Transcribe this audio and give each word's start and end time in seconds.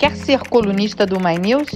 Quer 0.00 0.16
ser 0.16 0.40
colunista 0.48 1.04
do 1.04 1.20
My 1.20 1.36
News? 1.36 1.68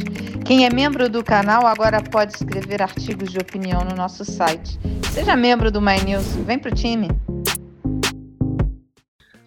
Quem 0.46 0.64
é 0.64 0.70
membro 0.72 1.10
do 1.10 1.22
canal 1.22 1.66
agora 1.66 2.02
pode 2.02 2.32
escrever 2.32 2.80
artigos 2.80 3.30
de 3.30 3.36
opinião 3.36 3.84
no 3.84 3.94
nosso 3.94 4.24
site. 4.24 4.80
Seja 5.12 5.36
membro 5.36 5.70
do 5.70 5.78
My 5.78 6.02
News, 6.02 6.24
vem 6.36 6.58
pro 6.58 6.74
time. 6.74 7.08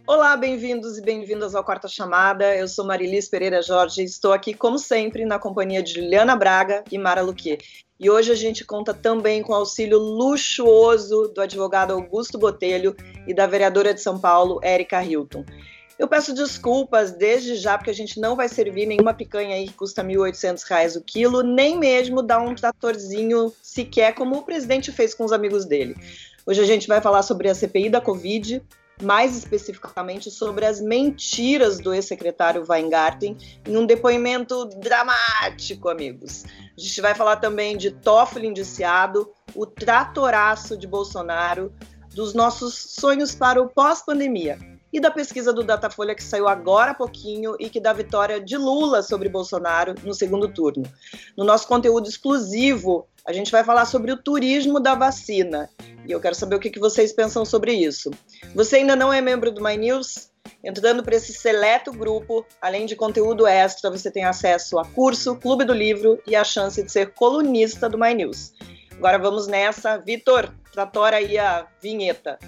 Olá, 0.05 0.38
bem-vindos 0.38 0.95
e 0.95 1.01
bem-vindas 1.01 1.55
ao 1.55 1.63
Quarta 1.63 1.88
Chamada. 1.88 2.55
Eu 2.55 2.67
sou 2.67 2.85
Marilis 2.85 3.27
Pereira 3.27 3.63
Jorge 3.63 4.03
e 4.03 4.05
estou 4.05 4.31
aqui, 4.31 4.54
como 4.54 4.78
sempre, 4.78 5.26
na 5.26 5.40
companhia 5.40 5.81
de 5.81 5.96
Juliana 5.96 6.36
Braga 6.36 6.84
e 6.92 6.99
Mara 6.99 7.24
Luque. 7.24 7.58
E 7.99 8.12
hoje 8.12 8.31
a 8.31 8.36
gente 8.36 8.63
conta 8.63 8.94
também 8.94 9.42
com 9.42 9.54
o 9.54 9.56
auxílio 9.56 9.97
luxuoso 9.97 11.29
do 11.34 11.42
advogado 11.42 11.94
Augusto 11.94 12.38
Botelho 12.38 12.96
e 13.28 13.34
da 13.34 13.47
vereadora 13.47 13.92
de 13.92 14.02
São 14.02 14.20
Paulo, 14.20 14.60
Érica 14.62 15.04
Hilton. 15.04 15.44
Eu 15.97 16.07
peço 16.07 16.31
desculpas 16.31 17.11
desde 17.11 17.55
já, 17.55 17.75
porque 17.75 17.89
a 17.89 17.93
gente 17.93 18.20
não 18.20 18.35
vai 18.35 18.47
servir 18.47 18.85
nenhuma 18.85 19.16
picanha 19.16 19.55
aí 19.55 19.67
que 19.67 19.73
custa 19.73 20.03
R$ 20.03 20.13
1.800 20.13 20.95
o 20.95 21.01
quilo, 21.01 21.41
nem 21.41 21.77
mesmo 21.77 22.21
dar 22.21 22.39
um 22.39 22.53
tratorzinho 22.53 23.51
sequer, 23.63 24.13
como 24.13 24.38
o 24.38 24.43
presidente 24.43 24.91
fez 24.91 25.15
com 25.15 25.25
os 25.25 25.31
amigos 25.31 25.65
dele. 25.65 25.95
Hoje 26.45 26.61
a 26.61 26.65
gente 26.65 26.88
vai 26.88 27.02
falar 27.02 27.23
sobre 27.23 27.49
a 27.49 27.55
CPI 27.55 27.89
da 27.89 27.99
Covid, 27.99 28.61
mais 29.02 29.35
especificamente 29.35 30.29
sobre 30.29 30.67
as 30.67 30.79
mentiras 30.79 31.79
do 31.79 31.91
ex-secretário 31.91 32.63
Weingarten, 32.69 33.35
em 33.67 33.75
um 33.75 33.85
depoimento 33.85 34.66
dramático, 34.79 35.89
amigos. 35.89 36.45
A 36.45 36.79
gente 36.79 37.02
vai 37.02 37.16
falar 37.16 37.38
também 37.38 37.75
de 37.75 37.89
Toffoli 37.89 38.47
indiciado, 38.47 39.31
o 39.55 39.66
tratoraço 39.66 40.77
de 40.77 40.85
Bolsonaro, 40.85 41.73
dos 42.13 42.35
nossos 42.35 42.75
sonhos 42.75 43.33
para 43.33 43.59
o 43.59 43.67
pós-pandemia 43.67 44.77
e 44.91 44.99
da 44.99 45.11
pesquisa 45.11 45.51
do 45.51 45.63
Datafolha 45.63 46.15
que 46.15 46.23
saiu 46.23 46.47
agora 46.47 46.91
há 46.91 46.93
pouquinho 46.93 47.55
e 47.59 47.69
que 47.69 47.79
dá 47.79 47.93
vitória 47.93 48.39
de 48.39 48.57
Lula 48.57 49.01
sobre 49.01 49.29
Bolsonaro 49.29 49.95
no 50.03 50.13
segundo 50.13 50.47
turno. 50.47 50.83
No 51.35 51.43
nosso 51.43 51.67
conteúdo 51.67 52.07
exclusivo, 52.07 53.07
a 53.25 53.33
gente 53.33 53.52
vai 53.52 53.63
falar 53.63 53.85
sobre 53.85 54.11
o 54.11 54.17
turismo 54.17 54.79
da 54.79 54.95
vacina. 54.95 55.69
E 56.05 56.11
eu 56.11 56.21
quero 56.21 56.35
saber 56.35 56.55
o 56.55 56.59
que 56.59 56.79
vocês 56.79 57.11
pensam 57.11 57.44
sobre 57.44 57.73
isso. 57.73 58.09
Você 58.55 58.77
ainda 58.77 58.95
não 58.95 59.11
é 59.11 59.19
membro 59.19 59.52
do 59.52 59.61
My 59.61 59.75
News? 59.75 60.29
Entrando 60.63 61.03
para 61.03 61.16
esse 61.16 61.33
seleto 61.33 61.91
grupo, 61.91 62.45
além 62.61 62.85
de 62.85 62.95
conteúdo 62.95 63.45
extra, 63.45 63.91
você 63.91 64.09
tem 64.09 64.23
acesso 64.23 64.79
a 64.79 64.85
curso, 64.85 65.35
clube 65.35 65.66
do 65.66 65.73
livro 65.73 66.22
e 66.25 66.35
a 66.35 66.44
chance 66.44 66.81
de 66.81 66.89
ser 66.89 67.13
colunista 67.13 67.89
do 67.89 67.97
My 67.97 68.13
News. 68.13 68.53
Agora 68.97 69.19
vamos 69.19 69.47
nessa. 69.47 69.97
Vitor, 69.97 70.51
tratora 70.72 71.17
aí 71.17 71.38
a 71.38 71.67
vinheta. 71.81 72.39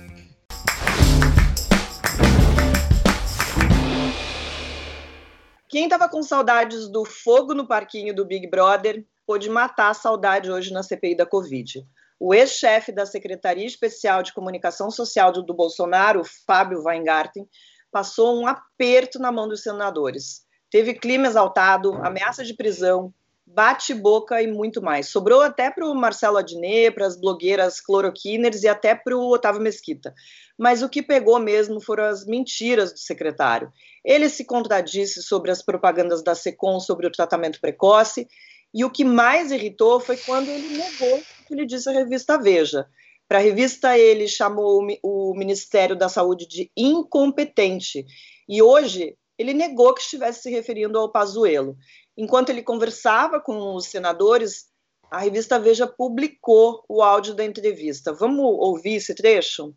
Quem 5.70 5.84
estava 5.84 6.10
com 6.10 6.24
saudades 6.24 6.90
do 6.90 7.06
fogo 7.06 7.54
no 7.54 7.68
parquinho 7.68 8.14
do 8.14 8.26
Big 8.26 8.50
Brother 8.50 9.06
pôde 9.24 9.48
matar 9.52 9.92
a 9.92 9.94
saudade 9.94 10.50
hoje 10.50 10.74
na 10.74 10.82
CPI 10.82 11.16
da 11.16 11.28
Covid. 11.28 11.86
O 12.20 12.34
ex-chefe 12.34 12.92
da 12.92 13.06
Secretaria 13.06 13.68
Especial 13.68 14.24
de 14.24 14.34
Comunicação 14.34 14.90
Social 14.90 15.32
do, 15.32 15.54
Bolsonaro, 15.54 16.24
Fábio 16.48 16.82
Weingarten, 16.84 17.48
passou 17.92 18.42
um 18.42 18.48
aperto 18.48 19.20
na 19.20 19.32
mão 19.32 19.48
dos 19.48 19.62
senadores. 19.62 20.42
Teve 20.72 20.96
clima 20.96 21.28
exaltado, 21.28 21.94
ameaça 22.04 22.44
de 22.44 22.56
prisão, 22.56 23.14
bate-boca 23.54 24.42
e 24.42 24.48
muito 24.48 24.82
mais. 24.82 25.08
Sobrou 25.08 25.42
até 25.42 25.70
para 25.70 25.86
o 25.86 25.96
Marcelo 25.96 26.38
Adnet, 26.38 26.92
para 26.92 27.06
as 27.06 27.20
blogueiras 27.20 27.82
cloroquiners 27.82 28.64
e 28.64 28.68
até 28.68 28.94
para 28.96 29.18
o 29.18 29.32
Otávio 29.32 29.62
Mesquita. 29.62 30.14
Mas 30.58 30.82
o 30.82 30.90
que 30.90 31.02
pegou 31.02 31.40
mesmo 31.40 31.80
foram 31.82 32.06
as 32.06 32.26
mentiras 32.26 32.94
do 32.94 33.00
secretário. 33.00 33.72
Ele 34.04 34.30
se 34.30 34.46
contradisse 34.46 35.24
sobre 35.24 35.52
as 35.52 35.62
propagandas 35.62 36.24
da 36.24 36.36
SECOM 36.36 36.80
sobre 36.80 37.08
o 37.08 37.12
tratamento 37.12 37.60
precoce, 37.60 38.28
e 38.74 38.86
o 38.86 38.90
que 38.90 39.04
mais 39.04 39.52
irritou 39.52 40.00
foi 40.00 40.16
quando 40.18 40.48
ele 40.48 40.78
negou 40.78 41.18
o 41.18 41.46
que 41.48 41.54
ele 41.54 41.66
disse 41.66 41.90
à 41.90 41.92
revista 41.92 42.38
Veja. 42.38 42.86
Para 43.28 43.40
a 43.40 43.42
revista, 43.42 43.98
ele 43.98 44.28
chamou 44.28 44.86
o 45.04 45.34
Ministério 45.36 45.96
da 45.96 46.10
Saúde 46.10 46.48
de 46.48 46.72
incompetente. 46.76 48.06
E 48.48 48.62
hoje, 48.62 49.16
ele 49.40 49.54
negou 49.54 49.94
que 49.94 50.02
estivesse 50.02 50.42
se 50.42 50.52
referindo 50.52 51.00
ao 51.00 51.10
Pazuello. 51.10 51.78
Enquanto 52.18 52.50
ele 52.50 52.62
conversava 52.62 53.40
com 53.40 53.74
os 53.74 53.86
senadores, 53.86 54.66
a 55.10 55.20
revista 55.20 55.58
Veja 55.58 55.88
publicou 55.88 56.84
o 56.90 57.02
áudio 57.02 57.34
da 57.34 57.46
entrevista. 57.46 58.14
Vamos 58.14 58.44
ouvir 58.44 58.96
esse 58.96 59.16
trecho? 59.16 59.74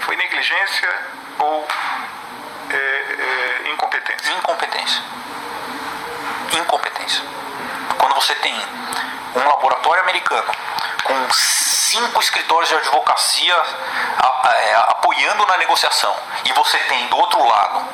Foi 0.00 0.14
negligência 0.14 0.88
ou 1.40 1.64
é, 2.70 2.76
é, 2.76 3.72
incompetência? 3.72 4.32
Incompetência. 4.34 5.02
Incompetência. 6.60 7.22
Quando 7.98 8.14
você 8.14 8.34
tem 8.36 8.54
um 8.54 9.48
laboratório 9.48 10.02
americano 10.02 10.52
com 11.04 11.32
cinco 11.32 12.20
escritórios 12.20 12.68
de 12.68 12.74
advocacia 12.74 13.54
é, 13.54 14.74
apoiando 15.12 15.46
na 15.46 15.58
negociação. 15.58 16.14
E 16.48 16.52
você 16.54 16.78
tem 16.88 17.06
do 17.08 17.16
outro 17.16 17.38
lado 17.46 17.86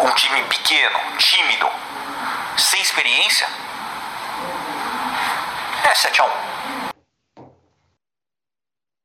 um 0.00 0.14
time 0.14 0.42
pequeno, 0.44 0.98
tímido, 1.18 1.66
sem 2.56 2.80
experiência, 2.80 3.46
é 5.84 5.94
7 5.94 6.20
a 6.20 6.24
1 6.24 6.28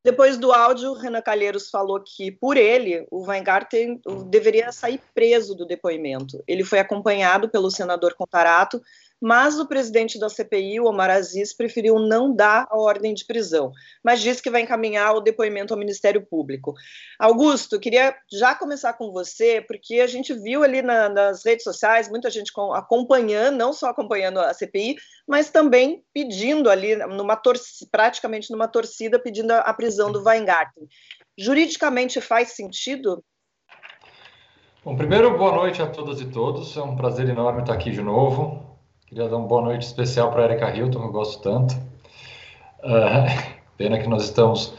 Depois 0.04 0.38
do 0.38 0.54
áudio, 0.54 0.94
Renan 0.94 1.22
Calheiros 1.22 1.70
falou 1.70 2.02
que, 2.02 2.32
por 2.32 2.58
ele, 2.58 3.06
o 3.12 3.28
Weingarten 3.28 4.02
deveria 4.28 4.72
sair 4.72 5.02
preso 5.14 5.54
do 5.54 5.66
depoimento. 5.66 6.42
Ele 6.48 6.64
foi 6.64 6.80
acompanhado 6.80 7.50
pelo 7.50 7.70
senador 7.70 8.16
Contarato, 8.16 8.82
mas 9.22 9.60
o 9.60 9.68
presidente 9.68 10.20
da 10.20 10.30
CPI, 10.30 10.80
o 10.80 10.86
Omar 10.86 11.10
Aziz, 11.10 11.54
preferiu 11.54 12.00
não 12.00 12.34
dar 12.34 12.68
a 12.70 12.78
ordem 12.78 13.14
de 13.14 13.26
prisão, 13.26 13.72
mas 14.04 14.22
disse 14.22 14.42
que 14.42 14.50
vai 14.50 14.62
encaminhar 14.62 15.14
o 15.16 15.22
depoimento 15.22 15.74
ao 15.74 15.80
Ministério 15.80 16.26
Público. 16.26 16.74
Augusto, 17.20 17.80
queria 17.80 18.16
já 18.32 18.56
começar 18.56 18.94
com 18.94 19.12
você, 19.12 19.62
porque 19.68 20.00
a 20.00 20.08
gente 20.08 20.34
viu 20.34 20.64
ali 20.64 20.82
na, 20.82 21.10
nas 21.10 21.44
redes 21.44 21.64
sociais 21.64 22.10
muita 22.10 22.30
gente 22.30 22.52
acompanhando, 22.74 23.58
não 23.58 23.74
só 23.74 23.90
acompanhando 23.90 24.40
a 24.40 24.54
CPI, 24.54 24.96
mas 25.28 25.50
também 25.50 26.04
pedindo 26.14 26.70
ali, 26.70 26.96
numa 26.96 27.40
praticamente 27.92 28.52
numa 28.52 28.68
torcida, 28.68 29.20
pedindo 29.20 29.52
a 29.52 29.74
prisão 29.74 30.12
do 30.12 30.24
Weingarten. 30.24 30.88
Juridicamente 31.38 32.22
faz 32.22 32.50
sentido 32.50 33.24
Bom, 34.82 34.96
primeiro, 34.96 35.38
boa 35.38 35.52
noite 35.52 35.82
a 35.82 35.88
todas 35.88 36.22
e 36.22 36.26
todos. 36.26 36.78
É 36.78 36.82
um 36.82 36.96
prazer 36.96 37.28
enorme 37.28 37.62
estar 37.62 37.74
aqui 37.74 37.92
de 37.92 38.02
novo. 38.02 38.69
Queria 39.10 39.28
dar 39.28 39.38
uma 39.38 39.48
boa 39.48 39.64
noite 39.64 39.88
especial 39.88 40.30
para 40.30 40.44
Erika 40.44 40.70
Hilton, 40.70 41.00
que 41.00 41.06
eu 41.08 41.12
gosto 41.12 41.42
tanto. 41.42 41.74
Uh, 42.84 43.26
pena 43.76 43.98
que 43.98 44.08
nós 44.08 44.26
estamos 44.26 44.76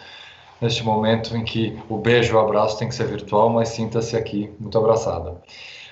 neste 0.60 0.84
momento 0.84 1.36
em 1.36 1.44
que 1.44 1.76
o 1.88 1.98
beijo 1.98 2.36
o 2.36 2.38
abraço 2.38 2.78
tem 2.78 2.88
que 2.88 2.94
ser 2.94 3.08
virtual, 3.08 3.50
mas 3.50 3.70
sinta-se 3.70 4.16
aqui 4.16 4.48
muito 4.60 4.78
abraçada. 4.78 5.42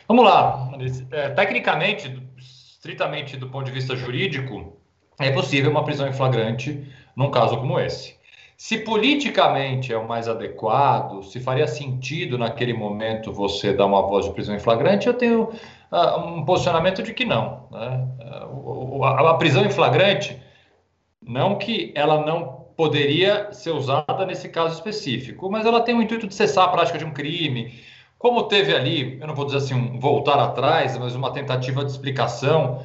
Vamos 0.06 0.25
lá. 0.25 0.71
É, 1.10 1.31
tecnicamente, 1.31 2.22
estritamente 2.38 3.37
do 3.37 3.49
ponto 3.49 3.65
de 3.65 3.72
vista 3.72 3.97
jurídico, 3.97 4.72
é 5.19 5.32
possível 5.32 5.72
uma 5.72 5.82
prisão 5.82 6.06
em 6.06 6.12
flagrante 6.12 6.87
num 7.16 7.32
caso 7.32 7.56
como 7.56 7.81
esse. 7.81 8.16
Se 8.56 8.78
politicamente 8.78 9.93
é 9.93 9.99
o 9.99 10.06
mais 10.06 10.28
adequado, 10.28 11.22
se 11.25 11.41
faria 11.41 11.66
sentido 11.66 12.38
naquele 12.38 12.72
momento 12.72 13.32
você 13.32 13.72
dar 13.72 13.87
uma 13.87 14.03
voz 14.03 14.26
de 14.26 14.32
prisão 14.32 14.55
em 14.55 14.60
flagrante, 14.60 15.09
eu 15.09 15.15
tenho 15.15 15.50
uh, 15.93 16.19
um 16.21 16.44
posicionamento 16.44 17.03
de 17.03 17.12
que 17.12 17.25
não. 17.25 17.69
Né? 17.71 18.09
Uh, 18.21 19.04
a, 19.04 19.31
a 19.31 19.34
prisão 19.34 19.65
em 19.65 19.71
flagrante, 19.71 20.41
não 21.22 21.56
que 21.56 21.93
ela 21.94 22.25
não 22.25 22.59
poderia 22.76 23.53
ser 23.53 23.71
usada 23.71 24.25
nesse 24.25 24.49
caso 24.49 24.75
específico, 24.75 25.50
mas 25.50 25.66
ela 25.66 25.81
tem 25.81 25.97
o 25.97 26.00
intuito 26.03 26.28
de 26.28 26.34
cessar 26.34 26.66
a 26.66 26.69
prática 26.69 26.97
de 26.97 27.04
um 27.04 27.12
crime. 27.12 27.75
Como 28.16 28.44
teve 28.44 28.75
ali, 28.75 29.19
eu 29.21 29.26
não 29.26 29.34
vou 29.34 29.44
dizer 29.44 29.59
assim, 29.59 29.75
um 29.75 29.99
voltar 29.99 30.38
atrás, 30.38 30.97
mas 30.97 31.15
uma 31.15 31.32
tentativa 31.32 31.85
de 31.85 31.91
explicação, 31.91 32.84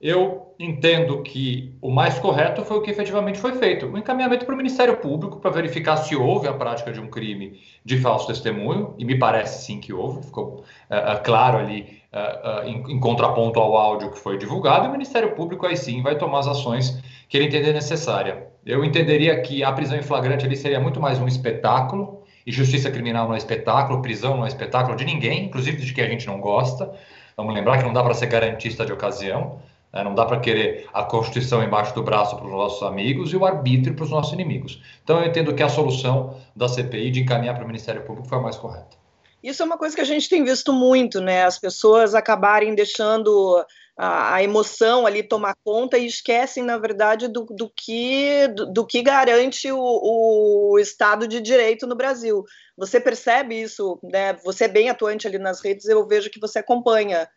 eu 0.00 0.54
entendo 0.58 1.22
que 1.22 1.76
o 1.80 1.90
mais 1.90 2.18
correto 2.18 2.64
foi 2.64 2.76
o 2.76 2.82
que 2.82 2.90
efetivamente 2.90 3.38
foi 3.38 3.54
feito: 3.54 3.86
o 3.86 3.92
um 3.92 3.98
encaminhamento 3.98 4.44
para 4.44 4.54
o 4.54 4.56
Ministério 4.56 4.96
Público 4.98 5.40
para 5.40 5.50
verificar 5.50 5.96
se 5.96 6.14
houve 6.14 6.46
a 6.46 6.52
prática 6.52 6.92
de 6.92 7.00
um 7.00 7.08
crime 7.08 7.60
de 7.84 7.98
falso 7.98 8.26
testemunho, 8.28 8.94
e 8.98 9.04
me 9.04 9.18
parece 9.18 9.64
sim 9.64 9.80
que 9.80 9.92
houve, 9.92 10.24
ficou 10.24 10.64
uh, 10.90 11.22
claro 11.24 11.58
ali 11.58 12.01
uh, 12.12 12.64
uh, 12.64 12.68
em, 12.68 12.92
em, 12.92 13.00
contraponto 13.00 13.58
ao 13.58 13.76
áudio 13.76 14.10
que 14.10 14.18
foi 14.18 14.36
divulgado, 14.38 14.86
e 14.86 14.88
o 14.88 14.92
Ministério 14.92 15.34
Público 15.34 15.66
aí 15.66 15.76
sim 15.76 16.02
vai 16.02 16.16
tomar 16.16 16.40
as 16.40 16.46
ações 16.46 17.02
que 17.28 17.36
ele 17.36 17.46
entender 17.46 17.72
necessária. 17.72 18.46
Eu 18.64 18.84
entenderia 18.84 19.40
que 19.40 19.64
a 19.64 19.72
prisão 19.72 19.96
em 19.96 20.02
flagrante 20.02 20.44
ali 20.44 20.56
seria 20.56 20.78
muito 20.78 21.00
mais 21.00 21.18
um 21.18 21.26
espetáculo, 21.26 22.22
e 22.46 22.52
justiça 22.52 22.90
criminal 22.90 23.26
não 23.26 23.34
é 23.34 23.38
espetáculo, 23.38 24.02
prisão 24.02 24.36
não 24.36 24.44
é 24.44 24.48
espetáculo 24.48 24.96
de 24.96 25.04
ninguém, 25.04 25.46
inclusive 25.46 25.76
de 25.78 25.94
quem 25.94 26.04
a 26.04 26.08
gente 26.08 26.26
não 26.26 26.40
gosta. 26.40 26.92
Vamos 27.36 27.54
lembrar 27.54 27.78
que 27.78 27.84
não 27.84 27.92
dá 27.92 28.02
para 28.02 28.14
ser 28.14 28.26
garantista 28.26 28.84
de 28.84 28.92
ocasião, 28.92 29.60
né? 29.92 30.02
não 30.02 30.14
dá 30.14 30.24
para 30.24 30.40
querer 30.40 30.88
a 30.92 31.04
Constituição 31.04 31.62
embaixo 31.62 31.94
do 31.94 32.02
braço 32.02 32.36
para 32.36 32.46
os 32.46 32.52
nossos 32.52 32.82
amigos 32.82 33.32
e 33.32 33.36
o 33.36 33.44
arbítrio 33.44 33.94
para 33.94 34.04
os 34.04 34.10
nossos 34.10 34.32
inimigos. 34.32 34.82
Então 35.04 35.20
eu 35.20 35.26
entendo 35.26 35.54
que 35.54 35.62
a 35.62 35.68
solução 35.68 36.36
da 36.54 36.68
CPI 36.68 37.10
de 37.10 37.20
encaminhar 37.20 37.54
para 37.54 37.64
o 37.64 37.66
Ministério 37.66 38.02
Público 38.02 38.28
foi 38.28 38.38
a 38.38 38.42
mais 38.42 38.56
correta. 38.56 39.01
Isso 39.42 39.62
é 39.62 39.66
uma 39.66 39.78
coisa 39.78 39.94
que 39.94 40.00
a 40.00 40.04
gente 40.04 40.28
tem 40.28 40.44
visto 40.44 40.72
muito, 40.72 41.20
né? 41.20 41.44
As 41.44 41.58
pessoas 41.58 42.14
acabarem 42.14 42.74
deixando 42.74 43.64
a, 43.96 44.36
a 44.36 44.42
emoção 44.42 45.06
ali 45.06 45.22
tomar 45.22 45.56
conta 45.64 45.98
e 45.98 46.06
esquecem, 46.06 46.62
na 46.62 46.78
verdade, 46.78 47.28
do, 47.28 47.44
do 47.46 47.70
que, 47.74 48.48
do, 48.48 48.72
do, 48.72 48.86
que 48.86 49.02
garante 49.02 49.70
o, 49.70 50.72
o 50.72 50.78
Estado 50.78 51.26
de 51.26 51.40
Direito 51.40 51.86
no 51.86 51.96
Brasil. 51.96 52.44
Você 52.76 53.00
percebe 53.00 53.60
isso, 53.60 53.98
né? 54.02 54.34
Você 54.44 54.64
é 54.64 54.68
bem 54.68 54.88
atuante 54.88 55.26
ali 55.26 55.38
nas 55.38 55.62
redes, 55.62 55.86
eu 55.86 56.06
vejo 56.06 56.30
que 56.30 56.40
você 56.40 56.60
acompanha 56.60 57.28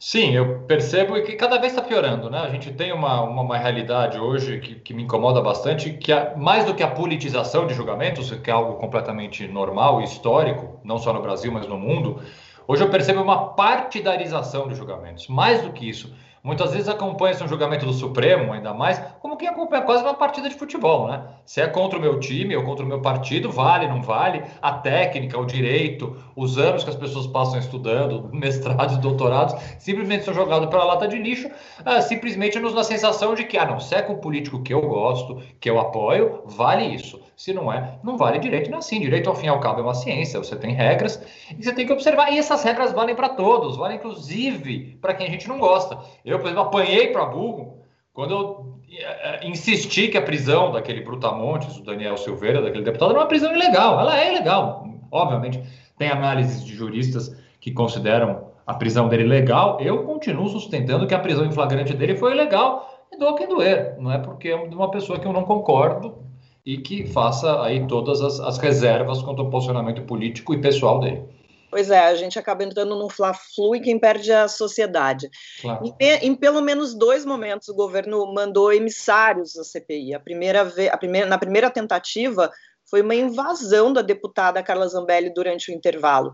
Sim, 0.00 0.30
eu 0.30 0.60
percebo 0.60 1.20
que 1.24 1.34
cada 1.34 1.58
vez 1.58 1.72
está 1.72 1.82
piorando, 1.82 2.30
né? 2.30 2.38
A 2.38 2.48
gente 2.50 2.72
tem 2.72 2.92
uma, 2.92 3.20
uma, 3.22 3.42
uma 3.42 3.58
realidade 3.58 4.16
hoje 4.16 4.60
que, 4.60 4.76
que, 4.76 4.94
me 4.94 5.02
incomoda 5.02 5.40
bastante, 5.40 5.90
que 5.94 6.12
é 6.12 6.36
mais 6.36 6.64
do 6.64 6.72
que 6.72 6.84
a 6.84 6.88
politização 6.88 7.66
de 7.66 7.74
julgamentos, 7.74 8.30
que 8.30 8.48
é 8.48 8.52
algo 8.52 8.74
completamente 8.74 9.48
normal 9.48 10.00
e 10.00 10.04
histórico, 10.04 10.80
não 10.84 10.98
só 10.98 11.12
no 11.12 11.20
Brasil, 11.20 11.50
mas 11.50 11.66
no 11.66 11.76
mundo, 11.76 12.22
hoje 12.68 12.84
eu 12.84 12.90
percebo 12.90 13.22
uma 13.22 13.54
partidarização 13.54 14.68
de 14.68 14.76
julgamentos. 14.76 15.26
Mais 15.26 15.62
do 15.62 15.72
que 15.72 15.88
isso, 15.88 16.14
Muitas 16.42 16.72
vezes 16.72 16.88
acompanha-se 16.88 17.42
um 17.42 17.48
julgamento 17.48 17.84
do 17.84 17.92
Supremo, 17.92 18.52
ainda 18.52 18.72
mais, 18.72 18.98
como 19.20 19.36
quem 19.36 19.48
acompanha 19.48 19.82
quase 19.82 20.02
uma 20.02 20.14
partida 20.14 20.48
de 20.48 20.54
futebol, 20.54 21.08
né? 21.08 21.22
Se 21.44 21.60
é 21.60 21.66
contra 21.66 21.98
o 21.98 22.02
meu 22.02 22.20
time 22.20 22.56
ou 22.56 22.64
contra 22.64 22.84
o 22.84 22.88
meu 22.88 23.00
partido, 23.00 23.50
vale, 23.50 23.88
não 23.88 24.02
vale, 24.02 24.42
a 24.62 24.72
técnica, 24.72 25.38
o 25.38 25.44
direito, 25.44 26.16
os 26.36 26.58
anos 26.58 26.84
que 26.84 26.90
as 26.90 26.96
pessoas 26.96 27.26
passam 27.26 27.58
estudando, 27.58 28.28
mestrados, 28.32 28.98
doutorados, 28.98 29.54
simplesmente 29.78 30.24
são 30.24 30.34
jogados 30.34 30.68
pela 30.68 30.84
lata 30.84 31.08
de 31.08 31.18
lixo, 31.18 31.50
ah, 31.84 32.00
simplesmente 32.00 32.58
nos 32.58 32.74
na 32.74 32.84
sensação 32.84 33.34
de 33.34 33.44
que, 33.44 33.58
ah, 33.58 33.66
não, 33.66 33.80
se 33.80 33.94
é 33.94 34.02
com 34.02 34.14
o 34.14 34.18
político 34.18 34.62
que 34.62 34.72
eu 34.72 34.82
gosto, 34.82 35.42
que 35.60 35.68
eu 35.68 35.78
apoio, 35.78 36.42
vale 36.46 36.84
isso. 36.84 37.20
Se 37.38 37.52
não 37.52 37.72
é, 37.72 38.00
não 38.02 38.16
vale 38.16 38.40
direito, 38.40 38.68
não 38.68 38.78
é 38.78 38.80
assim. 38.80 38.98
Direito, 38.98 39.30
ao 39.30 39.36
fim 39.36 39.46
e 39.46 39.48
ao 39.48 39.60
cabo, 39.60 39.78
é 39.78 39.82
uma 39.84 39.94
ciência, 39.94 40.40
você 40.40 40.56
tem 40.56 40.74
regras 40.74 41.22
e 41.56 41.62
você 41.62 41.72
tem 41.72 41.86
que 41.86 41.92
observar. 41.92 42.32
E 42.32 42.38
essas 42.38 42.64
regras 42.64 42.92
valem 42.92 43.14
para 43.14 43.28
todos, 43.28 43.76
valem 43.76 43.96
inclusive 43.96 44.98
para 45.00 45.14
quem 45.14 45.28
a 45.28 45.30
gente 45.30 45.48
não 45.48 45.56
gosta. 45.56 46.00
Eu, 46.28 46.38
por 46.38 46.46
exemplo, 46.46 46.64
apanhei 46.64 47.08
para 47.08 47.24
burro 47.24 47.78
quando 48.12 48.32
eu 48.32 48.78
eh, 48.90 49.46
insisti 49.46 50.08
que 50.08 50.18
a 50.18 50.22
prisão 50.22 50.72
daquele 50.72 51.00
Brutamontes, 51.00 51.76
o 51.78 51.84
Daniel 51.84 52.16
Silveira, 52.16 52.60
daquele 52.60 52.84
deputado, 52.84 53.10
era 53.10 53.20
uma 53.20 53.26
prisão 53.26 53.54
ilegal. 53.54 54.00
Ela 54.00 54.20
é 54.20 54.32
ilegal. 54.34 54.86
Obviamente, 55.10 55.62
tem 55.96 56.08
análises 56.08 56.64
de 56.64 56.74
juristas 56.74 57.34
que 57.60 57.72
consideram 57.72 58.48
a 58.66 58.74
prisão 58.74 59.08
dele 59.08 59.24
legal. 59.24 59.80
Eu 59.80 60.04
continuo 60.04 60.48
sustentando 60.48 61.06
que 61.06 61.14
a 61.14 61.18
prisão 61.18 61.46
em 61.46 61.52
flagrante 61.52 61.94
dele 61.94 62.16
foi 62.16 62.32
ilegal 62.32 63.06
e 63.10 63.18
dou 63.18 63.34
quem 63.34 63.48
doer. 63.48 63.96
Não 63.98 64.12
é 64.12 64.18
porque 64.18 64.48
é 64.48 64.56
uma 64.56 64.90
pessoa 64.90 65.18
que 65.18 65.26
eu 65.26 65.32
não 65.32 65.44
concordo 65.44 66.18
e 66.64 66.76
que 66.76 67.06
faça 67.06 67.62
aí 67.62 67.86
todas 67.86 68.20
as, 68.20 68.38
as 68.40 68.58
reservas 68.58 69.22
quanto 69.22 69.40
ao 69.40 69.48
posicionamento 69.48 70.02
político 70.02 70.52
e 70.52 70.60
pessoal 70.60 71.00
dele. 71.00 71.22
Pois 71.70 71.90
é, 71.90 71.98
a 71.98 72.14
gente 72.14 72.38
acaba 72.38 72.64
entrando 72.64 72.96
num 72.96 73.10
fla-flu 73.10 73.76
e 73.76 73.80
quem 73.80 73.98
perde 73.98 74.32
é 74.32 74.40
a 74.40 74.48
sociedade. 74.48 75.28
Claro. 75.60 75.94
Em, 76.00 76.28
em, 76.28 76.34
pelo 76.34 76.62
menos 76.62 76.94
dois 76.94 77.24
momentos, 77.24 77.68
o 77.68 77.74
governo 77.74 78.32
mandou 78.32 78.72
emissários 78.72 79.56
à 79.56 79.64
CPI. 79.64 80.14
A 80.14 80.20
primeira, 80.20 80.62
a 80.90 80.96
primeira, 80.96 81.26
na 81.26 81.38
primeira 81.38 81.70
tentativa, 81.70 82.50
foi 82.88 83.02
uma 83.02 83.14
invasão 83.14 83.92
da 83.92 84.00
deputada 84.00 84.62
Carla 84.62 84.88
Zambelli 84.88 85.32
durante 85.32 85.70
o 85.70 85.74
intervalo. 85.74 86.32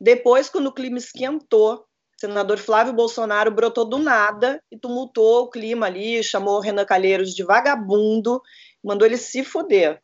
Depois, 0.00 0.48
quando 0.48 0.68
o 0.68 0.72
clima 0.72 0.96
esquentou, 0.96 1.74
o 1.74 2.20
senador 2.20 2.56
Flávio 2.56 2.94
Bolsonaro 2.94 3.50
brotou 3.50 3.84
do 3.84 3.98
nada 3.98 4.62
e 4.72 4.78
tumultuou 4.78 5.44
o 5.44 5.50
clima 5.50 5.86
ali, 5.86 6.22
chamou 6.22 6.60
Renan 6.60 6.86
Calheiros 6.86 7.34
de 7.34 7.42
vagabundo, 7.42 8.40
mandou 8.82 9.06
ele 9.06 9.18
se 9.18 9.44
foder. 9.44 10.00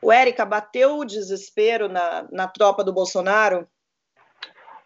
O 0.00 0.10
Érica 0.10 0.44
bateu 0.46 0.98
o 0.98 1.04
desespero 1.04 1.88
na, 1.88 2.26
na 2.30 2.46
tropa 2.46 2.82
do 2.82 2.92
Bolsonaro 2.92 3.68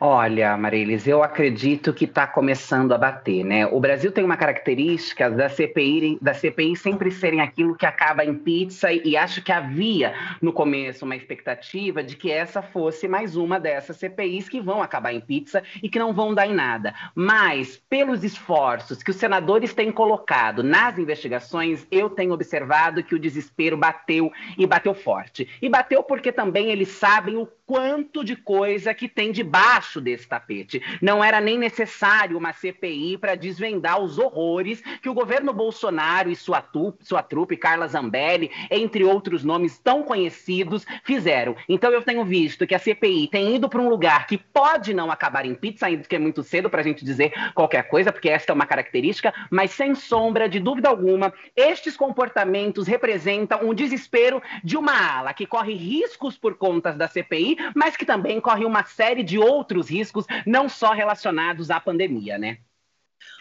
Olha, 0.00 0.56
Marilis, 0.56 1.08
eu 1.08 1.24
acredito 1.24 1.92
que 1.92 2.04
está 2.04 2.24
começando 2.24 2.92
a 2.92 2.98
bater, 2.98 3.42
né? 3.42 3.66
O 3.66 3.80
Brasil 3.80 4.12
tem 4.12 4.22
uma 4.22 4.36
característica 4.36 5.28
da 5.28 5.48
CPI, 5.48 6.20
da 6.22 6.32
CPI 6.32 6.76
sempre 6.76 7.10
serem 7.10 7.40
aquilo 7.40 7.74
que 7.74 7.84
acaba 7.84 8.24
em 8.24 8.32
pizza, 8.32 8.92
e 8.92 9.16
acho 9.16 9.42
que 9.42 9.50
havia 9.50 10.14
no 10.40 10.52
começo 10.52 11.04
uma 11.04 11.16
expectativa 11.16 12.00
de 12.00 12.14
que 12.14 12.30
essa 12.30 12.62
fosse 12.62 13.08
mais 13.08 13.36
uma 13.36 13.58
dessas 13.58 13.96
CPIs 13.96 14.48
que 14.48 14.60
vão 14.60 14.80
acabar 14.80 15.12
em 15.12 15.20
pizza 15.20 15.64
e 15.82 15.88
que 15.88 15.98
não 15.98 16.12
vão 16.12 16.32
dar 16.32 16.46
em 16.46 16.54
nada. 16.54 16.94
Mas, 17.12 17.76
pelos 17.90 18.22
esforços 18.22 19.02
que 19.02 19.10
os 19.10 19.16
senadores 19.16 19.74
têm 19.74 19.90
colocado 19.90 20.62
nas 20.62 20.96
investigações, 20.96 21.84
eu 21.90 22.08
tenho 22.08 22.32
observado 22.32 23.02
que 23.02 23.16
o 23.16 23.18
desespero 23.18 23.76
bateu 23.76 24.30
e 24.56 24.64
bateu 24.64 24.94
forte. 24.94 25.48
E 25.60 25.68
bateu 25.68 26.04
porque 26.04 26.30
também 26.30 26.70
eles 26.70 26.90
sabem 26.90 27.36
o 27.36 27.48
quanto 27.68 28.24
de 28.24 28.34
coisa 28.34 28.94
que 28.94 29.06
tem 29.06 29.30
debaixo 29.30 30.00
desse 30.00 30.26
tapete. 30.26 30.82
Não 31.02 31.22
era 31.22 31.38
nem 31.38 31.58
necessário 31.58 32.38
uma 32.38 32.54
CPI 32.54 33.18
para 33.18 33.34
desvendar 33.34 34.00
os 34.00 34.18
horrores 34.18 34.82
que 35.02 35.08
o 35.08 35.12
governo 35.12 35.52
Bolsonaro 35.52 36.30
e 36.30 36.34
sua, 36.34 36.62
tu, 36.62 36.94
sua 37.02 37.22
trupe, 37.22 37.58
Carla 37.58 37.86
Zambelli, 37.86 38.50
entre 38.70 39.04
outros 39.04 39.44
nomes 39.44 39.78
tão 39.78 40.02
conhecidos, 40.02 40.86
fizeram. 41.04 41.54
Então 41.68 41.92
eu 41.92 42.00
tenho 42.00 42.24
visto 42.24 42.66
que 42.66 42.74
a 42.74 42.78
CPI 42.78 43.28
tem 43.28 43.56
ido 43.56 43.68
para 43.68 43.82
um 43.82 43.90
lugar 43.90 44.26
que 44.26 44.38
pode 44.38 44.94
não 44.94 45.10
acabar 45.10 45.44
em 45.44 45.54
pizza, 45.54 45.84
ainda 45.84 46.04
que 46.04 46.16
é 46.16 46.18
muito 46.18 46.42
cedo 46.42 46.70
para 46.70 46.80
a 46.80 46.84
gente 46.84 47.04
dizer 47.04 47.34
qualquer 47.54 47.82
coisa, 47.82 48.10
porque 48.10 48.30
esta 48.30 48.50
é 48.50 48.54
uma 48.54 48.64
característica, 48.64 49.34
mas 49.50 49.72
sem 49.72 49.94
sombra 49.94 50.48
de 50.48 50.58
dúvida 50.58 50.88
alguma, 50.88 51.34
estes 51.54 51.98
comportamentos 51.98 52.86
representam 52.86 53.60
um 53.68 53.74
desespero 53.74 54.40
de 54.64 54.74
uma 54.74 55.18
ala 55.18 55.34
que 55.34 55.44
corre 55.44 55.74
riscos 55.74 56.38
por 56.38 56.54
contas 56.54 56.96
da 56.96 57.06
CPI 57.06 57.57
mas 57.75 57.96
que 57.96 58.06
também 58.06 58.40
corre 58.40 58.64
uma 58.64 58.84
série 58.84 59.22
de 59.22 59.38
outros 59.38 59.88
riscos, 59.88 60.25
não 60.46 60.69
só 60.69 60.93
relacionados 60.93 61.70
à 61.70 61.81
pandemia, 61.81 62.38
né? 62.38 62.58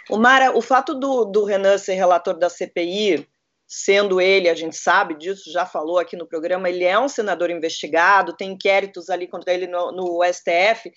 O 0.09 0.17
Mara, 0.17 0.55
o 0.57 0.61
fato 0.61 0.93
do, 0.93 1.25
do 1.25 1.43
Renan 1.43 1.77
ser 1.77 1.95
relator 1.95 2.37
da 2.37 2.49
CPI, 2.49 3.27
sendo 3.67 4.21
ele, 4.21 4.47
a 4.47 4.55
gente 4.55 4.77
sabe 4.77 5.15
disso, 5.15 5.51
já 5.51 5.65
falou 5.65 5.99
aqui 5.99 6.15
no 6.15 6.25
programa, 6.25 6.69
ele 6.69 6.85
é 6.85 6.97
um 6.97 7.09
senador 7.09 7.49
investigado, 7.49 8.35
tem 8.35 8.51
inquéritos 8.51 9.09
ali 9.09 9.27
contra 9.27 9.53
ele 9.53 9.67
no, 9.67 9.91
no 9.91 10.19
STF. 10.23 10.89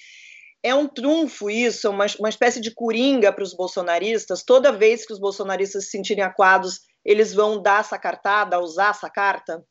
É 0.62 0.74
um 0.74 0.86
trunfo 0.86 1.50
isso, 1.50 1.90
uma, 1.90 2.06
uma 2.18 2.28
espécie 2.28 2.60
de 2.60 2.70
coringa 2.70 3.32
para 3.32 3.42
os 3.42 3.54
bolsonaristas. 3.54 4.44
Toda 4.44 4.70
vez 4.70 5.04
que 5.04 5.12
os 5.12 5.18
bolsonaristas 5.18 5.84
se 5.86 5.90
sentirem 5.90 6.22
acuados, 6.22 6.80
eles 7.04 7.34
vão 7.34 7.60
dar 7.60 7.80
essa 7.80 7.98
cartada, 7.98 8.60
usar 8.60 8.90
essa 8.90 9.10
carta? 9.10 9.64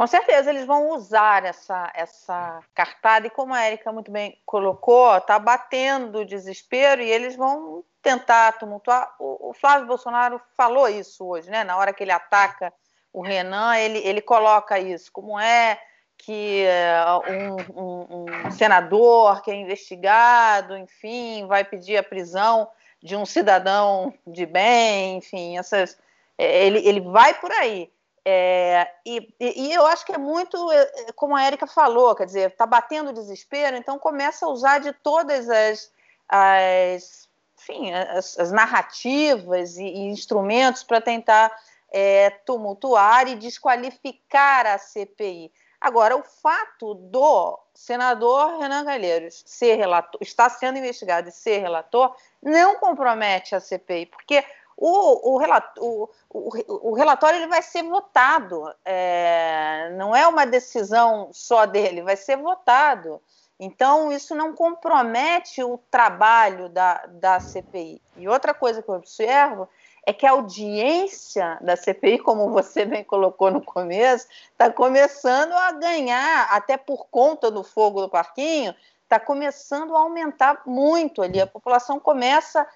Com 0.00 0.06
certeza 0.06 0.48
eles 0.48 0.64
vão 0.64 0.92
usar 0.92 1.44
essa, 1.44 1.92
essa 1.94 2.60
cartada, 2.74 3.26
e 3.26 3.30
como 3.30 3.52
a 3.52 3.66
Erika 3.66 3.92
muito 3.92 4.10
bem 4.10 4.40
colocou, 4.46 5.14
está 5.14 5.38
batendo 5.38 6.20
o 6.20 6.24
desespero 6.24 7.02
e 7.02 7.10
eles 7.10 7.36
vão 7.36 7.84
tentar 8.00 8.52
tumultuar. 8.52 9.14
O, 9.18 9.50
o, 9.50 9.52
Flávio 9.52 9.86
Bolsonaro 9.86 10.40
falou 10.56 10.88
isso 10.88 11.26
hoje, 11.26 11.50
né? 11.50 11.64
Na 11.64 11.76
hora 11.76 11.92
que 11.92 12.02
ele 12.02 12.12
ataca 12.12 12.72
o 13.12 13.20
Renan, 13.20 13.76
ele, 13.76 13.98
ele 13.98 14.22
coloca 14.22 14.78
isso, 14.78 15.12
como 15.12 15.38
é 15.38 15.78
que 16.16 16.64
uh, 16.64 17.30
um, 17.30 17.82
um, 17.82 18.46
um 18.46 18.50
senador 18.52 19.42
que 19.42 19.50
é 19.50 19.54
investigado, 19.54 20.78
enfim, 20.78 21.46
vai 21.46 21.62
pedir 21.62 21.98
a 21.98 22.02
prisão 22.02 22.70
de 23.02 23.16
um 23.16 23.26
cidadão 23.26 24.14
de 24.26 24.46
bem, 24.46 25.18
enfim, 25.18 25.58
essas, 25.58 25.98
ele, 26.38 26.78
ele 26.88 27.02
vai 27.02 27.34
por 27.34 27.52
aí. 27.52 27.92
É, 28.24 28.86
e, 29.04 29.34
e, 29.40 29.72
eu 29.72 29.86
acho 29.86 30.04
que 30.04 30.12
é 30.12 30.18
muito, 30.18 30.70
é, 30.70 30.82
é, 30.82 31.12
como 31.12 31.34
a 31.34 31.42
Érica 31.42 31.66
falou, 31.66 32.14
quer 32.14 32.26
dizer, 32.26 32.50
está 32.50 32.66
batendo 32.66 33.12
desespero, 33.12 33.76
então 33.76 33.98
começa 33.98 34.44
a 34.44 34.50
usar 34.50 34.78
de 34.78 34.92
todas 34.92 35.48
as, 35.48 35.90
as, 36.28 37.28
enfim, 37.58 37.92
as, 37.92 38.38
as 38.38 38.52
narrativas 38.52 39.78
e, 39.78 39.84
e 39.84 40.00
instrumentos 40.08 40.82
para 40.82 41.00
tentar 41.00 41.50
é, 41.90 42.30
tumultuar 42.44 43.26
e 43.26 43.36
desqualificar 43.36 44.66
a 44.66 44.78
CPI. 44.78 45.50
Agora, 45.80 46.14
o 46.14 46.22
fato 46.22 46.94
do 46.94 47.58
senador 47.74 48.58
Renan 48.58 48.84
Calheiros 48.84 49.42
ser 49.46 49.76
relator, 49.76 50.20
está 50.20 50.50
sendo 50.50 50.78
investigado 50.78 51.30
e 51.30 51.32
ser 51.32 51.58
relator, 51.58 52.14
não 52.42 52.76
compromete 52.76 53.54
a 53.54 53.60
CPI, 53.60 54.06
porque 54.06 54.44
o, 54.80 55.36
o, 55.36 56.08
o, 56.30 56.90
o, 56.90 56.94
relatório 56.94 57.38
ele 57.38 57.46
vai 57.46 57.60
ser 57.60 57.82
votado, 57.82 58.72
é, 58.82 59.92
não 59.96 60.16
é 60.16 60.26
uma 60.26 60.46
decisão 60.46 61.28
só 61.32 61.66
dele, 61.66 62.02
vai 62.02 62.16
ser 62.16 62.36
votado. 62.36 63.20
Então, 63.58 64.10
isso 64.10 64.34
não 64.34 64.54
compromete 64.54 65.62
o 65.62 65.76
trabalho 65.90 66.70
da, 66.70 67.04
da 67.06 67.38
CPI. 67.38 68.00
E 68.16 68.26
outra 68.26 68.54
coisa 68.54 68.82
que 68.82 68.88
eu 68.88 68.94
observo 68.94 69.68
é 70.06 70.14
que 70.14 70.24
a 70.24 70.30
audiência 70.30 71.58
da 71.60 71.76
CPI, 71.76 72.20
como 72.20 72.48
você 72.48 72.86
bem 72.86 73.04
colocou 73.04 73.50
no 73.50 73.62
começo, 73.62 74.26
está 74.50 74.70
começando 74.70 75.52
a 75.52 75.72
ganhar, 75.72 76.48
até 76.50 76.78
por 76.78 77.06
conta 77.10 77.50
do 77.50 77.62
fogo 77.62 78.00
do 78.00 78.08
parquinho, 78.08 78.74
está 79.02 79.20
começando 79.20 79.94
a 79.94 80.00
aumentar 80.00 80.62
muito 80.64 81.20
ali. 81.20 81.38
A 81.38 81.46
população 81.46 82.00
começa 82.00 82.66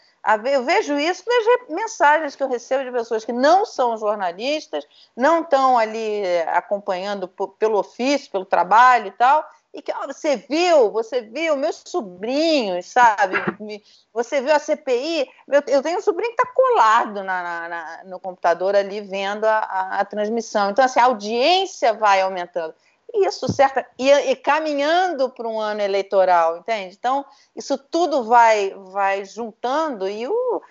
eu 0.45 0.65
vejo 0.65 0.99
isso 0.99 1.23
nas 1.27 1.69
mensagens 1.69 2.35
que 2.35 2.43
eu 2.43 2.49
recebo 2.49 2.85
de 2.85 2.91
pessoas 2.91 3.25
que 3.25 3.33
não 3.33 3.67
são 3.67 3.97
jornalistas, 3.99 4.87
não 5.15 5.43
estão 5.43 5.77
ali 5.77 6.23
eh, 6.25 6.49
acompanhando 6.49 7.29
pelo 7.59 7.79
ofício, 7.79 8.31
pelo 8.31 8.45
trabalho 8.45 9.09
e 9.09 9.11
tal, 9.11 9.47
e 9.75 9.83
que 9.83 9.93
oh, 9.93 10.07
você 10.07 10.37
viu, 10.37 10.91
você 10.93 11.21
viu 11.21 11.57
meus 11.57 11.83
sobrinhos, 11.85 12.87
sabe? 12.87 13.35
Você 14.13 14.41
viu 14.41 14.55
a 14.55 14.59
CPI? 14.61 15.29
Eu, 15.67 15.83
tenho 15.83 15.99
um 15.99 16.03
sobrinho 16.03 16.35
que 16.35 16.41
está 16.41 16.55
colado 16.55 17.25
na, 17.25 17.69
na, 17.69 18.05
no 18.05 18.21
computador 18.21 18.77
ali 18.77 19.01
vendo 19.01 19.45
a, 19.45 19.59
a, 19.59 20.01
a, 20.01 20.05
transmissão. 20.05 20.71
Então, 20.71 20.85
assim, 20.85 21.01
a 21.01 21.07
audiência 21.07 21.93
vai 21.93 22.21
aumentando. 22.21 22.73
Isso, 23.15 23.51
certo? 23.53 23.85
E, 23.97 24.11
e 24.11 24.37
caminhando 24.37 25.31
para 25.31 25.47
um 25.49 25.61
ano 25.61 25.81
eleitoral, 25.81 26.57
entende? 26.57 26.97
Então, 26.99 27.25
isso 27.55 27.79
tudo 27.79 28.25
vai, 28.25 28.75
vai 28.93 29.25
juntando 29.25 30.09
e 30.09 30.27
o, 30.27 30.63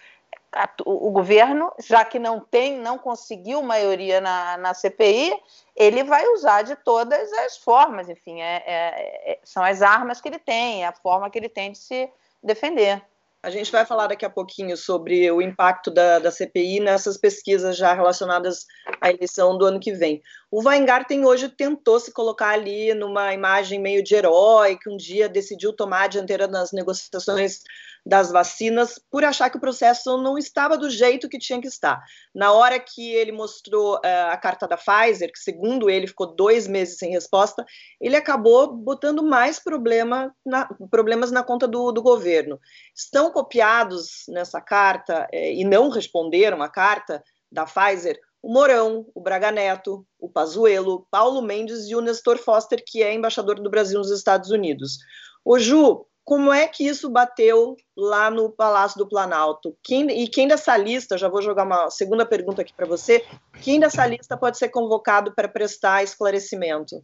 o 0.86 1.10
governo, 1.12 1.72
já 1.80 2.04
que 2.04 2.20
não 2.20 2.42
tem, 2.42 2.78
não 2.78 2.98
conseguiu 2.98 3.62
maioria 3.62 4.20
na, 4.20 4.58
na 4.58 4.74
CPI, 4.74 5.34
ele 5.76 6.04
vai 6.04 6.28
usar 6.28 6.64
de 6.64 6.76
todas 6.76 7.32
as 7.32 7.58
formas, 7.58 8.10
enfim, 8.10 8.42
é, 8.42 8.64
é, 8.66 9.32
é, 9.32 9.40
são 9.44 9.64
as 9.64 9.82
armas 9.82 10.20
que 10.20 10.28
ele 10.28 10.40
tem, 10.40 10.84
é 10.84 10.88
a 10.88 10.94
forma 10.94 11.30
que 11.30 11.40
ele 11.40 11.50
tem 11.50 11.72
de 11.72 11.78
se 11.78 12.10
defender. 12.44 13.02
A 13.42 13.50
gente 13.50 13.70
vai 13.74 13.86
falar 13.86 14.08
daqui 14.08 14.24
a 14.24 14.30
pouquinho 14.30 14.78
sobre 14.78 15.30
o 15.30 15.42
impacto 15.42 15.92
da, 15.92 16.18
da 16.18 16.32
CPI 16.32 16.80
nessas 16.80 17.18
pesquisas 17.18 17.76
já 17.76 17.94
relacionadas 17.94 18.66
à 19.02 19.10
eleição 19.10 19.58
do 19.58 19.66
ano 19.66 19.82
que 19.82 19.92
vem. 19.92 20.22
O 20.56 20.62
Weingarten 20.62 21.26
hoje 21.26 21.50
tentou 21.50 22.00
se 22.00 22.12
colocar 22.12 22.50
ali 22.50 22.94
numa 22.94 23.34
imagem 23.34 23.80
meio 23.80 24.04
de 24.04 24.14
herói, 24.14 24.78
que 24.78 24.88
um 24.88 24.96
dia 24.96 25.28
decidiu 25.28 25.74
tomar 25.74 26.04
a 26.04 26.08
dianteira 26.08 26.46
nas 26.46 26.72
negociações 26.72 27.62
das 28.06 28.32
vacinas 28.32 29.00
por 29.10 29.26
achar 29.26 29.50
que 29.50 29.58
o 29.58 29.60
processo 29.60 30.16
não 30.22 30.38
estava 30.38 30.78
do 30.78 30.92
jeito 30.92 31.28
que 31.28 31.40
tinha 31.40 31.60
que 31.60 31.68
estar. 31.68 32.00
Na 32.36 32.52
hora 32.52 32.80
que 32.80 33.16
ele 33.16 33.32
mostrou 33.32 33.96
uh, 33.96 34.30
a 34.30 34.38
carta 34.38 34.68
da 34.68 34.78
Pfizer, 34.78 35.32
que 35.32 35.40
segundo 35.40 35.90
ele 35.90 36.06
ficou 36.06 36.36
dois 36.36 36.68
meses 36.68 37.00
sem 37.00 37.10
resposta, 37.10 37.66
ele 38.00 38.16
acabou 38.16 38.72
botando 38.72 39.24
mais 39.24 39.58
problema 39.58 40.36
na, 40.46 40.70
problemas 40.92 41.32
na 41.32 41.42
conta 41.42 41.68
do, 41.68 41.92
do, 41.92 42.04
governo. 42.04 42.60
Estão 42.96 43.32
copiados 43.32 44.26
nessa 44.30 44.62
carta 44.62 45.28
eh, 45.32 45.52
e 45.52 45.64
não 45.64 45.90
responderam 45.90 46.62
a 46.62 46.70
carta 46.70 47.24
da 47.52 47.66
Pfizer 47.66 48.20
o 48.44 48.52
Mourão, 48.52 49.06
o 49.16 49.22
Braga 49.22 49.50
Neto, 49.52 50.06
o 50.20 50.30
Pazuello, 50.30 51.08
Paulo 51.10 51.42
Mendes 51.42 51.88
e 51.88 51.96
o 51.96 52.02
Nestor 52.02 52.38
Foster, 52.38 52.84
que 52.86 53.02
é 53.02 53.14
embaixador 53.14 53.58
do 53.58 53.70
Brasil 53.70 53.98
nos 53.98 54.12
Estados 54.12 54.52
Unidos. 54.52 54.98
O 55.46 55.58
Ju, 55.58 56.06
como 56.26 56.52
é 56.52 56.68
que 56.68 56.86
isso 56.86 57.10
bateu 57.10 57.78
lá 57.96 58.30
no 58.30 58.50
Palácio 58.50 58.98
do 58.98 59.08
Planalto? 59.08 59.78
Quem, 59.82 60.12
e 60.12 60.28
quem 60.28 60.46
dessa 60.46 60.76
lista, 60.76 61.18
já 61.18 61.30
vou 61.30 61.42
jogar 61.42 61.64
uma 61.64 61.90
segunda 61.90 62.26
pergunta 62.26 62.62
aqui 62.62 62.74
para 62.74 62.86
você, 62.86 63.26
quem 63.62 63.80
dessa 63.80 64.06
lista 64.06 64.36
pode 64.36 64.58
ser 64.58 64.68
convocado 64.68 65.34
para 65.34 65.48
prestar 65.48 66.04
esclarecimento? 66.04 67.02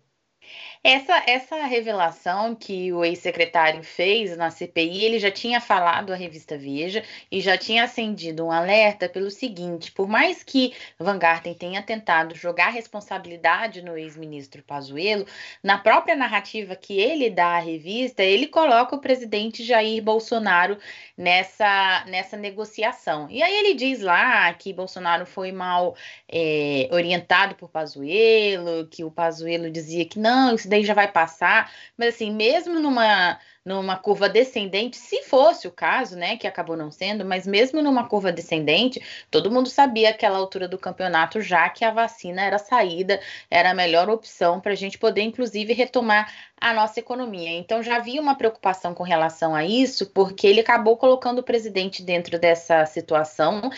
Essa, 0.82 1.24
essa 1.28 1.66
revelação 1.66 2.56
que 2.56 2.94
o 2.94 3.04
ex-secretário 3.04 3.84
fez 3.84 4.38
na 4.38 4.50
CPI, 4.50 5.04
ele 5.04 5.20
já 5.20 5.30
tinha 5.30 5.60
falado 5.60 6.14
à 6.14 6.16
revista 6.16 6.58
Veja 6.58 7.04
e 7.30 7.42
já 7.42 7.58
tinha 7.58 7.84
acendido 7.84 8.46
um 8.46 8.52
alerta 8.52 9.10
pelo 9.10 9.30
seguinte: 9.30 9.92
por 9.92 10.08
mais 10.08 10.42
que 10.42 10.74
Van 10.98 11.20
Garten 11.20 11.54
tenha 11.54 11.84
tentado 11.84 12.34
jogar 12.34 12.70
responsabilidade 12.70 13.82
no 13.82 13.98
ex-ministro 13.98 14.64
Pazuello, 14.64 15.26
na 15.62 15.78
própria 15.78 16.16
narrativa 16.16 16.78
que 16.78 16.98
ele 16.98 17.30
dá 17.30 17.58
à 17.58 17.60
revista, 17.60 18.24
ele 18.24 18.48
coloca 18.48 18.96
o 18.96 19.02
presidente 19.02 19.66
Jair 19.66 20.02
Bolsonaro 20.02 20.78
nessa, 21.18 22.06
nessa 22.08 22.38
negociação. 22.38 23.28
E 23.30 23.44
aí 23.44 23.54
ele 23.54 23.74
diz 23.74 24.00
lá 24.00 24.54
que 24.54 24.72
Bolsonaro 24.72 25.26
foi 25.26 25.52
mal 25.52 25.94
é, 26.32 26.88
orientado 26.90 27.56
por 27.56 27.68
Pazuello, 27.68 28.88
que 28.88 29.04
o 29.04 29.12
Pazuello 29.12 29.70
dizia 29.70 30.06
que 30.06 30.18
não, 30.18 30.56
isso 30.56 30.69
daí 30.70 30.84
já 30.84 30.94
vai 30.94 31.12
passar. 31.12 31.72
Mas 31.98 32.16
assim, 32.16 32.32
mesmo 32.32 32.80
numa 32.80 33.40
numa 33.70 33.98
curva 33.98 34.28
descendente, 34.28 34.98
se 34.98 35.22
fosse 35.24 35.68
o 35.68 35.72
caso, 35.72 36.16
né, 36.16 36.38
que 36.38 36.48
acabou 36.48 36.76
não 36.76 36.90
sendo, 36.90 37.24
mas 37.24 37.46
mesmo 37.46 37.82
numa 37.82 38.08
curva 38.08 38.32
descendente, 38.32 39.00
todo 39.30 39.52
mundo 39.52 39.70
sabia 39.70 40.10
aquela 40.10 40.38
altura 40.40 40.68
do 40.68 40.78
campeonato 40.78 41.40
já 41.42 41.70
que 41.70 41.86
a 41.86 41.92
vacina 41.92 42.42
era 42.42 42.56
a 42.56 42.60
saída, 42.60 43.20
era 43.50 43.70
a 43.72 43.74
melhor 43.74 44.10
opção 44.10 44.60
para 44.60 44.72
a 44.72 44.76
gente 44.76 44.98
poder, 44.98 45.22
inclusive, 45.22 45.74
retomar 45.74 46.34
a 46.60 46.74
nossa 46.74 47.00
economia. 47.00 47.52
Então 47.52 47.84
já 47.84 47.98
havia 47.98 48.22
uma 48.22 48.36
preocupação 48.36 48.94
com 48.94 49.04
relação 49.04 49.54
a 49.54 49.64
isso, 49.64 50.08
porque 50.08 50.48
ele 50.48 50.62
acabou 50.62 50.98
colocando 50.98 51.40
o 51.40 51.44
presidente 51.44 52.02
dentro 52.02 52.40
dessa 52.40 52.86
situação 52.86 53.70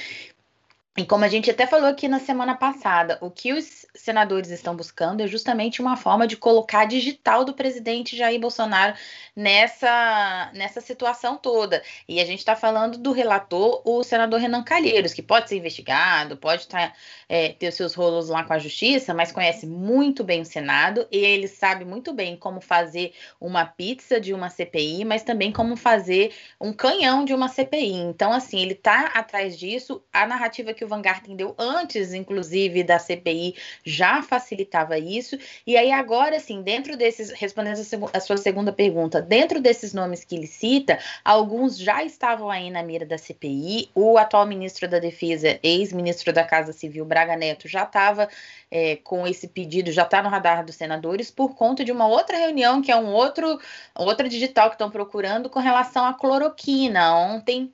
e 0.98 1.06
como 1.06 1.24
a 1.24 1.30
gente 1.30 1.50
até 1.50 1.66
falou 1.66 1.88
aqui 1.88 2.10
na 2.10 2.20
semana 2.20 2.54
passada, 2.54 3.18
o 3.22 3.32
que 3.32 3.54
os 3.54 3.86
senadores 3.96 4.50
estão 4.50 4.76
buscando 4.76 5.22
é 5.22 5.28
justamente 5.28 5.82
uma 5.82 5.96
forma 5.96 6.28
de 6.28 6.36
colocar 6.36 6.84
digital 6.84 7.46
do 7.46 7.54
presidente 7.54 8.18
Jair 8.18 8.38
Bolsonaro 8.38 8.94
nessa, 9.34 10.52
nessa 10.54 10.82
situação 10.82 11.38
toda. 11.38 11.82
E 12.10 12.20
a 12.20 12.26
gente 12.26 12.40
está 12.40 12.58
falando 12.58 12.98
do 12.98 13.14
relator, 13.14 13.82
o 13.86 14.04
senador 14.04 14.42
Renan 14.42 14.64
Calheiros, 14.64 15.14
que 15.14 15.22
pode 15.22 15.48
ser 15.48 15.56
investigado, 15.56 16.36
pode 16.36 16.68
tá, 16.68 16.92
é, 17.30 17.54
ter 17.54 17.70
os 17.70 17.76
seus 17.76 17.94
rolos 17.94 18.28
lá 18.28 18.44
com 18.44 18.52
a 18.52 18.60
justiça, 18.60 19.14
mas 19.14 19.32
conhece 19.32 19.66
muito 19.66 20.26
bem 20.26 20.42
o 20.42 20.46
Senado 20.46 21.08
e 21.10 21.20
ele 21.20 21.48
sabe 21.48 21.86
muito 21.86 22.12
bem 22.12 22.36
como 22.36 22.60
fazer 22.60 23.14
uma 23.40 23.66
pizza 23.66 24.20
de 24.20 24.34
uma 24.34 24.50
CPI, 24.50 25.06
mas 25.06 25.24
também 25.24 25.54
como 25.54 25.78
fazer 25.78 26.34
um 26.60 26.74
canhão 26.74 27.24
de 27.24 27.34
uma 27.34 27.48
CPI. 27.48 27.94
Então, 27.94 28.34
assim, 28.34 28.60
ele 28.60 28.74
está 28.74 29.06
atrás 29.06 29.58
disso. 29.58 30.04
A 30.12 30.28
narrativa 30.28 30.74
que 30.74 30.81
que 30.82 30.86
o 30.86 30.88
Van 30.88 31.00
Garten 31.00 31.36
deu 31.36 31.54
antes, 31.60 32.12
inclusive, 32.12 32.84
da 32.84 32.98
CPI, 32.98 33.54
já 33.86 34.24
facilitava 34.24 34.98
isso. 34.98 35.38
E 35.66 35.78
aí, 35.78 35.92
agora, 35.92 36.38
assim, 36.38 36.64
dentro 36.64 36.98
desses, 36.98 37.30
respondendo 37.30 37.80
a 38.12 38.20
sua 38.20 38.38
segunda 38.38 38.74
pergunta, 38.74 39.22
dentro 39.22 39.62
desses 39.62 39.94
nomes 39.94 40.24
que 40.24 40.36
ele 40.36 40.48
cita, 40.48 40.98
alguns 41.24 41.78
já 41.78 42.04
estavam 42.04 42.50
aí 42.50 42.72
na 42.72 42.82
mira 42.82 43.06
da 43.06 43.16
CPI. 43.16 43.92
O 43.94 44.18
atual 44.18 44.48
ministro 44.48 44.88
da 44.88 44.98
Defesa, 44.98 45.60
ex-ministro 45.62 46.34
da 46.34 46.44
Casa 46.44 46.74
Civil, 46.74 47.06
Braga 47.06 47.36
Neto, 47.36 47.68
já 47.68 47.84
estava 47.84 48.28
é, 48.72 48.96
com 48.96 49.28
esse 49.28 49.48
pedido, 49.48 49.92
já 49.92 50.02
está 50.02 50.24
no 50.24 50.30
radar 50.30 50.66
dos 50.66 50.74
senadores, 50.74 51.30
por 51.30 51.54
conta 51.54 51.86
de 51.86 51.92
uma 51.92 52.08
outra 52.08 52.38
reunião, 52.38 52.82
que 52.82 52.92
é 52.92 52.96
um 52.96 53.14
outro, 53.14 53.60
outra 53.94 54.28
digital 54.28 54.70
que 54.70 54.76
estão 54.76 54.90
procurando 54.90 55.48
com 55.48 55.60
relação 55.60 56.06
à 56.06 56.14
cloroquina. 56.16 57.16
Ontem. 57.16 57.72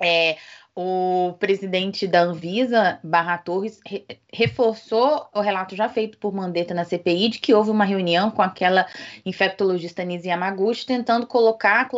É, 0.00 0.36
o 0.74 1.34
presidente 1.38 2.06
da 2.06 2.22
Anvisa, 2.22 2.98
Barra 3.02 3.36
Torres, 3.36 3.78
re 3.86 4.06
reforçou 4.34 5.28
o 5.34 5.42
relato 5.42 5.76
já 5.76 5.90
feito 5.90 6.16
por 6.16 6.32
Mandetta 6.32 6.72
na 6.72 6.84
CPI 6.84 7.28
de 7.28 7.38
que 7.38 7.52
houve 7.52 7.70
uma 7.70 7.84
reunião 7.84 8.30
com 8.30 8.40
aquela 8.40 8.86
infectologista 9.26 10.02
Nisi 10.02 10.28
Yamaguchi 10.28 10.86
tentando 10.86 11.26
colocar 11.26 11.82
a 11.82 11.92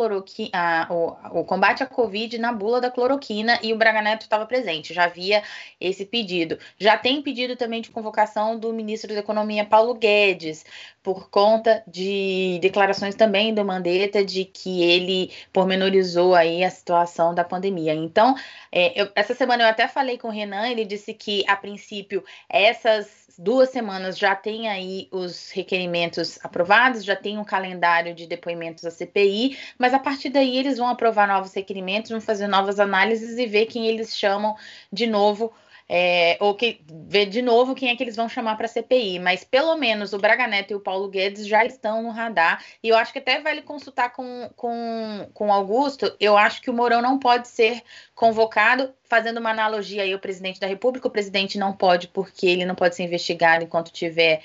a, 0.51 0.87
o, 0.93 1.39
o, 1.39 1.45
combate 1.45 1.81
à 1.81 1.85
Covid 1.85 2.37
na 2.37 2.51
bula 2.51 2.81
da 2.81 2.91
cloroquina 2.91 3.57
e 3.63 3.71
o 3.71 3.77
Braga 3.77 4.01
Neto 4.01 4.23
estava 4.23 4.45
presente, 4.45 4.93
já 4.93 5.05
havia 5.05 5.41
esse 5.79 6.05
pedido. 6.05 6.59
Já 6.77 6.97
tem 6.97 7.21
pedido 7.21 7.55
também 7.55 7.81
de 7.81 7.89
convocação 7.89 8.59
do 8.59 8.73
ministro 8.73 9.13
da 9.13 9.21
Economia, 9.21 9.63
Paulo 9.63 9.93
Guedes, 9.93 10.65
por 11.01 11.29
conta 11.29 11.83
de 11.87 12.59
declarações 12.61 13.15
também 13.15 13.53
do 13.53 13.63
Mandetta 13.63 14.25
de 14.25 14.43
que 14.43 14.81
ele 14.81 15.31
pormenorizou 15.53 16.35
aí 16.35 16.63
a 16.63 16.69
situação 16.69 17.33
da 17.33 17.43
pandemia. 17.43 17.93
Então, 17.93 18.35
é, 18.77 19.01
eu, 19.01 19.09
essa 19.15 19.33
semana 19.33 19.63
eu 19.63 19.69
até 19.69 19.87
falei 19.87 20.17
com 20.17 20.27
o 20.27 20.31
Renan, 20.31 20.67
ele 20.67 20.83
disse 20.83 21.13
que, 21.13 21.45
a 21.47 21.55
princípio, 21.55 22.21
essas 22.49 23.25
duas 23.37 23.69
semanas 23.69 24.17
já 24.17 24.35
tem 24.35 24.67
aí 24.67 25.07
os 25.13 25.49
requerimentos 25.51 26.37
aprovados, 26.43 27.05
já 27.05 27.15
tem 27.15 27.37
um 27.37 27.45
calendário 27.45 28.13
de 28.13 28.27
depoimentos 28.27 28.83
da 28.83 28.91
CPI, 28.91 29.57
mas 29.77 29.93
a 29.93 29.99
partir 29.99 30.29
daí 30.29 30.57
eles 30.57 30.77
vão 30.77 30.89
aprovar 30.89 31.25
novos 31.25 31.53
requerimentos, 31.53 32.11
vão 32.11 32.19
fazer 32.19 32.47
novas 32.47 32.77
análises 32.77 33.37
e 33.37 33.45
ver 33.45 33.67
quem 33.67 33.87
eles 33.87 34.17
chamam 34.17 34.57
de 34.91 35.07
novo 35.07 35.53
é, 35.87 36.37
ou 36.39 36.55
que 36.55 36.81
ver 37.07 37.27
de 37.27 37.41
novo 37.41 37.75
quem 37.75 37.89
é 37.89 37.95
que 37.95 38.03
eles 38.03 38.15
vão 38.15 38.27
chamar 38.27 38.55
para 38.55 38.65
a 38.65 38.69
CPI, 38.69 39.19
mas 39.19 39.43
pelo 39.43 39.75
menos 39.75 40.13
o 40.13 40.17
Braga 40.17 40.47
Neto 40.47 40.71
e 40.71 40.75
o 40.75 40.79
Paulo 40.79 41.07
Guedes 41.07 41.47
já 41.47 41.63
estão 41.63 42.01
no 42.01 42.09
radar, 42.09 42.63
e 42.81 42.89
eu 42.89 42.97
acho 42.97 43.13
que 43.13 43.19
até 43.19 43.39
vale 43.39 43.61
consultar 43.61 44.11
com, 44.11 44.49
com, 44.55 45.29
com 45.33 45.53
Augusto, 45.53 46.15
eu 46.19 46.37
acho 46.37 46.61
que 46.61 46.69
o 46.69 46.73
Mourão 46.73 47.01
não 47.01 47.19
pode 47.19 47.47
ser 47.47 47.83
convocado, 48.15 48.93
fazendo 49.03 49.39
uma 49.39 49.51
analogia 49.51 50.03
aí 50.03 50.13
ao 50.13 50.19
presidente 50.19 50.59
da 50.59 50.67
República, 50.67 51.07
o 51.07 51.11
presidente 51.11 51.57
não 51.57 51.71
pode, 51.71 52.07
porque 52.07 52.47
ele 52.47 52.65
não 52.65 52.75
pode 52.75 52.95
ser 52.95 53.03
investigado 53.03 53.63
enquanto 53.63 53.91
tiver 53.91 54.41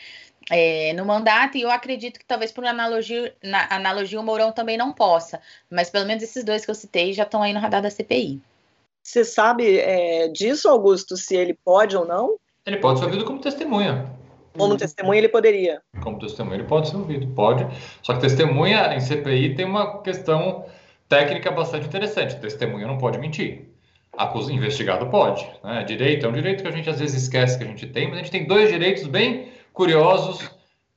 é, 0.50 0.92
no 0.94 1.06
mandato, 1.06 1.56
e 1.56 1.62
eu 1.62 1.70
acredito 1.70 2.18
que 2.18 2.25
talvez 2.25 2.52
por 2.52 2.66
analogia, 2.66 3.35
na, 3.42 3.66
analogia 3.75 4.20
o 4.20 4.23
Mourão 4.23 4.52
também 4.52 4.76
não 4.76 4.92
possa, 4.92 5.40
mas 5.70 5.88
pelo 5.88 6.06
menos 6.06 6.23
esses 6.23 6.44
dois 6.44 6.64
que 6.64 6.70
eu 6.70 6.75
citei 6.75 7.12
já 7.12 7.23
estão 7.23 7.42
aí 7.42 7.52
no 7.52 7.61
radar 7.61 7.80
da 7.80 7.90
CPI. 7.90 8.42
Você 9.02 9.25
sabe 9.25 9.78
é, 9.78 10.28
disso, 10.28 10.69
Augusto, 10.69 11.16
se 11.16 11.35
ele 11.37 11.59
pode 11.64 11.97
ou 11.97 12.07
não? 12.07 12.37
Ele 12.66 12.76
pode 12.76 12.99
ser 12.99 13.07
ouvido 13.07 13.25
como 13.25 13.40
testemunha. 13.40 14.11
Como 14.57 14.76
testemunha 14.76 15.19
ele 15.19 15.28
poderia. 15.28 15.80
Como 16.02 16.19
testemunha 16.19 16.57
ele 16.57 16.66
pode 16.66 16.88
ser 16.88 16.97
ouvido, 16.97 17.26
pode. 17.28 17.66
Só 18.02 18.14
que 18.14 18.21
testemunha 18.21 18.95
em 18.95 19.00
CPI 19.00 19.54
tem 19.54 19.64
uma 19.64 20.02
questão 20.02 20.64
técnica 21.09 21.50
bastante 21.50 21.87
interessante. 21.87 22.38
Testemunha 22.40 22.87
não 22.87 22.99
pode 22.99 23.19
mentir. 23.19 23.71
Acusa, 24.16 24.52
investigado 24.52 25.07
pode. 25.07 25.49
Né? 25.62 25.85
Direito 25.85 26.26
é 26.26 26.28
um 26.28 26.33
direito 26.33 26.62
que 26.62 26.69
a 26.69 26.73
gente 26.73 26.90
às 26.90 26.99
vezes 26.99 27.23
esquece 27.23 27.57
que 27.57 27.64
a 27.64 27.66
gente 27.66 27.87
tem, 27.87 28.09
mas 28.09 28.14
a 28.14 28.19
gente 28.19 28.30
tem 28.30 28.47
dois 28.47 28.71
direitos 28.71 29.07
bem 29.07 29.49
curiosos 29.73 30.50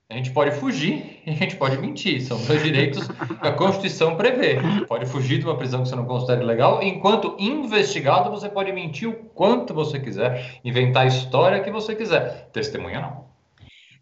A 0.10 0.16
gente 0.16 0.32
pode 0.32 0.52
fugir 0.52 1.22
e 1.26 1.32
a 1.32 1.34
gente 1.34 1.56
pode 1.56 1.78
mentir. 1.78 2.22
São 2.22 2.38
dois 2.46 2.62
direitos 2.64 3.08
que 3.08 3.48
a 3.48 3.54
Constituição 3.54 4.16
prevê. 4.16 4.58
Pode 4.88 5.06
fugir 5.06 5.40
de 5.40 5.46
uma 5.46 5.58
prisão 5.58 5.84
que 5.84 5.90
você 5.90 5.96
não 5.96 6.06
considere 6.06 6.44
legal. 6.44 6.82
Enquanto 6.84 7.36
investigado, 7.40 8.30
você 8.30 8.50
pode 8.50 8.72
mentir 8.72 9.10
o 9.10 9.14
quanto 9.14 9.74
você 9.74 10.00
quiser, 10.00 10.60
inventar 10.64 11.04
a 11.04 11.08
história 11.08 11.64
que 11.64 11.72
você 11.72 11.96
quiser. 11.96 12.50
Testemunha 12.52 13.02
não. 13.02 13.34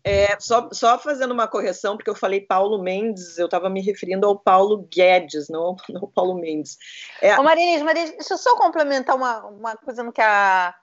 É, 0.03 0.35
só, 0.39 0.67
só 0.71 0.97
fazendo 0.97 1.31
uma 1.31 1.47
correção, 1.47 1.95
porque 1.95 2.09
eu 2.09 2.15
falei 2.15 2.41
Paulo 2.41 2.81
Mendes, 2.81 3.37
eu 3.37 3.45
estava 3.45 3.69
me 3.69 3.81
referindo 3.81 4.25
ao 4.25 4.37
Paulo 4.37 4.87
Guedes, 4.91 5.47
não, 5.47 5.75
não 5.89 6.01
ao 6.01 6.07
Paulo 6.07 6.33
Mendes. 6.33 6.77
É... 7.21 7.39
Ô 7.39 7.43
Marinês, 7.43 7.83
Marinês, 7.83 8.09
deixa 8.11 8.33
eu 8.33 8.37
só 8.37 8.55
complementar 8.57 9.15
uma, 9.15 9.45
uma 9.45 9.75
coisa 9.77 10.01
no 10.03 10.11
que, 10.11 10.21
a, 10.21 10.73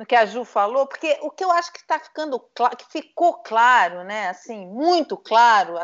no 0.00 0.06
que 0.06 0.16
a 0.16 0.24
Ju 0.24 0.46
falou, 0.46 0.86
porque 0.86 1.18
o 1.20 1.30
que 1.30 1.44
eu 1.44 1.52
acho 1.52 1.70
que 1.70 1.80
está 1.80 1.98
ficando 1.98 2.40
claro, 2.54 2.74
que 2.74 2.90
ficou 2.90 3.34
claro, 3.34 4.02
né, 4.02 4.30
assim, 4.30 4.66
muito 4.66 5.14
claro, 5.14 5.78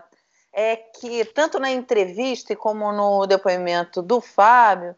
é 0.55 0.75
que 0.75 1.23
tanto 1.27 1.61
na 1.61 1.71
entrevista 1.71 2.57
como 2.57 2.91
no 2.93 3.27
depoimento 3.27 4.01
do 4.01 4.23
Fábio, 4.23 4.97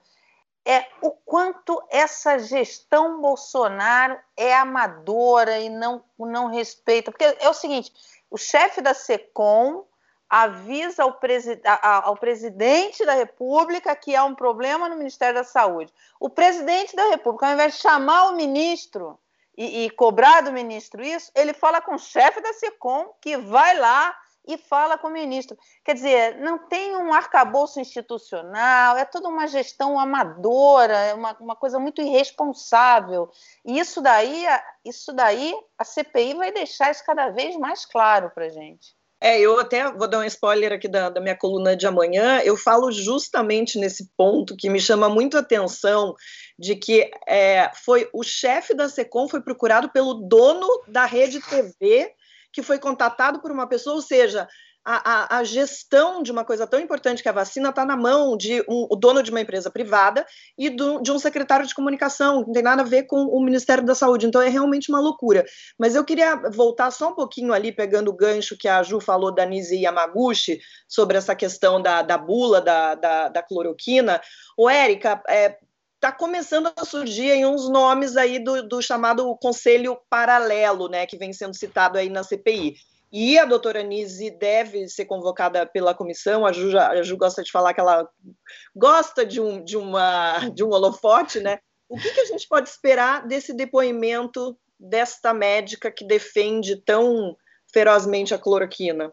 é 0.64 0.86
o 1.02 1.10
quanto 1.10 1.82
essa 1.90 2.38
gestão 2.38 3.20
Bolsonaro 3.20 4.16
é 4.36 4.54
amadora 4.54 5.58
e 5.58 5.68
não, 5.68 6.04
não 6.16 6.46
respeita. 6.46 7.10
Porque 7.10 7.24
é 7.24 7.48
o 7.48 7.54
seguinte: 7.54 7.92
o 8.30 8.36
chefe 8.36 8.80
da 8.80 8.94
SECOM 8.94 9.84
avisa 10.28 11.04
ao, 11.04 11.14
presi 11.14 11.60
ao, 11.82 12.16
presidente 12.16 13.04
da 13.04 13.14
República 13.14 13.96
que 13.96 14.14
há 14.14 14.24
um 14.24 14.34
problema 14.34 14.88
no 14.88 14.96
Ministério 14.96 15.34
da 15.34 15.44
Saúde. 15.44 15.92
O 16.20 16.28
presidente 16.28 16.94
da 16.94 17.08
República, 17.08 17.46
ao 17.46 17.52
invés 17.54 17.74
de 17.74 17.80
chamar 17.80 18.30
o 18.30 18.36
ministro 18.36 19.18
e, 19.56 19.84
e 19.84 19.90
cobrar 19.90 20.42
do 20.42 20.52
ministro 20.52 21.02
isso, 21.02 21.30
ele 21.34 21.54
fala 21.54 21.80
com 21.80 21.94
o 21.94 21.98
chefe 21.98 22.40
da 22.40 22.52
SECOM 22.52 23.12
que 23.20 23.36
vai 23.36 23.78
lá 23.78 24.14
e 24.46 24.56
fala 24.56 24.96
com 24.96 25.08
o 25.08 25.12
ministro. 25.12 25.58
Quer 25.84 25.94
dizer, 25.94 26.38
não 26.38 26.58
tem 26.58 26.96
um 26.96 27.12
arcabouço 27.12 27.78
institucional, 27.78 28.96
é 28.96 29.04
toda 29.04 29.28
uma 29.28 29.46
gestão 29.46 30.00
amadora, 30.00 30.96
é 30.96 31.12
uma, 31.12 31.36
uma 31.38 31.54
coisa 31.54 31.78
muito 31.78 32.00
irresponsável. 32.00 33.30
E 33.62 33.78
isso 33.78 34.00
daí, 34.00 34.46
isso 34.82 35.12
daí, 35.12 35.54
a 35.76 35.84
CPI 35.84 36.34
vai 36.34 36.50
deixar 36.50 36.90
isso 36.90 37.04
cada 37.04 37.28
vez 37.28 37.56
mais 37.56 37.84
claro 37.84 38.30
para 38.30 38.46
a 38.46 38.48
gente. 38.48 38.97
É, 39.20 39.40
eu 39.40 39.58
até 39.58 39.90
vou 39.90 40.06
dar 40.06 40.20
um 40.20 40.24
spoiler 40.24 40.72
aqui 40.72 40.86
da, 40.86 41.10
da, 41.10 41.20
minha 41.20 41.36
coluna 41.36 41.74
de 41.76 41.86
amanhã. 41.86 42.40
Eu 42.44 42.56
falo 42.56 42.92
justamente 42.92 43.78
nesse 43.78 44.08
ponto 44.16 44.56
que 44.56 44.70
me 44.70 44.80
chama 44.80 45.08
muito 45.08 45.36
a 45.36 45.40
atenção 45.40 46.14
de 46.56 46.76
que 46.76 47.10
é, 47.26 47.70
foi 47.84 48.08
o 48.12 48.22
chefe 48.22 48.74
da 48.74 48.88
SECOM 48.88 49.28
foi 49.28 49.40
procurado 49.40 49.88
pelo 49.90 50.14
dono 50.14 50.68
da 50.86 51.04
rede 51.04 51.40
TV 51.40 52.12
que 52.52 52.62
foi 52.62 52.78
contatado 52.78 53.40
por 53.40 53.50
uma 53.50 53.68
pessoa, 53.68 53.96
ou 53.96 54.02
seja, 54.02 54.48
a, 54.84 55.36
a, 55.36 55.38
a 55.38 55.44
gestão 55.44 56.22
de 56.22 56.32
uma 56.32 56.44
coisa 56.44 56.66
tão 56.66 56.80
importante 56.80 57.22
que 57.22 57.28
a 57.28 57.32
vacina 57.32 57.68
está 57.68 57.84
na 57.84 57.96
mão 57.96 58.36
de 58.36 58.60
um, 58.68 58.86
o 58.90 58.96
dono 58.96 59.22
de 59.22 59.30
uma 59.30 59.40
empresa 59.40 59.70
privada 59.70 60.26
e 60.56 60.70
do, 60.70 61.00
de 61.00 61.12
um 61.12 61.18
secretário 61.18 61.66
de 61.66 61.74
comunicação, 61.74 62.42
não 62.46 62.52
tem 62.52 62.62
nada 62.62 62.82
a 62.82 62.84
ver 62.84 63.04
com 63.04 63.16
o 63.24 63.42
Ministério 63.42 63.84
da 63.84 63.94
Saúde, 63.94 64.26
então 64.26 64.40
é 64.40 64.48
realmente 64.48 64.88
uma 64.88 65.00
loucura. 65.00 65.44
Mas 65.78 65.94
eu 65.94 66.04
queria 66.04 66.36
voltar 66.50 66.90
só 66.90 67.10
um 67.10 67.14
pouquinho 67.14 67.52
ali, 67.52 67.70
pegando 67.70 68.08
o 68.08 68.16
gancho 68.16 68.56
que 68.56 68.68
a 68.68 68.82
Ju 68.82 69.00
falou 69.00 69.34
da 69.34 69.44
Nise 69.44 69.76
Yamaguchi, 69.76 70.60
sobre 70.88 71.18
essa 71.18 71.34
questão 71.34 71.80
da, 71.82 72.02
da 72.02 72.16
bula, 72.16 72.60
da, 72.60 72.94
da, 72.94 73.28
da 73.28 73.42
cloroquina. 73.42 74.20
Ô, 74.56 74.70
Érica, 74.70 75.22
é, 75.28 75.58
está 75.98 76.12
começando 76.12 76.72
a 76.76 76.84
surgir 76.84 77.32
aí 77.32 77.44
uns 77.44 77.68
nomes 77.68 78.16
aí 78.16 78.38
do, 78.38 78.66
do, 78.66 78.80
chamado 78.80 79.36
Conselho 79.36 79.98
Paralelo, 80.08 80.88
né, 80.88 81.06
que 81.06 81.16
vem 81.16 81.32
sendo 81.32 81.54
citado 81.54 81.98
aí 81.98 82.08
na 82.08 82.22
CPI. 82.22 82.76
E 83.10 83.38
a 83.38 83.44
doutora 83.44 83.82
Nise 83.82 84.30
deve 84.30 84.86
ser 84.88 85.06
convocada 85.06 85.64
pela 85.66 85.94
comissão, 85.94 86.44
a 86.44 86.52
Ju, 86.52 86.76
a 86.78 87.02
Ju 87.02 87.16
gosta 87.16 87.42
de 87.42 87.50
falar 87.50 87.72
que 87.72 87.80
ela 87.80 88.08
gosta 88.76 89.24
de 89.24 89.40
um, 89.40 89.64
de 89.64 89.76
uma, 89.76 90.38
de 90.54 90.62
um 90.62 90.70
holofote, 90.70 91.40
né? 91.40 91.58
O 91.88 91.96
que, 91.96 92.10
que 92.10 92.20
a 92.20 92.26
gente 92.26 92.46
pode 92.46 92.68
esperar 92.68 93.26
desse 93.26 93.54
depoimento 93.54 94.58
desta 94.78 95.32
médica 95.32 95.90
que 95.90 96.06
defende 96.06 96.76
tão 96.76 97.34
ferozmente 97.72 98.34
a 98.34 98.38
cloroquina? 98.38 99.10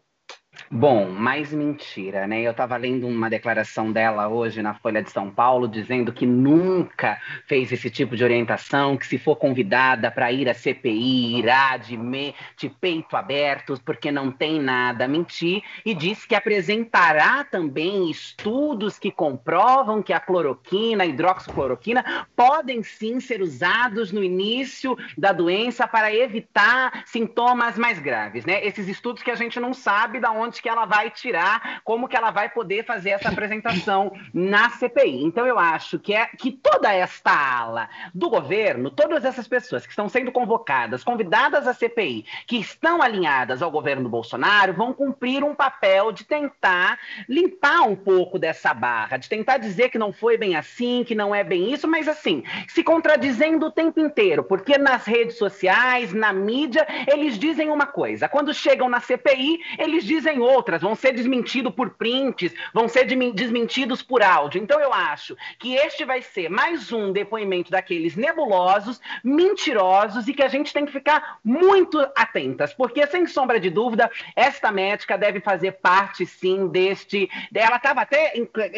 Bom, 0.69 1.09
mais 1.09 1.53
mentira, 1.53 2.25
né? 2.25 2.41
Eu 2.41 2.51
estava 2.51 2.75
lendo 2.75 3.07
uma 3.07 3.29
declaração 3.29 3.91
dela 3.91 4.27
hoje 4.27 4.61
na 4.61 4.73
Folha 4.73 5.01
de 5.01 5.11
São 5.11 5.29
Paulo 5.29 5.67
dizendo 5.67 6.11
que 6.11 6.25
nunca 6.25 7.19
fez 7.45 7.71
esse 7.71 7.89
tipo 7.89 8.15
de 8.15 8.23
orientação, 8.23 8.97
que 8.97 9.05
se 9.05 9.17
for 9.17 9.35
convidada 9.35 10.09
para 10.09 10.31
ir 10.31 10.49
à 10.49 10.53
CPI, 10.53 11.37
irá 11.37 11.77
de, 11.77 11.95
me, 11.95 12.33
de 12.57 12.69
peito 12.69 13.15
aberto, 13.15 13.79
porque 13.85 14.11
não 14.11 14.31
tem 14.31 14.59
nada 14.59 15.05
a 15.05 15.07
mentir, 15.07 15.61
e 15.85 15.93
disse 15.93 16.27
que 16.27 16.35
apresentará 16.35 17.43
também 17.43 18.09
estudos 18.09 18.97
que 18.97 19.11
comprovam 19.11 20.01
que 20.01 20.13
a 20.13 20.19
cloroquina, 20.19 21.03
a 21.03 21.07
hidroxicloroquina, 21.07 22.27
podem 22.35 22.81
sim 22.81 23.19
ser 23.19 23.41
usados 23.41 24.11
no 24.11 24.23
início 24.23 24.97
da 25.17 25.31
doença 25.31 25.87
para 25.87 26.13
evitar 26.13 27.03
sintomas 27.05 27.77
mais 27.77 27.99
graves, 27.99 28.45
né? 28.45 28.65
Esses 28.65 28.87
estudos 28.87 29.21
que 29.21 29.31
a 29.31 29.35
gente 29.35 29.59
não 29.59 29.73
sabe 29.73 30.19
da 30.19 30.31
onde 30.31 30.44
onde 30.45 30.61
que 30.61 30.69
ela 30.69 30.85
vai 30.85 31.09
tirar, 31.09 31.81
como 31.83 32.07
que 32.07 32.15
ela 32.15 32.31
vai 32.31 32.49
poder 32.49 32.85
fazer 32.85 33.11
essa 33.11 33.29
apresentação 33.29 34.11
na 34.33 34.69
CPI. 34.69 35.23
Então 35.23 35.45
eu 35.45 35.57
acho 35.57 35.99
que 35.99 36.13
é 36.13 36.27
que 36.27 36.51
toda 36.51 36.93
esta 36.93 37.31
ala 37.31 37.89
do 38.13 38.29
governo, 38.29 38.89
todas 38.89 39.25
essas 39.25 39.47
pessoas 39.47 39.85
que 39.85 39.91
estão 39.91 40.07
sendo 40.07 40.31
convocadas, 40.31 41.03
convidadas 41.03 41.67
à 41.67 41.73
CPI, 41.73 42.25
que 42.47 42.57
estão 42.57 43.01
alinhadas 43.01 43.61
ao 43.61 43.71
governo 43.71 44.09
Bolsonaro, 44.09 44.73
vão 44.73 44.93
cumprir 44.93 45.43
um 45.43 45.55
papel 45.55 46.11
de 46.11 46.23
tentar 46.23 46.99
limpar 47.27 47.81
um 47.81 47.95
pouco 47.95 48.37
dessa 48.37 48.73
barra, 48.73 49.17
de 49.17 49.27
tentar 49.27 49.57
dizer 49.57 49.89
que 49.89 49.97
não 49.97 50.13
foi 50.13 50.37
bem 50.37 50.55
assim, 50.55 51.03
que 51.03 51.15
não 51.15 51.33
é 51.33 51.43
bem 51.43 51.73
isso, 51.73 51.87
mas 51.87 52.07
assim, 52.07 52.43
se 52.67 52.83
contradizendo 52.83 53.67
o 53.67 53.71
tempo 53.71 53.99
inteiro, 53.99 54.43
porque 54.43 54.77
nas 54.77 55.05
redes 55.05 55.37
sociais, 55.37 56.13
na 56.13 56.31
mídia, 56.31 56.85
eles 57.11 57.37
dizem 57.37 57.69
uma 57.69 57.85
coisa, 57.85 58.29
quando 58.29 58.53
chegam 58.53 58.89
na 58.89 58.99
CPI, 58.99 59.59
eles 59.77 60.03
dizem 60.03 60.34
outras, 60.39 60.81
vão 60.81 60.95
ser 60.95 61.13
desmentidos 61.13 61.73
por 61.73 61.91
prints, 61.91 62.53
vão 62.73 62.87
ser 62.87 63.05
desmentidos 63.05 64.01
por 64.01 64.21
áudio. 64.21 64.61
Então 64.61 64.79
eu 64.79 64.93
acho 64.93 65.35
que 65.57 65.75
este 65.75 66.03
vai 66.03 66.21
ser 66.21 66.49
mais 66.49 66.91
um 66.91 67.11
depoimento 67.11 67.71
daqueles 67.71 68.15
nebulosos, 68.15 68.99
mentirosos 69.23 70.27
e 70.27 70.33
que 70.33 70.43
a 70.43 70.47
gente 70.47 70.73
tem 70.73 70.85
que 70.85 70.91
ficar 70.91 71.39
muito 71.43 71.99
atentas, 72.15 72.73
porque 72.73 73.05
sem 73.07 73.25
sombra 73.25 73.59
de 73.59 73.69
dúvida, 73.69 74.09
esta 74.35 74.71
médica 74.71 75.17
deve 75.17 75.39
fazer 75.39 75.73
parte 75.73 76.25
sim 76.25 76.67
deste. 76.67 77.29
Ela 77.53 77.77
estava 77.77 78.01
até 78.01 78.33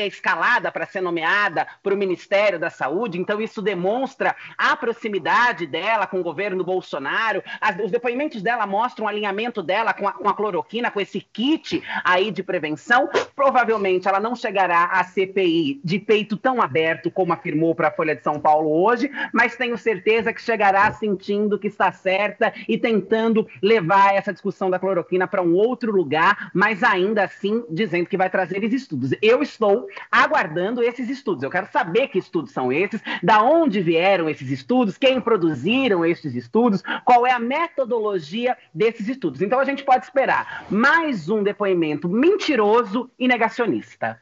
escalada 0.05 0.71
para 0.71 0.85
ser 0.85 1.01
nomeada 1.01 1.67
para 1.81 1.93
o 1.93 1.97
Ministério 1.97 2.59
da 2.59 2.69
Saúde, 2.69 3.19
então 3.19 3.41
isso 3.41 3.61
demonstra 3.61 4.35
a 4.57 4.75
proximidade 4.75 5.65
dela 5.65 6.07
com 6.07 6.19
o 6.19 6.23
governo 6.23 6.63
Bolsonaro. 6.63 7.43
As, 7.59 7.77
os 7.79 7.91
depoimentos 7.91 8.41
dela 8.41 8.65
mostram 8.67 9.05
o 9.05 9.09
alinhamento 9.09 9.63
dela 9.63 9.93
com 9.93 10.07
a, 10.07 10.13
com 10.13 10.29
a 10.29 10.33
cloroquina, 10.33 10.91
com 10.91 11.01
esse 11.01 11.21
kit 11.21 11.46
kit 11.47 11.81
aí 12.03 12.29
de 12.29 12.43
prevenção. 12.43 13.09
Provavelmente 13.35 14.07
ela 14.07 14.19
não 14.19 14.35
chegará 14.35 14.85
à 14.85 15.03
CPI 15.03 15.79
de 15.83 15.99
peito 15.99 16.35
tão 16.35 16.61
aberto 16.61 17.09
como 17.09 17.31
afirmou 17.31 17.73
para 17.73 17.87
a 17.87 17.91
Folha 17.91 18.15
de 18.15 18.23
São 18.23 18.39
Paulo 18.39 18.69
hoje, 18.83 19.09
mas 19.31 19.55
tenho 19.55 19.77
certeza 19.77 20.33
que 20.33 20.41
chegará 20.41 20.91
sentindo 20.91 21.57
que 21.57 21.67
está 21.67 21.91
certa 21.91 22.53
e 22.67 22.77
tentando 22.77 23.47
levar 23.61 24.13
essa 24.13 24.33
discussão 24.33 24.69
da 24.69 24.79
cloroquina 24.79 25.27
para 25.27 25.41
um 25.41 25.53
outro 25.53 25.91
lugar, 25.91 26.51
mas 26.53 26.83
ainda 26.83 27.23
assim 27.23 27.63
dizendo 27.69 28.07
que 28.07 28.17
vai 28.17 28.29
trazer 28.29 28.63
esses 28.63 28.81
estudos. 28.81 29.11
Eu 29.21 29.41
estou 29.41 29.87
aguardando 30.11 30.83
esses 30.83 31.09
estudos. 31.09 31.43
Eu 31.43 31.49
quero 31.49 31.67
saber 31.71 32.09
que 32.09 32.19
estudos 32.19 32.51
são 32.51 32.71
esses, 32.71 33.01
da 33.23 33.41
onde 33.41 33.81
vieram 33.81 34.29
esses 34.29 34.49
estudos, 34.49 34.97
quem 34.97 35.21
produziram 35.21 36.05
esses 36.05 36.35
estudos, 36.35 36.83
qual 37.05 37.25
é 37.25 37.31
a 37.31 37.39
metodologia 37.39 38.57
desses 38.73 39.07
estudos. 39.07 39.41
Então 39.41 39.59
a 39.59 39.65
gente 39.65 39.83
pode 39.83 40.03
esperar 40.03 40.65
mais 40.69 41.29
um 41.29 41.36
um 41.37 41.43
depoimento 41.43 42.09
mentiroso 42.09 43.11
e 43.17 43.27
negacionista. 43.27 44.21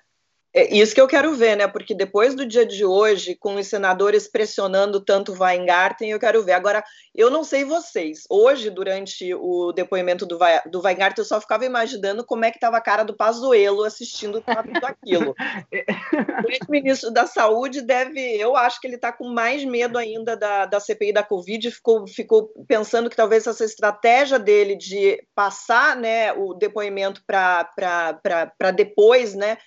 É 0.57 0.73
isso 0.73 0.95
que 0.95 1.01
eu 1.01 1.07
quero 1.07 1.33
ver, 1.33 1.57
né? 1.57 1.67
Porque 1.67 1.93
depois 1.93 2.33
do 2.33 2.45
dia 2.45 2.65
de 2.65 2.85
hoje, 2.85 3.35
com 3.35 3.55
os 3.55 3.67
senadores 3.67 4.25
pressionando 4.25 5.03
tanto 5.03 5.33
o 5.33 5.43
Weingarten, 5.43 6.09
eu 6.09 6.17
quero 6.17 6.41
ver. 6.45 6.53
Agora, 6.53 6.81
eu 7.13 7.29
não 7.29 7.43
sei 7.43 7.65
vocês. 7.65 8.23
Hoje, 8.29 8.69
durante 8.69 9.33
o 9.33 9.73
depoimento 9.73 10.25
do, 10.25 10.39
do 10.71 10.81
Weingarten, 10.81 11.21
eu 11.21 11.27
só 11.27 11.41
ficava 11.41 11.65
imaginando 11.65 12.25
como 12.25 12.45
é 12.45 12.51
que 12.51 12.55
estava 12.55 12.77
a 12.77 12.81
cara 12.81 13.03
do 13.03 13.13
Pazuello 13.13 13.83
assistindo 13.83 14.39
tudo 14.39 14.85
aquilo. 14.85 15.35
o 16.47 16.49
ex-ministro 16.49 17.11
da 17.11 17.27
Saúde 17.27 17.81
deve... 17.81 18.21
Eu 18.37 18.55
acho 18.55 18.79
que 18.79 18.87
ele 18.87 18.95
está 18.95 19.11
com 19.11 19.27
mais 19.27 19.65
medo 19.65 19.97
ainda 19.97 20.37
da, 20.37 20.65
da 20.65 20.79
CPI 20.79 21.11
da 21.11 21.21
Covid. 21.21 21.69
Ficou, 21.69 22.07
ficou 22.07 22.53
pensando 22.65 23.09
que 23.09 23.15
talvez 23.17 23.45
essa 23.45 23.65
estratégia 23.65 24.39
dele 24.39 24.77
de 24.77 25.21
passar 25.35 25.97
né, 25.97 26.31
o 26.31 26.53
depoimento 26.53 27.21
para 27.25 28.71
depois, 28.73 29.35
né? 29.35 29.57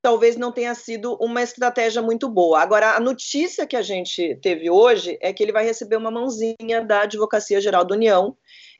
Talvez 0.00 0.36
não 0.36 0.52
tenha 0.52 0.74
sido 0.74 1.16
uma 1.20 1.42
estratégia 1.42 2.00
muito 2.00 2.28
boa. 2.28 2.60
Agora, 2.60 2.92
a 2.92 3.00
notícia 3.00 3.66
que 3.66 3.76
a 3.76 3.82
gente 3.82 4.38
teve 4.42 4.70
hoje 4.70 5.18
é 5.20 5.32
que 5.32 5.42
ele 5.42 5.52
vai 5.52 5.64
receber 5.64 5.96
uma 5.96 6.10
mãozinha 6.10 6.84
da 6.86 7.02
Advocacia 7.02 7.60
Geral 7.60 7.84
da 7.84 7.94
União, 7.94 8.36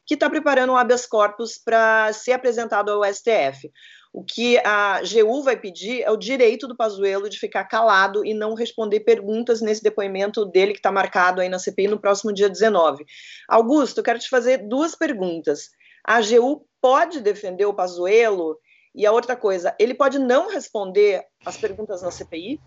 que 0.06 0.14
está 0.14 0.30
preparando 0.30 0.72
um 0.72 0.76
habeas 0.76 1.06
corpus 1.06 1.58
para 1.58 2.12
ser 2.12 2.32
apresentado 2.32 2.90
ao 2.90 3.04
STF. 3.04 3.70
O 4.12 4.24
que 4.24 4.56
a 4.58 4.96
AGU 4.96 5.42
vai 5.42 5.56
pedir 5.56 6.02
é 6.02 6.10
o 6.10 6.16
direito 6.16 6.66
do 6.66 6.76
Pazuello 6.76 7.28
de 7.28 7.38
ficar 7.38 7.64
calado 7.64 8.24
e 8.24 8.32
não 8.32 8.54
responder 8.54 9.00
perguntas 9.00 9.60
nesse 9.60 9.82
depoimento 9.82 10.46
dele 10.46 10.72
que 10.72 10.78
está 10.78 10.90
marcado 10.90 11.40
aí 11.40 11.48
na 11.48 11.58
CPI 11.58 11.88
no 11.88 12.00
próximo 12.00 12.32
dia 12.32 12.48
19. 12.48 13.04
Augusto, 13.46 13.98
eu 13.98 14.04
quero 14.04 14.18
te 14.18 14.28
fazer 14.30 14.66
duas 14.66 14.94
perguntas. 14.94 15.68
A 16.06 16.16
AGU 16.16 16.66
pode 16.80 17.20
defender 17.20 17.66
o 17.66 17.74
Pazuello? 17.74 18.58
E 18.98 19.06
a 19.06 19.12
outra 19.12 19.36
coisa, 19.36 19.72
ele 19.78 19.94
pode 19.94 20.18
não 20.18 20.50
responder 20.50 21.22
as 21.46 21.56
perguntas 21.56 22.02
na 22.02 22.10
CPI? 22.10 22.58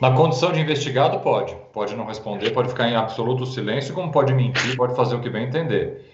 Na 0.00 0.14
condição 0.14 0.52
de 0.52 0.60
investigado, 0.60 1.18
pode. 1.18 1.52
Pode 1.72 1.96
não 1.96 2.06
responder, 2.06 2.50
pode 2.50 2.68
ficar 2.68 2.88
em 2.88 2.94
absoluto 2.94 3.44
silêncio, 3.44 3.92
como 3.92 4.12
pode 4.12 4.32
mentir, 4.32 4.76
pode 4.76 4.94
fazer 4.94 5.16
o 5.16 5.20
que 5.20 5.28
bem 5.28 5.48
entender. 5.48 6.08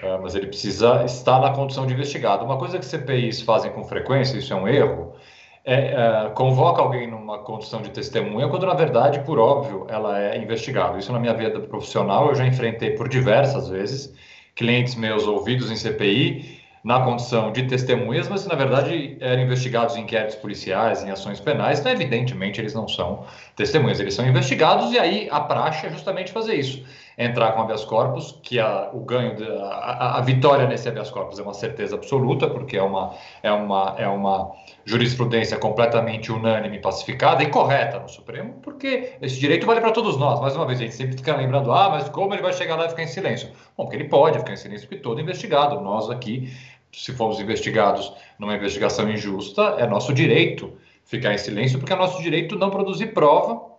Uh, 0.00 0.22
mas 0.22 0.36
ele 0.36 0.46
precisa 0.46 1.02
estar 1.04 1.40
na 1.40 1.50
condição 1.50 1.88
de 1.88 1.94
investigado. 1.94 2.44
Uma 2.44 2.56
coisa 2.56 2.78
que 2.78 2.86
CPIs 2.86 3.40
fazem 3.40 3.72
com 3.72 3.82
frequência, 3.82 4.38
isso 4.38 4.52
é 4.52 4.56
um 4.56 4.68
erro, 4.68 5.16
é, 5.64 6.28
uh, 6.28 6.30
convoca 6.34 6.80
alguém 6.80 7.10
numa 7.10 7.40
condição 7.40 7.82
de 7.82 7.90
testemunha, 7.90 8.48
quando 8.48 8.64
na 8.64 8.74
verdade, 8.74 9.24
por 9.24 9.40
óbvio, 9.40 9.88
ela 9.88 10.20
é 10.20 10.38
investigada. 10.38 10.96
Isso 10.96 11.12
na 11.12 11.18
minha 11.18 11.34
vida 11.34 11.58
profissional 11.58 12.28
eu 12.28 12.36
já 12.36 12.46
enfrentei 12.46 12.92
por 12.92 13.08
diversas 13.08 13.68
vezes. 13.68 14.14
Clientes 14.54 14.94
meus 14.94 15.26
ouvidos 15.26 15.68
em 15.68 15.74
CPI 15.74 16.55
na 16.86 17.00
condição 17.00 17.50
de 17.50 17.64
testemunhas, 17.64 18.28
mas 18.28 18.46
na 18.46 18.54
verdade 18.54 19.16
eram 19.18 19.42
investigados 19.42 19.96
em 19.96 20.02
inquéritos 20.02 20.36
policiais, 20.36 21.02
em 21.02 21.10
ações 21.10 21.40
penais, 21.40 21.80
então 21.80 21.90
evidentemente 21.90 22.60
eles 22.60 22.74
não 22.74 22.86
são 22.86 23.24
testemunhas, 23.56 23.98
eles 23.98 24.14
são 24.14 24.24
investigados 24.24 24.92
e 24.92 24.98
aí 24.98 25.28
a 25.32 25.40
praxe 25.40 25.84
é 25.84 25.90
justamente 25.90 26.30
fazer 26.30 26.54
isso 26.54 26.84
entrar 27.18 27.52
com 27.52 27.62
habeas 27.62 27.84
corpus, 27.84 28.38
que 28.42 28.60
a, 28.60 28.90
o 28.92 29.00
ganho, 29.00 29.36
de, 29.36 29.44
a, 29.44 30.18
a, 30.18 30.20
vitória 30.20 30.66
nesse 30.66 30.86
habeas 30.88 31.10
corpus 31.10 31.38
é 31.38 31.42
uma 31.42 31.54
certeza 31.54 31.96
absoluta, 31.96 32.48
porque 32.48 32.76
é 32.76 32.82
uma, 32.82 33.14
é 33.42 33.50
uma, 33.50 33.94
é 33.96 34.06
uma 34.06 34.52
jurisprudência 34.84 35.56
completamente 35.56 36.30
unânime, 36.30 36.78
pacificada 36.78 37.42
e 37.42 37.46
correta 37.46 37.98
no 37.98 38.08
Supremo, 38.08 38.54
porque 38.62 39.14
esse 39.22 39.40
direito 39.40 39.66
vale 39.66 39.80
para 39.80 39.92
todos 39.92 40.18
nós. 40.18 40.40
Mais 40.40 40.54
uma 40.54 40.66
vez, 40.66 40.78
a 40.78 40.82
gente 40.82 40.94
sempre 40.94 41.16
fica 41.16 41.34
lembrando, 41.34 41.72
ah, 41.72 41.88
mas 41.88 42.08
como 42.10 42.34
ele 42.34 42.42
vai 42.42 42.52
chegar 42.52 42.76
lá 42.76 42.84
e 42.84 42.90
ficar 42.90 43.04
em 43.04 43.08
silêncio? 43.08 43.48
Bom, 43.76 43.84
porque 43.84 43.96
ele 43.96 44.08
pode 44.08 44.38
ficar 44.38 44.52
em 44.52 44.56
silêncio, 44.56 44.86
porque 44.86 45.02
todo 45.02 45.18
investigado, 45.18 45.80
nós 45.80 46.10
aqui, 46.10 46.52
se 46.96 47.12
formos 47.12 47.38
investigados 47.38 48.10
numa 48.38 48.56
investigação 48.56 49.08
injusta, 49.10 49.76
é 49.78 49.86
nosso 49.86 50.14
direito 50.14 50.72
ficar 51.04 51.34
em 51.34 51.38
silêncio, 51.38 51.78
porque 51.78 51.92
é 51.92 51.96
nosso 51.96 52.22
direito 52.22 52.56
não 52.56 52.70
produzir 52.70 53.08
prova 53.08 53.76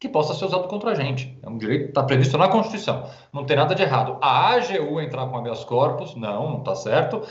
que 0.00 0.08
possa 0.08 0.34
ser 0.34 0.46
usado 0.46 0.66
contra 0.66 0.92
a 0.92 0.94
gente. 0.94 1.38
É 1.42 1.48
um 1.48 1.58
direito 1.58 1.90
está 1.90 2.02
previsto 2.02 2.38
na 2.38 2.48
Constituição. 2.48 3.08
Não 3.32 3.44
tem 3.44 3.56
nada 3.56 3.74
de 3.74 3.82
errado. 3.82 4.16
A 4.20 4.54
AGU 4.54 4.98
entrar 4.98 5.26
com 5.26 5.36
habeas 5.36 5.62
corpus, 5.62 6.16
não, 6.16 6.52
não 6.52 6.58
está 6.60 6.74
certo. 6.74 7.22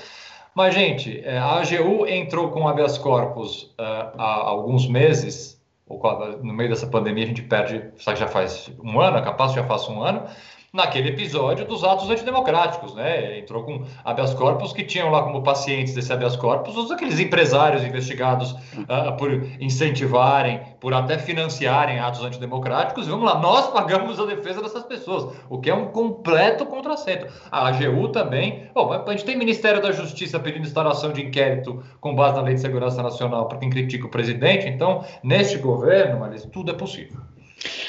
Mas, 0.54 0.76
gente, 0.76 1.19
é, 1.26 1.39
a 1.39 1.60
AGU 1.60 2.08
entrou 2.08 2.52
com 2.52 2.67
habeas 2.67 3.00
corpus 3.00 3.74
uh, 3.80 4.13
há 4.15 4.48
alguns 4.48 4.88
meses, 4.88 5.60
ou 5.88 6.00
no 6.43 6.54
meio 6.54 6.69
dessa 6.69 6.86
pandemia 6.86 7.24
a 7.24 7.28
gente 7.28 7.41
perde, 7.41 7.91
que 7.98 8.15
já 8.15 8.28
faz 8.28 8.72
um 8.84 9.02
ano, 9.02 9.17
é 9.17 9.22
capaz 9.24 9.52
que 9.52 9.60
já 9.60 9.65
faça 9.65 9.91
um 9.91 10.04
ano, 10.04 10.28
naquele 10.73 11.09
episódio 11.09 11.67
dos 11.67 11.83
atos 11.83 12.09
antidemocráticos, 12.09 12.95
né? 12.95 13.38
Entrou 13.38 13.63
com 13.63 13.86
habeas 14.03 14.33
corpus 14.33 14.73
que 14.73 14.83
tinham 14.83 15.12
lá 15.12 15.21
como 15.21 15.43
pacientes 15.43 15.93
desse 15.93 16.12
habeas 16.12 16.36
corpus 16.36 16.75
os 16.75 16.89
aqueles 16.89 17.19
empresários 17.19 17.83
investigados 17.83 18.53
uh, 18.53 19.15
por 19.19 19.31
incentivarem, 19.59 20.62
por 20.79 20.91
até 20.95 21.19
financiarem 21.19 21.99
atos 21.99 22.23
antidemocráticos. 22.23 23.07
Vamos 23.07 23.23
lá, 23.23 23.39
nós 23.39 23.67
pagamos 23.67 24.19
a 24.19 24.25
defesa 24.25 24.63
dessas 24.63 24.81
pessoas, 24.83 25.36
o 25.47 25.59
que 25.62 25.69
é 25.69 25.75
um 25.75 25.89
completo 25.89 26.65
contrassenso. 26.65 27.27
A 27.51 27.67
AGU 27.67 28.09
também. 28.09 28.67
Bom, 28.73 28.91
a 28.91 29.12
gente 29.12 29.25
tem 29.25 29.38
Ministério 29.38 29.79
da 29.79 29.91
Justiça 29.91 30.39
pedindo 30.39 30.65
instalação 30.65 31.13
de 31.13 31.21
inquérito 31.21 31.83
com 32.01 32.15
base 32.15 32.38
na 32.38 32.41
Lei 32.41 32.55
de 32.55 32.62
Segurança 32.62 33.03
Nacional 33.03 33.47
para 33.47 33.59
quem 33.59 33.69
critica 33.69 34.07
o 34.07 34.09
presidente. 34.09 34.67
Então, 34.67 35.05
neste 35.21 35.59
governo, 35.59 36.19
mas 36.19 36.45
tudo 36.45 36.71
é 36.71 36.73
possível. 36.73 37.21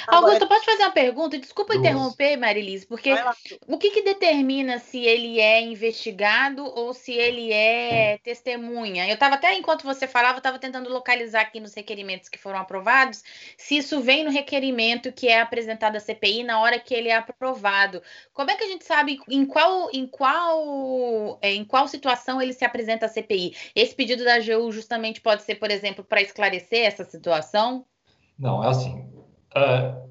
Augusto, 0.06 0.46
pode 0.46 0.64
fazer 0.64 0.82
uma 0.82 0.90
pergunta? 0.90 1.38
Desculpa 1.38 1.72
Duas. 1.72 1.84
interromper, 1.84 2.36
Marilis, 2.36 2.84
porque 2.84 3.10
o 3.66 3.78
que, 3.78 3.90
que, 3.90 4.02
determina 4.02 4.78
se 4.78 5.04
ele 5.04 5.40
é 5.40 5.60
investigado 5.60 6.64
ou 6.64 6.92
se 6.92 7.12
ele 7.12 7.52
é 7.52 8.18
testemunha? 8.22 9.08
Eu 9.08 9.14
estava 9.14 9.36
até, 9.36 9.54
enquanto 9.54 9.84
você 9.84 10.06
falava, 10.06 10.38
estava 10.38 10.58
tentando 10.58 10.90
localizar 10.90 11.42
aqui 11.42 11.60
nos 11.60 11.74
requerimentos 11.74 12.28
que 12.28 12.38
foram 12.38 12.58
aprovados, 12.58 13.22
se 13.56 13.76
isso 13.78 14.00
vem 14.00 14.24
no 14.24 14.30
requerimento 14.30 15.12
que 15.12 15.28
é 15.28 15.40
apresentado 15.40 15.96
à 15.96 16.00
CPI 16.00 16.44
na 16.44 16.60
hora 16.60 16.78
que 16.78 16.94
ele 16.94 17.08
é 17.08 17.16
aprovado. 17.16 18.02
Como 18.32 18.50
é 18.50 18.56
que 18.56 18.64
a 18.64 18.68
gente 18.68 18.84
sabe 18.84 19.18
em 19.28 19.46
qual, 19.46 19.90
em 19.92 20.06
qual, 20.06 21.38
é, 21.40 21.52
em 21.52 21.64
qual 21.64 21.88
situação 21.88 22.40
ele 22.40 22.52
se 22.52 22.64
apresenta 22.64 23.06
à 23.06 23.08
CPI? 23.08 23.56
Esse 23.74 23.94
pedido 23.94 24.24
da 24.24 24.34
AGU 24.34 24.70
justamente 24.70 25.20
pode 25.20 25.42
ser, 25.42 25.56
por 25.56 25.70
exemplo, 25.70 26.04
para 26.04 26.22
esclarecer 26.22 26.84
essa 26.84 27.04
situação? 27.04 27.86
Não, 28.38 28.62
é 28.62 28.68
assim. 28.68 29.13
Uh, 29.56 30.04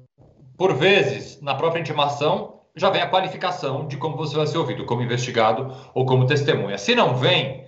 por 0.56 0.74
vezes, 0.74 1.40
na 1.40 1.54
própria 1.54 1.80
intimação, 1.80 2.60
já 2.76 2.90
vem 2.90 3.02
a 3.02 3.08
qualificação 3.08 3.86
de 3.86 3.96
como 3.96 4.16
você 4.16 4.36
vai 4.36 4.46
ser 4.46 4.58
ouvido, 4.58 4.84
como 4.84 5.02
investigado 5.02 5.74
ou 5.94 6.06
como 6.06 6.26
testemunha. 6.26 6.78
Se 6.78 6.94
não 6.94 7.16
vem, 7.16 7.66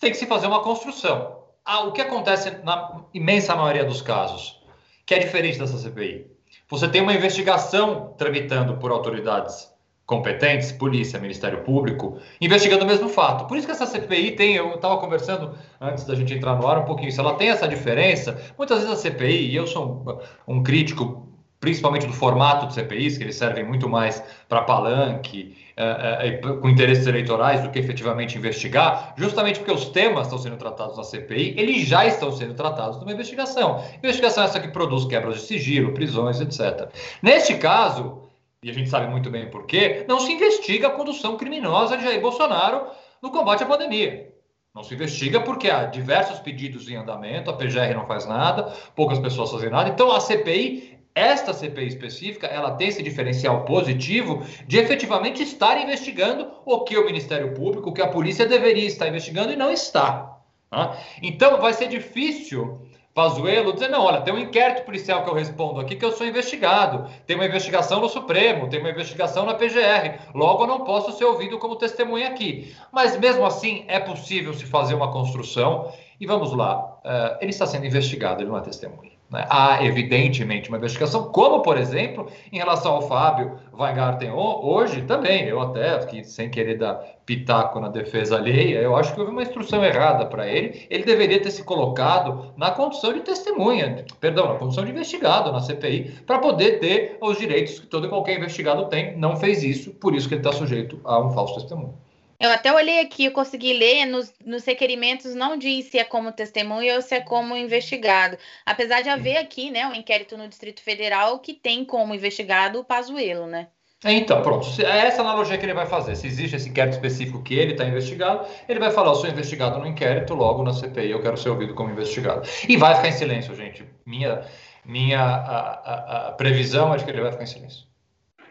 tem 0.00 0.10
que 0.10 0.16
se 0.16 0.26
fazer 0.26 0.46
uma 0.46 0.62
construção. 0.62 1.38
Ah, 1.64 1.84
o 1.84 1.92
que 1.92 2.00
acontece 2.00 2.50
na 2.64 3.02
imensa 3.12 3.54
maioria 3.54 3.84
dos 3.84 4.00
casos, 4.00 4.62
que 5.04 5.14
é 5.14 5.18
diferente 5.18 5.58
dessa 5.58 5.76
CPI? 5.76 6.26
Você 6.70 6.88
tem 6.88 7.02
uma 7.02 7.12
investigação 7.12 8.14
tramitando 8.16 8.78
por 8.78 8.90
autoridades 8.90 9.68
competentes, 10.08 10.72
polícia, 10.72 11.20
Ministério 11.20 11.58
Público, 11.64 12.18
investigando 12.40 12.82
o 12.82 12.86
mesmo 12.86 13.10
fato. 13.10 13.44
Por 13.44 13.58
isso 13.58 13.66
que 13.66 13.72
essa 13.72 13.84
CPI 13.84 14.30
tem, 14.32 14.56
eu 14.56 14.74
estava 14.74 14.96
conversando 14.96 15.52
antes 15.78 16.04
da 16.04 16.14
gente 16.14 16.32
entrar 16.32 16.56
no 16.56 16.66
ar 16.66 16.78
um 16.78 16.86
pouquinho 16.86 17.10
isso, 17.10 17.20
ela 17.20 17.34
tem 17.34 17.50
essa 17.50 17.68
diferença. 17.68 18.40
Muitas 18.56 18.78
vezes 18.78 18.90
a 18.90 18.96
CPI, 18.96 19.50
e 19.50 19.54
eu 19.54 19.66
sou 19.66 20.18
um, 20.48 20.62
crítico 20.62 21.28
principalmente 21.60 22.06
do 22.06 22.12
formato 22.14 22.68
de 22.68 22.74
CPIs, 22.74 23.18
que 23.18 23.24
eles 23.24 23.36
servem 23.36 23.64
muito 23.64 23.86
mais 23.86 24.22
para 24.48 24.62
palanque, 24.62 25.54
é, 25.76 26.28
é, 26.28 26.32
com 26.38 26.68
interesses 26.70 27.06
eleitorais 27.06 27.60
do 27.60 27.68
que 27.68 27.78
efetivamente 27.78 28.38
investigar, 28.38 29.12
justamente 29.18 29.58
porque 29.58 29.72
os 29.72 29.90
temas 29.90 30.28
estão 30.28 30.38
sendo 30.38 30.56
tratados 30.56 30.96
na 30.96 31.04
CPI, 31.04 31.54
eles 31.58 31.86
já 31.86 32.06
estão 32.06 32.32
sendo 32.32 32.54
tratados 32.54 32.98
numa 33.00 33.12
investigação. 33.12 33.84
Investigação 33.98 34.44
essa 34.44 34.58
que 34.58 34.68
produz 34.68 35.04
quebras 35.04 35.34
de 35.34 35.40
sigilo, 35.42 35.92
prisões, 35.92 36.40
etc. 36.40 36.88
Neste 37.20 37.56
caso, 37.56 38.27
e 38.62 38.70
a 38.70 38.72
gente 38.72 38.90
sabe 38.90 39.06
muito 39.06 39.30
bem 39.30 39.48
por 39.48 39.66
quê, 39.66 40.04
não 40.08 40.18
se 40.18 40.32
investiga 40.32 40.88
a 40.88 40.92
condução 40.92 41.36
criminosa 41.36 41.96
de 41.96 42.04
Jair 42.04 42.20
Bolsonaro 42.20 42.86
no 43.22 43.30
combate 43.30 43.62
à 43.62 43.66
pandemia. 43.66 44.34
Não 44.74 44.82
se 44.82 44.94
investiga 44.94 45.40
porque 45.40 45.70
há 45.70 45.84
diversos 45.84 46.40
pedidos 46.40 46.88
em 46.88 46.96
andamento, 46.96 47.50
a 47.50 47.56
PGR 47.56 47.94
não 47.94 48.06
faz 48.06 48.26
nada, 48.26 48.64
poucas 48.94 49.18
pessoas 49.18 49.50
fazem 49.50 49.70
nada. 49.70 49.90
Então 49.90 50.10
a 50.12 50.20
CPI, 50.20 50.98
esta 51.14 51.52
CPI 51.52 51.86
específica, 51.86 52.46
ela 52.46 52.72
tem 52.72 52.88
esse 52.88 53.02
diferencial 53.02 53.64
positivo 53.64 54.44
de 54.66 54.78
efetivamente 54.78 55.42
estar 55.42 55.80
investigando 55.80 56.50
o 56.64 56.84
que 56.84 56.96
o 56.96 57.06
Ministério 57.06 57.54
Público, 57.54 57.90
o 57.90 57.92
que 57.92 58.02
a 58.02 58.08
polícia 58.08 58.46
deveria 58.46 58.86
estar 58.86 59.08
investigando 59.08 59.52
e 59.52 59.56
não 59.56 59.70
está. 59.70 60.36
Tá? 60.70 60.96
Então 61.22 61.60
vai 61.60 61.72
ser 61.72 61.88
difícil 61.88 62.87
Pazuello 63.18 63.72
dizer, 63.72 63.88
não, 63.88 64.04
olha, 64.04 64.20
tem 64.20 64.32
um 64.32 64.38
inquérito 64.38 64.84
policial 64.84 65.24
que 65.24 65.28
eu 65.28 65.34
respondo 65.34 65.80
aqui 65.80 65.96
que 65.96 66.04
eu 66.04 66.12
sou 66.12 66.24
investigado, 66.24 67.10
tem 67.26 67.34
uma 67.34 67.46
investigação 67.46 68.00
no 68.00 68.08
Supremo, 68.08 68.68
tem 68.68 68.78
uma 68.78 68.90
investigação 68.90 69.44
na 69.44 69.54
PGR, 69.54 70.20
logo 70.32 70.62
eu 70.62 70.68
não 70.68 70.84
posso 70.84 71.10
ser 71.18 71.24
ouvido 71.24 71.58
como 71.58 71.74
testemunha 71.74 72.28
aqui. 72.28 72.72
Mas 72.92 73.18
mesmo 73.18 73.44
assim 73.44 73.84
é 73.88 73.98
possível 73.98 74.54
se 74.54 74.64
fazer 74.66 74.94
uma 74.94 75.10
construção 75.10 75.92
e 76.20 76.26
vamos 76.28 76.52
lá, 76.52 76.78
uh, 76.78 77.38
ele 77.40 77.50
está 77.50 77.66
sendo 77.66 77.86
investigado, 77.86 78.40
ele 78.40 78.50
não 78.50 78.56
é 78.56 78.60
testemunha. 78.60 79.17
Né? 79.30 79.46
Há, 79.50 79.84
evidentemente, 79.84 80.68
uma 80.68 80.78
investigação, 80.78 81.24
como, 81.30 81.60
por 81.60 81.76
exemplo, 81.76 82.30
em 82.50 82.56
relação 82.56 82.92
ao 82.92 83.08
Fábio 83.08 83.58
Weingarten 83.72 84.30
hoje 84.30 85.02
também. 85.02 85.44
Eu 85.44 85.60
até, 85.60 85.90
aqui, 85.90 86.24
sem 86.24 86.50
querer 86.50 86.78
dar 86.78 86.94
pitaco 87.26 87.78
na 87.78 87.88
defesa 87.88 88.36
alheia, 88.36 88.78
eu 88.78 88.96
acho 88.96 89.12
que 89.12 89.20
houve 89.20 89.32
uma 89.32 89.42
instrução 89.42 89.84
errada 89.84 90.24
para 90.24 90.48
ele. 90.48 90.86
Ele 90.88 91.04
deveria 91.04 91.40
ter 91.42 91.50
se 91.50 91.62
colocado 91.62 92.52
na 92.56 92.70
condição 92.70 93.12
de 93.12 93.20
testemunha, 93.20 94.04
perdão, 94.18 94.48
na 94.48 94.58
condição 94.58 94.84
de 94.84 94.90
investigado 94.90 95.52
na 95.52 95.60
CPI, 95.60 96.22
para 96.26 96.38
poder 96.38 96.80
ter 96.80 97.18
os 97.20 97.36
direitos 97.36 97.80
que 97.80 97.86
todo 97.86 98.06
e 98.06 98.08
qualquer 98.08 98.36
investigado 98.38 98.86
tem. 98.86 99.16
Não 99.18 99.36
fez 99.36 99.62
isso, 99.62 99.90
por 99.92 100.14
isso 100.14 100.26
que 100.26 100.34
ele 100.34 100.40
está 100.40 100.52
sujeito 100.52 100.98
a 101.04 101.20
um 101.20 101.30
falso 101.30 101.54
testemunho. 101.54 102.07
Eu 102.40 102.50
até 102.52 102.72
olhei 102.72 103.00
aqui, 103.00 103.24
eu 103.24 103.32
consegui 103.32 103.72
ler, 103.72 104.06
nos, 104.06 104.32
nos, 104.44 104.64
requerimentos 104.64 105.34
não 105.34 105.56
diz 105.56 105.86
se 105.86 105.98
é 105.98 106.04
como 106.04 106.30
testemunha 106.30 106.94
ou 106.94 107.02
se 107.02 107.16
é 107.16 107.20
como 107.20 107.56
investigado. 107.56 108.38
Apesar 108.64 109.02
de 109.02 109.08
haver 109.08 109.38
aqui, 109.38 109.72
né, 109.72 109.86
um 109.88 109.94
inquérito 109.94 110.36
no 110.36 110.46
Distrito 110.46 110.80
Federal 110.80 111.40
que 111.40 111.52
tem 111.52 111.84
como 111.84 112.14
investigado 112.14 112.78
o 112.78 112.84
Pazuello, 112.84 113.46
né? 113.48 113.66
É, 114.04 114.12
então, 114.12 114.40
pronto. 114.42 114.68
É 114.80 115.06
essa 115.08 115.22
analogia 115.22 115.58
que 115.58 115.66
ele 115.66 115.74
vai 115.74 115.86
fazer. 115.86 116.14
Se 116.14 116.28
existe 116.28 116.54
esse 116.54 116.68
inquérito 116.68 116.94
específico 116.94 117.42
que 117.42 117.54
ele 117.54 117.72
está 117.72 117.84
investigado, 117.84 118.46
ele 118.68 118.78
vai 118.78 118.92
falar: 118.92 119.10
eu 119.10 119.16
sou 119.16 119.28
investigado 119.28 119.80
no 119.80 119.86
inquérito, 119.88 120.34
logo 120.34 120.62
na 120.62 120.72
CPI 120.72 121.10
eu 121.10 121.20
quero 121.20 121.36
ser 121.36 121.48
ouvido 121.48 121.74
como 121.74 121.90
investigado. 121.90 122.48
E 122.68 122.76
vai 122.76 122.94
ficar 122.94 123.08
em 123.08 123.12
silêncio, 123.12 123.56
gente. 123.56 123.84
Minha, 124.06 124.42
minha 124.84 125.20
a, 125.20 125.72
a, 125.72 126.28
a 126.28 126.32
previsão 126.32 126.94
é 126.94 126.96
de 126.98 127.04
que 127.04 127.10
ele 127.10 127.20
vai 127.20 127.32
ficar 127.32 127.42
em 127.42 127.48
silêncio. 127.48 127.88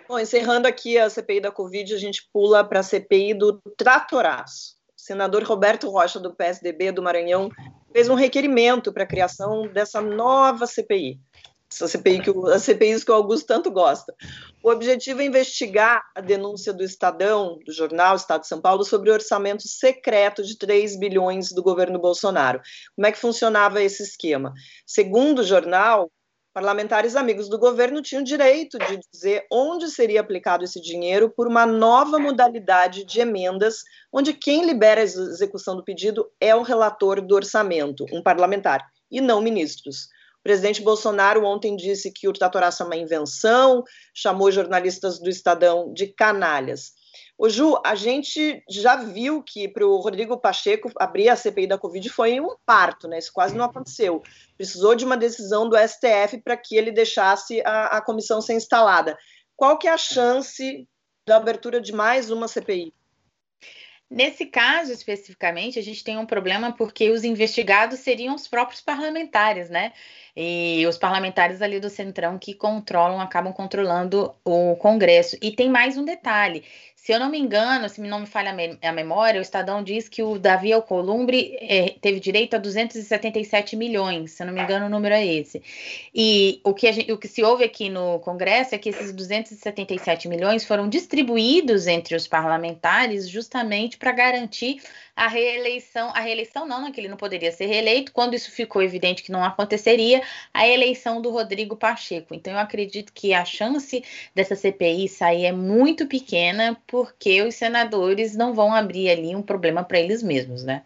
Bom, 0.07 0.17
encerrando 0.17 0.69
aqui 0.69 0.97
a 0.97 1.09
CPI 1.09 1.41
da 1.41 1.51
Covid, 1.51 1.93
a 1.93 1.97
gente 1.97 2.29
pula 2.31 2.63
para 2.63 2.79
a 2.79 2.83
CPI 2.83 3.33
do 3.33 3.61
tratoraço. 3.75 4.77
O 4.95 5.01
senador 5.01 5.43
Roberto 5.43 5.89
Rocha, 5.89 6.17
do 6.17 6.33
PSDB 6.33 6.93
do 6.93 7.03
Maranhão, 7.03 7.49
fez 7.91 8.07
um 8.07 8.15
requerimento 8.15 8.93
para 8.93 9.03
a 9.03 9.07
criação 9.07 9.67
dessa 9.67 9.99
nova 9.99 10.65
CPI. 10.65 11.19
Essa 11.69 11.89
CPI 11.89 12.21
que 12.21 12.29
o, 12.29 12.47
a 12.47 12.57
CPIs 12.57 13.03
que 13.03 13.11
o 13.11 13.15
Augusto 13.15 13.47
tanto 13.47 13.69
gosta. 13.69 14.15
O 14.63 14.71
objetivo 14.71 15.21
é 15.21 15.25
investigar 15.25 16.01
a 16.15 16.21
denúncia 16.21 16.71
do 16.71 16.85
Estadão, 16.85 17.59
do 17.65 17.73
jornal 17.73 18.15
Estado 18.15 18.41
de 18.41 18.47
São 18.47 18.61
Paulo, 18.61 18.85
sobre 18.85 19.09
o 19.09 19.13
orçamento 19.13 19.67
secreto 19.67 20.41
de 20.41 20.57
3 20.57 20.97
bilhões 20.97 21.51
do 21.51 21.61
governo 21.61 21.99
Bolsonaro. 21.99 22.61
Como 22.95 23.05
é 23.05 23.11
que 23.11 23.19
funcionava 23.19 23.83
esse 23.83 24.03
esquema? 24.03 24.53
Segundo 24.85 25.39
o 25.39 25.43
jornal, 25.43 26.09
Parlamentares 26.57 27.15
amigos 27.15 27.47
do 27.47 27.59
governo 27.59 28.01
tinham 28.01 28.23
direito 28.23 28.79
de 28.79 28.99
dizer 29.13 29.45
onde 29.51 29.91
seria 29.91 30.21
aplicado 30.21 30.63
esse 30.63 30.81
dinheiro 30.81 31.29
por 31.29 31.47
uma 31.47 31.67
nova 31.67 32.17
modalidade 32.17 33.05
de 33.05 33.19
emendas, 33.19 33.83
onde 34.11 34.33
quem 34.33 34.65
libera 34.65 35.01
a 35.01 35.03
execução 35.03 35.75
do 35.75 35.83
pedido 35.83 36.27
é 36.41 36.55
o 36.55 36.63
relator 36.63 37.21
do 37.21 37.35
orçamento, 37.35 38.07
um 38.11 38.23
parlamentar, 38.23 38.83
e 39.11 39.21
não 39.21 39.39
ministros. 39.39 40.05
O 40.39 40.43
presidente 40.43 40.81
Bolsonaro 40.81 41.45
ontem 41.45 41.75
disse 41.75 42.11
que 42.11 42.27
o 42.27 42.33
tratoraço 42.33 42.81
é 42.81 42.87
uma 42.87 42.95
invenção, 42.95 43.83
chamou 44.11 44.51
jornalistas 44.51 45.19
do 45.19 45.29
Estadão 45.29 45.93
de 45.93 46.07
canalhas. 46.07 46.93
Ô 47.37 47.47
Ju, 47.49 47.79
a 47.85 47.93
gente 47.93 48.63
já 48.67 48.95
viu 48.95 49.43
que 49.43 49.67
para 49.67 49.85
o 49.85 49.97
Rodrigo 49.97 50.37
Pacheco 50.39 50.91
abrir 50.97 51.29
a 51.29 51.35
CPI 51.35 51.67
da 51.67 51.77
Covid 51.77 52.09
foi 52.09 52.39
um 52.39 52.55
parto, 52.65 53.07
né? 53.07 53.19
Isso 53.19 53.31
quase 53.31 53.55
não 53.55 53.65
aconteceu. 53.65 54.23
Precisou 54.57 54.95
de 54.95 55.05
uma 55.05 55.15
decisão 55.15 55.69
do 55.69 55.77
STF 55.77 56.41
para 56.43 56.57
que 56.57 56.75
ele 56.75 56.91
deixasse 56.91 57.61
a, 57.63 57.97
a 57.97 58.01
comissão 58.01 58.41
ser 58.41 58.55
instalada. 58.55 59.15
Qual 59.55 59.77
que 59.77 59.87
é 59.87 59.91
a 59.91 59.97
chance 59.97 60.87
da 61.27 61.37
abertura 61.37 61.79
de 61.79 61.93
mais 61.93 62.31
uma 62.31 62.47
CPI? 62.47 62.91
Nesse 64.09 64.45
caso 64.45 64.93
especificamente, 64.93 65.77
a 65.77 65.83
gente 65.83 66.01
tem 66.01 66.17
um 66.17 66.25
problema 66.25 66.71
porque 66.71 67.11
os 67.11 67.25
investigados 67.25 67.99
seriam 67.99 68.33
os 68.35 68.47
próprios 68.47 68.79
parlamentares, 68.79 69.69
né? 69.69 69.91
E 70.33 70.85
os 70.87 70.97
parlamentares 70.97 71.61
ali 71.61 71.77
do 71.77 71.89
Centrão 71.89 72.39
que 72.39 72.53
controlam, 72.53 73.19
acabam 73.19 73.51
controlando 73.51 74.33
o 74.45 74.77
Congresso. 74.77 75.35
E 75.41 75.51
tem 75.51 75.69
mais 75.69 75.97
um 75.97 76.05
detalle: 76.05 76.63
se 77.07 77.13
eu 77.13 77.21
não 77.21 77.29
me 77.29 77.39
engano, 77.39 77.87
se 77.87 78.01
não 78.01 78.19
me 78.19 78.25
falha 78.25 78.53
a 78.81 78.91
memória, 78.91 79.39
o 79.39 79.41
Estadão 79.41 79.81
diz 79.81 80.09
que 80.09 80.21
o 80.21 80.37
Davi 80.37 80.73
Alcolumbre 80.73 81.57
é, 81.61 81.95
teve 82.01 82.19
direito 82.19 82.57
a 82.57 82.59
277 82.59 83.77
milhões, 83.77 84.31
se 84.31 84.43
eu 84.43 84.47
não 84.47 84.53
me 84.53 84.61
engano, 84.61 84.87
o 84.87 84.89
número 84.89 85.15
é 85.15 85.25
esse. 85.25 85.63
E 86.13 86.59
o 86.65 86.73
que, 86.73 86.91
gente, 86.91 87.09
o 87.09 87.17
que 87.17 87.29
se 87.29 87.41
ouve 87.41 87.63
aqui 87.63 87.87
no 87.87 88.19
Congresso 88.19 88.75
é 88.75 88.77
que 88.77 88.89
esses 88.89 89.13
277 89.13 90.27
milhões 90.27 90.65
foram 90.65 90.89
distribuídos 90.89 91.87
entre 91.87 92.13
os 92.13 92.27
parlamentares 92.27 93.29
justamente 93.29 93.97
para 93.97 94.11
garantir 94.11 94.81
a 95.17 95.27
reeleição, 95.27 96.11
a 96.13 96.19
reeleição 96.19 96.67
não, 96.67 96.79
não, 96.79 96.91
que 96.91 97.01
ele 97.01 97.07
não 97.07 97.17
poderia 97.17 97.51
ser 97.51 97.65
reeleito, 97.65 98.11
quando 98.11 98.35
isso 98.35 98.51
ficou 98.51 98.83
evidente 98.83 99.23
que 99.23 99.31
não 99.31 99.43
aconteceria, 99.43 100.21
a 100.53 100.67
eleição 100.67 101.19
do 101.19 101.31
Rodrigo 101.31 101.75
Pacheco. 101.75 102.35
Então 102.35 102.53
eu 102.53 102.59
acredito 102.59 103.11
que 103.11 103.33
a 103.33 103.43
chance 103.43 104.03
dessa 104.35 104.55
CPI 104.55 105.09
sair 105.09 105.45
é 105.45 105.51
muito 105.51 106.05
pequena, 106.05 106.79
porque 106.85 107.41
os 107.41 107.55
senadores 107.55 108.35
não 108.35 108.53
vão 108.53 108.71
abrir 108.71 109.09
ali 109.09 109.35
um 109.35 109.41
problema 109.41 109.83
para 109.83 109.99
eles 109.99 110.21
mesmos, 110.21 110.63
né? 110.63 110.83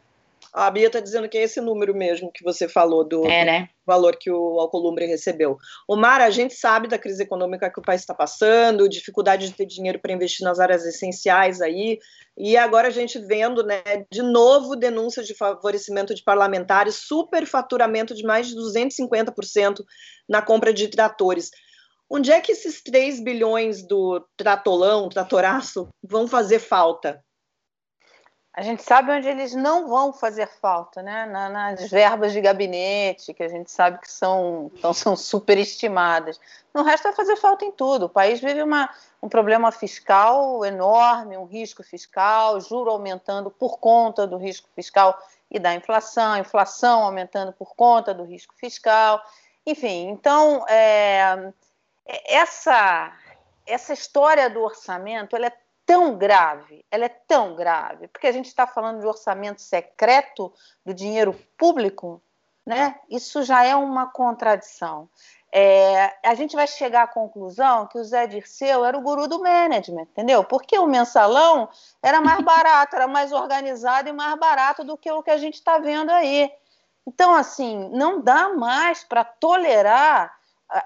A 0.53 0.69
Bia 0.69 0.87
está 0.87 0.99
dizendo 0.99 1.29
que 1.29 1.37
é 1.37 1.43
esse 1.43 1.61
número 1.61 1.95
mesmo 1.95 2.31
que 2.31 2.43
você 2.43 2.67
falou 2.67 3.07
do, 3.07 3.25
é, 3.25 3.45
né? 3.45 3.61
do, 3.61 3.85
valor 3.85 4.17
que 4.17 4.29
o 4.29 4.59
Alcolumbre 4.59 5.05
recebeu. 5.05 5.57
Omar, 5.87 6.21
a 6.21 6.29
gente 6.29 6.53
sabe 6.53 6.87
da 6.87 6.97
crise 6.97 7.23
econômica 7.23 7.71
que 7.71 7.79
o 7.79 7.83
país 7.83 8.01
está 8.01 8.13
passando, 8.13 8.89
dificuldade 8.89 9.47
de 9.47 9.53
ter 9.53 9.65
dinheiro 9.65 9.99
para 9.99 10.13
investir 10.13 10.45
nas 10.45 10.59
áreas 10.59 10.85
essenciais 10.85 11.61
aí, 11.61 11.99
e 12.37 12.57
agora 12.57 12.87
a 12.87 12.91
gente 12.91 13.19
vendo, 13.19 13.63
né, 13.63 13.81
de 14.11 14.21
novo 14.21 14.75
denúncias 14.75 15.27
de 15.27 15.35
favorecimento 15.35 16.13
de 16.13 16.23
parlamentares, 16.23 16.95
superfaturamento 16.95 18.15
de 18.15 18.23
mais 18.23 18.47
de 18.47 18.55
250% 18.55 19.83
na 20.27 20.41
compra 20.41 20.73
de 20.73 20.87
tratores. 20.87 21.51
Onde 22.09 22.29
é 22.29 22.41
que 22.41 22.51
esses 22.51 22.83
3 22.83 23.23
bilhões 23.23 23.87
do 23.87 24.19
tratolão, 24.35 25.07
tratoraço, 25.07 25.87
vão 26.03 26.27
fazer 26.27 26.59
falta? 26.59 27.23
A 28.53 28.61
gente 28.61 28.83
sabe 28.83 29.11
onde 29.11 29.29
eles 29.29 29.55
não 29.55 29.87
vão 29.87 30.11
fazer 30.11 30.45
falta, 30.45 31.01
né? 31.01 31.25
nas 31.25 31.89
verbas 31.89 32.33
de 32.33 32.41
gabinete, 32.41 33.33
que 33.33 33.43
a 33.43 33.47
gente 33.47 33.71
sabe 33.71 33.99
que 33.99 34.11
são, 34.11 34.69
então, 34.73 34.93
são 34.93 35.15
superestimadas. 35.15 36.39
No 36.73 36.83
resto 36.83 37.03
vai 37.03 37.13
fazer 37.13 37.37
falta 37.37 37.63
em 37.63 37.71
tudo. 37.71 38.07
O 38.07 38.09
país 38.09 38.41
vive 38.41 38.61
uma, 38.61 38.89
um 39.21 39.29
problema 39.29 39.71
fiscal 39.71 40.65
enorme, 40.65 41.37
um 41.37 41.45
risco 41.45 41.81
fiscal, 41.81 42.59
juro 42.59 42.91
aumentando 42.91 43.49
por 43.49 43.79
conta 43.79 44.27
do 44.27 44.35
risco 44.35 44.67
fiscal 44.75 45.17
e 45.49 45.57
da 45.57 45.73
inflação, 45.73 46.37
inflação 46.37 47.03
aumentando 47.03 47.53
por 47.53 47.73
conta 47.73 48.13
do 48.13 48.25
risco 48.25 48.53
fiscal. 48.57 49.23
Enfim, 49.65 50.09
então 50.09 50.65
é, 50.67 51.53
essa, 52.25 53.13
essa 53.65 53.93
história 53.93 54.49
do 54.49 54.61
orçamento 54.61 55.37
ela 55.37 55.47
é 55.47 55.53
tão 55.91 56.17
grave, 56.17 56.85
ela 56.89 57.03
é 57.03 57.09
tão 57.09 57.53
grave, 57.53 58.07
porque 58.07 58.25
a 58.25 58.31
gente 58.31 58.45
está 58.45 58.65
falando 58.65 59.01
de 59.01 59.05
orçamento 59.05 59.61
secreto 59.61 60.53
do 60.85 60.93
dinheiro 60.93 61.33
público, 61.57 62.23
né? 62.65 62.97
Isso 63.09 63.43
já 63.43 63.65
é 63.65 63.75
uma 63.75 64.09
contradição. 64.09 65.09
É, 65.51 66.15
a 66.23 66.33
gente 66.33 66.55
vai 66.55 66.65
chegar 66.65 67.03
à 67.03 67.07
conclusão 67.07 67.87
que 67.87 67.97
o 67.97 68.03
Zé 68.05 68.25
Dirceu 68.25 68.85
era 68.85 68.97
o 68.97 69.01
guru 69.01 69.27
do 69.27 69.43
management, 69.43 70.03
entendeu? 70.03 70.45
Porque 70.45 70.79
o 70.79 70.87
mensalão 70.87 71.67
era 72.01 72.21
mais 72.21 72.39
barato, 72.45 72.95
era 72.95 73.05
mais 73.05 73.33
organizado 73.33 74.07
e 74.07 74.13
mais 74.13 74.39
barato 74.39 74.85
do 74.85 74.97
que 74.97 75.11
o 75.11 75.21
que 75.21 75.31
a 75.31 75.37
gente 75.37 75.55
está 75.55 75.77
vendo 75.77 76.09
aí. 76.09 76.49
Então, 77.05 77.35
assim, 77.35 77.89
não 77.89 78.21
dá 78.21 78.47
mais 78.47 79.03
para 79.03 79.25
tolerar 79.25 80.33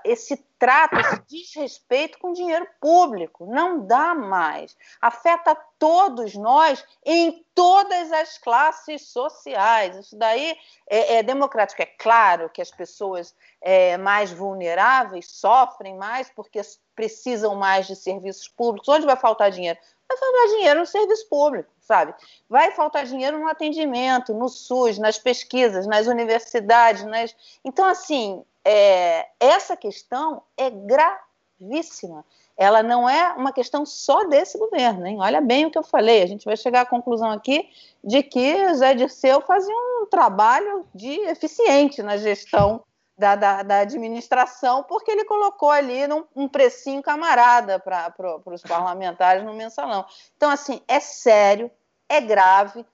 esse 0.04 0.38
trato, 0.58 0.96
esse 0.96 1.22
desrespeito 1.30 2.18
com 2.20 2.34
dinheiro 2.34 2.68
público. 2.80 3.46
Não 3.46 3.86
dá 3.86 4.16
mais. 4.16 4.76
Afeta 5.02 5.56
todos 5.78 6.36
nós 6.36 6.84
em 7.06 7.46
todas 7.54 8.12
as 8.12 8.38
classes 8.38 9.08
sociais. 9.10 9.96
Isso 9.96 10.18
daí 10.18 10.58
é, 10.90 11.18
é 11.18 11.24
democrático. 11.24 11.82
É 11.82 11.86
claro 11.86 12.50
que 12.50 12.62
as 12.62 12.72
pessoas 12.72 13.36
é, 13.62 13.98
mais 13.98 14.32
vulneráveis 14.32 15.28
sofrem 15.30 15.96
mais 15.96 16.30
porque 16.30 16.62
precisam 16.96 17.56
mais 17.56 17.88
de 17.88 17.96
serviços 17.96 18.48
públicos. 18.48 18.90
Onde 18.90 19.06
vai 19.06 19.16
faltar 19.16 19.52
dinheiro? 19.52 19.78
Vai 20.08 20.18
faltar 20.18 20.48
dinheiro 20.48 20.80
no 20.82 20.86
serviço 20.86 21.28
público, 21.28 21.72
sabe? 21.80 22.14
Vai 22.48 22.72
faltar 22.72 23.06
dinheiro 23.06 23.40
no 23.40 23.48
atendimento, 23.48 24.34
no 24.34 24.48
SUS, 24.48 25.00
nas 25.00 25.18
pesquisas, 25.18 25.88
nas 25.88 26.06
universidades. 26.06 27.04
Nas... 27.04 27.36
Então, 27.64 27.86
assim, 27.86 28.44
é, 28.66 29.28
essa 29.40 29.78
questão 29.78 30.42
é 30.58 30.70
gravíssima. 30.70 32.26
Ela 32.58 32.82
não 32.82 33.08
é 33.08 33.34
uma 33.34 33.52
questão 33.52 33.86
só 33.86 34.24
desse 34.26 34.58
governo, 34.58 35.06
hein? 35.06 35.18
Olha 35.20 35.42
bem 35.42 35.66
o 35.66 35.72
que 35.72 35.78
eu 35.78 35.84
falei. 35.84 36.24
A 36.24 36.26
gente 36.26 36.46
vai 36.46 36.58
chegar 36.58 36.82
à 36.82 36.86
conclusão 36.86 37.30
aqui 37.30 37.70
de 38.04 38.24
que 38.24 38.74
Zé 38.74 38.96
Dirceu 38.96 39.42
fazia 39.42 39.76
um 39.76 40.08
trabalho 40.10 40.86
de 40.96 41.12
eficiente 41.28 42.02
na 42.02 42.18
gestão 42.18 42.84
da, 43.18 43.36
da, 43.36 43.64
da 43.64 43.80
administração, 43.80 44.84
porque 44.84 45.12
ele 45.12 45.26
colocou 45.26 45.70
ali 45.70 46.08
num, 46.08 46.26
um 46.36 46.48
precinho 46.48 47.02
camarada 47.02 47.80
para 47.80 48.14
os 48.46 48.62
parlamentares 48.62 49.44
no 49.44 49.54
mensalão. 49.54 50.06
Então, 50.36 50.50
assim, 50.50 50.82
é 50.88 51.00
sério, 51.00 51.72
é 52.10 52.20
grave, 52.20 52.86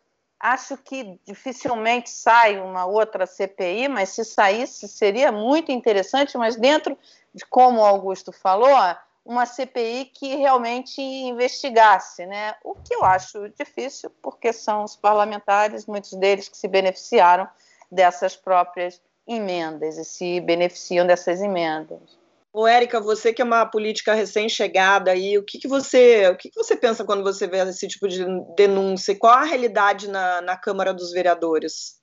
Acho 0.42 0.76
que 0.76 1.20
dificilmente 1.24 2.10
sai 2.10 2.60
uma 2.60 2.84
outra 2.84 3.28
CPI, 3.28 3.88
mas 3.88 4.10
se 4.10 4.26
saísse 4.26 4.88
seria 4.88 5.32
muito 5.32 5.72
interessante, 5.72 6.36
mas 6.36 6.56
dentro 6.56 6.98
de 7.32 7.46
como 7.46 7.80
o 7.80 7.86
Augusto 7.86 8.32
falou, 8.32 8.76
uma 9.24 9.46
CPI 9.46 10.06
que 10.06 10.36
realmente 10.36 11.00
investigasse, 11.00 12.26
né? 12.26 12.56
O 12.64 12.74
que 12.74 12.96
eu 12.96 13.06
acho 13.06 13.50
difícil, 13.50 14.10
porque 14.20 14.52
são 14.52 14.84
os 14.84 14.96
parlamentares, 14.96 15.86
muitos 15.86 16.14
deles 16.14 16.50
que 16.50 16.58
se 16.58 16.68
beneficiaram 16.68 17.48
dessas 17.92 18.36
próprias 18.36 19.00
emendas 19.28 19.96
e 20.00 20.04
se 20.04 20.40
beneficiam 20.40 21.06
dessas 21.06 21.40
emendas. 21.40 22.18
Ô, 22.54 22.68
Érica, 22.68 23.00
você 23.00 23.34
que 23.34 23.42
é 23.42 23.46
uma 23.46 23.66
política 23.66 24.14
recém-chegada 24.14 25.12
aí, 25.12 25.38
o 25.38 25.44
que, 25.44 25.58
que 25.58 25.68
você 25.70 26.28
o 26.30 26.36
que, 26.36 26.50
que 26.50 26.56
você 26.56 26.76
pensa 26.76 27.06
quando 27.06 27.24
você 27.24 27.48
vê 27.48 27.60
esse 27.60 27.88
tipo 27.88 28.08
de 28.10 28.26
denúncia? 28.58 29.18
Qual 29.18 29.34
a 29.34 29.46
realidade 29.46 30.10
na, 30.10 30.42
na 30.42 30.58
Câmara 30.58 30.94
dos 30.94 31.12
Vereadores? 31.12 32.01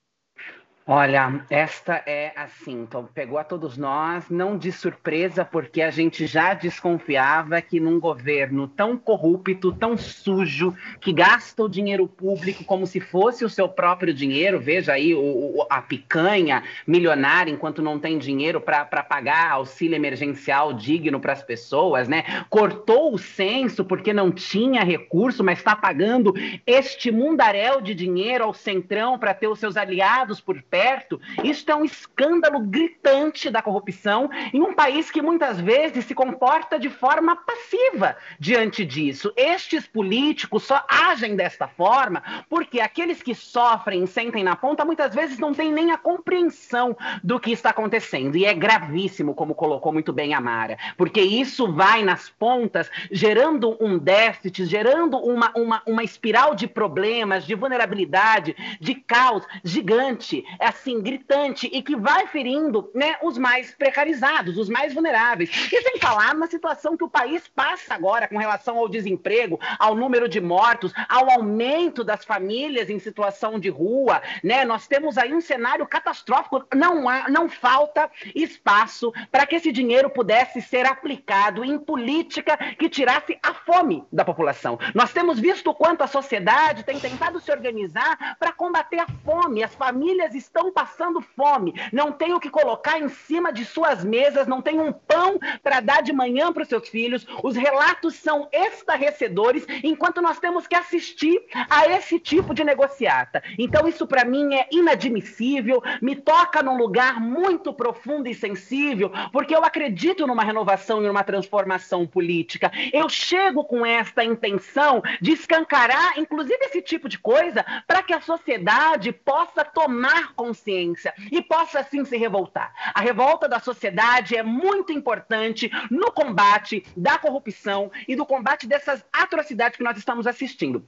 Olha, 0.91 1.45
esta 1.51 2.01
é 2.03 2.33
assim, 2.35 2.81
então, 2.81 3.07
pegou 3.13 3.37
a 3.37 3.43
todos 3.43 3.77
nós, 3.77 4.27
não 4.27 4.57
de 4.57 4.71
surpresa, 4.71 5.45
porque 5.45 5.83
a 5.83 5.91
gente 5.91 6.25
já 6.25 6.55
desconfiava 6.55 7.61
que 7.61 7.79
num 7.79 7.99
governo 7.99 8.67
tão 8.67 8.97
corrupto, 8.97 9.71
tão 9.71 9.95
sujo, 9.95 10.75
que 10.99 11.13
gasta 11.13 11.61
o 11.61 11.69
dinheiro 11.69 12.07
público 12.07 12.63
como 12.63 12.87
se 12.87 12.99
fosse 12.99 13.45
o 13.45 13.49
seu 13.49 13.69
próprio 13.69 14.11
dinheiro, 14.11 14.59
veja 14.59 14.93
aí 14.93 15.13
o, 15.13 15.19
o, 15.19 15.67
a 15.69 15.79
picanha 15.79 16.63
milionária, 16.87 17.51
enquanto 17.51 17.83
não 17.83 17.99
tem 17.99 18.17
dinheiro 18.17 18.59
para 18.59 19.03
pagar 19.03 19.51
auxílio 19.51 19.95
emergencial 19.95 20.73
digno 20.73 21.19
para 21.19 21.33
as 21.33 21.43
pessoas, 21.43 22.07
né? 22.07 22.23
Cortou 22.49 23.13
o 23.13 23.19
censo 23.19 23.85
porque 23.85 24.11
não 24.11 24.31
tinha 24.31 24.83
recurso, 24.83 25.43
mas 25.43 25.59
está 25.59 25.75
pagando 25.75 26.33
este 26.65 27.11
mundaréu 27.11 27.79
de 27.79 27.93
dinheiro 27.93 28.43
ao 28.43 28.55
centrão 28.55 29.19
para 29.19 29.35
ter 29.35 29.47
os 29.47 29.59
seus 29.59 29.77
aliados 29.77 30.41
por 30.41 30.59
perto 30.63 30.78
perto. 30.79 31.19
Isso 31.43 31.69
é 31.69 31.75
um 31.75 31.83
escândalo 31.83 32.61
gritante 32.61 33.49
da 33.49 33.61
corrupção 33.61 34.29
em 34.53 34.61
um 34.61 34.73
país 34.73 35.11
que 35.11 35.21
muitas 35.21 35.59
vezes 35.59 36.05
se 36.05 36.15
comporta 36.15 36.79
de 36.79 36.89
forma 36.89 37.35
passiva 37.35 38.15
diante 38.39 38.85
disso. 38.85 39.33
Estes 39.35 39.85
políticos 39.85 40.63
só 40.63 40.81
agem 40.87 41.35
desta 41.35 41.67
forma 41.67 42.23
porque 42.49 42.79
aqueles 42.79 43.21
que 43.21 43.35
sofrem 43.35 44.05
e 44.05 44.07
sentem 44.07 44.41
na 44.41 44.55
ponta 44.55 44.85
muitas 44.85 45.13
vezes 45.13 45.37
não 45.37 45.53
têm 45.53 45.69
nem 45.69 45.91
a 45.91 45.97
compreensão 45.97 46.95
do 47.21 47.41
que 47.41 47.51
está 47.51 47.71
acontecendo. 47.71 48.37
E 48.37 48.45
é 48.45 48.53
gravíssimo, 48.53 49.33
como 49.33 49.53
colocou 49.53 49.91
muito 49.91 50.13
bem 50.13 50.33
a 50.33 50.39
Mara, 50.39 50.77
porque 50.95 51.19
isso 51.19 51.73
vai 51.73 52.03
nas 52.03 52.29
pontas 52.29 52.89
gerando 53.11 53.75
um 53.83 53.97
déficit, 53.97 54.65
gerando 54.65 55.17
uma, 55.17 55.51
uma, 55.57 55.81
uma 55.85 56.03
espiral 56.05 56.55
de 56.55 56.67
problemas, 56.67 57.45
de 57.45 57.53
vulnerabilidade, 57.53 58.55
de 58.79 58.95
caos 58.95 59.45
gigante. 59.61 60.45
É 60.57 60.68
assim, 60.69 61.01
gritante 61.01 61.69
e 61.71 61.81
que 61.81 61.95
vai 61.95 62.27
ferindo 62.27 62.89
né, 62.93 63.15
os 63.21 63.37
mais 63.37 63.73
precarizados, 63.73 64.57
os 64.57 64.69
mais 64.69 64.93
vulneráveis. 64.93 65.49
E 65.71 65.81
sem 65.81 65.99
falar 65.99 66.33
na 66.35 66.47
situação 66.47 66.95
que 66.95 67.03
o 67.03 67.09
país 67.09 67.47
passa 67.47 67.93
agora 67.93 68.27
com 68.27 68.37
relação 68.37 68.77
ao 68.77 68.87
desemprego, 68.87 69.59
ao 69.77 69.95
número 69.95 70.29
de 70.29 70.39
mortos, 70.39 70.93
ao 71.07 71.29
aumento 71.29 72.03
das 72.03 72.23
famílias 72.23 72.89
em 72.89 72.99
situação 72.99 73.59
de 73.59 73.69
rua, 73.69 74.21
né? 74.43 74.63
Nós 74.65 74.87
temos 74.87 75.17
aí 75.17 75.33
um 75.33 75.41
cenário 75.41 75.87
catastrófico. 75.87 76.63
Não 76.75 77.09
há, 77.09 77.29
não 77.29 77.49
falta 77.49 78.09
espaço 78.35 79.11
para 79.31 79.45
que 79.45 79.55
esse 79.55 79.71
dinheiro 79.71 80.09
pudesse 80.09 80.61
ser 80.61 80.85
aplicado 80.85 81.63
em 81.63 81.79
política 81.79 82.57
que 82.77 82.89
tirasse 82.89 83.37
a 83.41 83.53
fome 83.53 84.03
da 84.11 84.23
população. 84.23 84.77
Nós 84.93 85.11
temos 85.11 85.39
visto 85.39 85.69
o 85.69 85.73
quanto 85.73 86.03
a 86.03 86.07
sociedade 86.07 86.83
tem 86.83 86.99
tentado 86.99 87.39
se 87.39 87.51
organizar 87.51 88.37
para 88.37 88.51
combater 88.51 88.99
a 88.99 89.07
fome. 89.25 89.63
As 89.63 89.73
famílias 89.73 90.35
estão 90.35 90.58
estão 90.59 90.71
passando 90.71 91.21
fome, 91.21 91.73
não 91.91 92.11
têm 92.11 92.33
o 92.33 92.39
que 92.39 92.49
colocar 92.49 92.99
em 92.99 93.07
cima 93.07 93.51
de 93.51 93.63
suas 93.63 94.03
mesas, 94.03 94.45
não 94.45 94.61
tem 94.61 94.79
um 94.79 94.91
pão 94.91 95.39
para 95.63 95.79
dar 95.79 96.03
de 96.03 96.11
manhã 96.11 96.51
para 96.51 96.63
os 96.63 96.69
seus 96.69 96.89
filhos. 96.89 97.25
Os 97.41 97.55
relatos 97.55 98.15
são 98.15 98.47
estarrecedores, 98.51 99.65
enquanto 99.83 100.21
nós 100.21 100.39
temos 100.39 100.67
que 100.67 100.75
assistir 100.75 101.41
a 101.69 101.87
esse 101.87 102.19
tipo 102.19 102.53
de 102.53 102.63
negociata. 102.63 103.41
Então, 103.57 103.87
isso 103.87 104.05
para 104.05 104.25
mim 104.25 104.53
é 104.53 104.67
inadmissível, 104.71 105.81
me 106.01 106.15
toca 106.15 106.61
num 106.61 106.77
lugar 106.77 107.21
muito 107.21 107.73
profundo 107.73 108.27
e 108.27 108.35
sensível, 108.35 109.11
porque 109.31 109.55
eu 109.55 109.63
acredito 109.63 110.27
numa 110.27 110.43
renovação 110.43 111.01
e 111.01 111.07
numa 111.07 111.23
transformação 111.23 112.05
política. 112.05 112.71
Eu 112.91 113.07
chego 113.07 113.63
com 113.63 113.85
esta 113.85 114.23
intenção 114.23 115.01
de 115.21 115.31
escancarar, 115.31 116.19
inclusive, 116.19 116.59
esse 116.65 116.81
tipo 116.81 117.07
de 117.07 117.17
coisa, 117.17 117.65
para 117.87 118.03
que 118.03 118.13
a 118.13 118.21
sociedade 118.21 119.11
possa 119.11 119.63
tomar 119.63 120.33
consciência 120.39 121.13
e 121.29 121.41
possa 121.41 121.81
assim 121.81 122.05
se 122.05 122.15
revoltar. 122.15 122.73
A 122.93 123.01
revolta 123.01 123.45
da 123.45 123.59
sociedade 123.59 124.37
é 124.37 124.41
muito 124.41 124.93
importante 124.93 125.69
no 125.91 126.13
combate 126.13 126.85
da 126.95 127.17
corrupção 127.17 127.91
e 128.07 128.15
do 128.15 128.25
combate 128.25 128.65
dessas 128.65 129.03
atrocidades 129.11 129.75
que 129.75 129.83
nós 129.83 129.97
estamos 129.97 130.25
assistindo. 130.25 130.87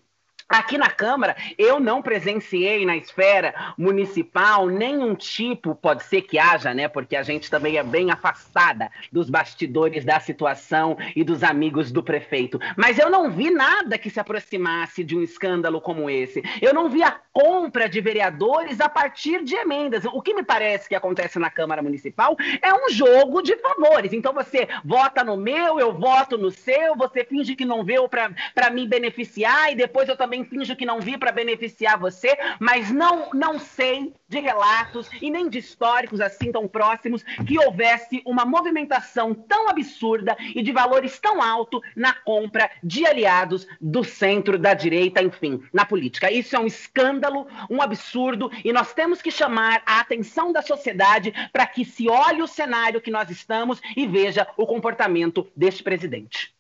Aqui 0.52 0.78
na 0.78 0.90
Câmara, 0.90 1.36
eu 1.58 1.80
não 1.80 2.02
presenciei 2.02 2.86
na 2.86 2.98
esfera 2.98 3.74
municipal 3.78 4.68
nenhum 4.68 5.16
tipo, 5.16 5.74
pode 5.74 6.04
ser 6.04 6.24
que 6.24 6.38
haja, 6.38 6.74
né? 6.74 6.90
Porque 6.90 7.16
a 7.16 7.24
gente 7.24 7.50
também 7.50 7.78
é 7.78 7.84
bem 7.84 8.12
afastada 8.12 8.92
dos 9.10 9.30
bastidores 9.30 10.04
da 10.04 10.20
situação 10.20 10.98
e 11.16 11.24
dos 11.24 11.42
amigos 11.42 11.90
do 11.90 12.04
prefeito. 12.04 12.60
Mas 12.76 13.00
eu 13.00 13.10
não 13.10 13.32
vi 13.32 13.50
nada 13.50 13.98
que 13.98 14.10
se 14.10 14.20
aproximasse 14.20 15.06
de 15.06 15.16
um 15.16 15.24
escândalo 15.24 15.80
como 15.80 16.10
esse. 16.10 16.44
Eu 16.62 16.74
não 16.74 16.90
vi 16.90 17.02
a 17.02 17.18
compra 17.32 17.88
de 17.88 18.02
vereadores 18.02 18.82
a 18.82 18.90
partir 18.90 19.46
de 19.46 19.56
emendas. 19.56 20.04
O 20.04 20.22
que 20.22 20.34
me 20.34 20.44
parece 20.44 20.90
que 20.90 20.96
acontece 20.96 21.40
na 21.40 21.50
Câmara 21.50 21.82
Municipal 21.82 22.36
é 22.62 22.74
um 22.74 22.90
jogo 22.90 23.42
de 23.42 23.56
favores. 23.56 24.12
Então 24.12 24.34
você 24.34 24.68
vota 24.84 25.24
no 25.24 25.38
meu, 25.38 25.80
eu 25.80 25.94
voto 25.94 26.38
no 26.38 26.52
seu, 26.52 26.96
você 26.98 27.24
finge 27.24 27.56
que 27.56 27.64
não 27.64 27.86
vê 27.86 27.96
para 28.10 28.70
me 28.70 28.86
beneficiar 28.86 29.72
e 29.72 29.76
depois 29.76 30.10
eu 30.10 30.18
também 30.18 30.41
também 30.42 30.46
finjo 30.46 30.76
que 30.76 30.86
não 30.86 31.00
vi 31.00 31.18
para 31.18 31.32
beneficiar 31.32 31.98
você, 31.98 32.38
mas 32.60 32.92
não, 32.92 33.30
não 33.34 33.60
sei 33.60 34.14
de 34.28 34.40
relatos 34.40 35.10
e 35.22 35.30
nem 35.30 35.50
de 35.50 35.60
históricos 35.60 36.22
assim 36.22 36.52
tão 36.52 36.68
próximos 36.68 37.24
que 37.46 37.60
houvesse 37.60 38.22
uma 38.26 38.46
movimentação 38.46 39.34
tão 39.34 39.70
absurda 39.70 40.36
e 40.56 40.62
de 40.62 40.72
valores 40.72 41.20
tão 41.20 41.42
altos 41.42 41.82
na 41.96 42.14
compra 42.14 42.70
de 42.84 43.06
aliados 43.06 43.68
do 43.80 44.04
centro, 44.04 44.58
da 44.58 44.74
direita, 44.74 45.22
enfim, 45.22 45.62
na 45.74 45.86
política. 45.86 46.32
Isso 46.32 46.56
é 46.56 46.60
um 46.60 46.68
escândalo, 46.68 47.48
um 47.70 47.82
absurdo, 47.82 48.52
e 48.64 48.72
nós 48.72 48.94
temos 48.94 49.22
que 49.22 49.32
chamar 49.32 49.82
a 49.86 50.00
atenção 50.00 50.52
da 50.52 50.62
sociedade 50.62 51.34
para 51.52 51.68
que 51.68 51.84
se 51.84 52.10
olhe 52.10 52.42
o 52.42 52.48
cenário 52.48 53.02
que 53.02 53.12
nós 53.12 53.30
estamos 53.30 53.82
e 53.96 54.08
veja 54.08 54.48
o 54.58 54.66
comportamento 54.66 55.48
deste 55.56 55.84
presidente. 55.84 56.54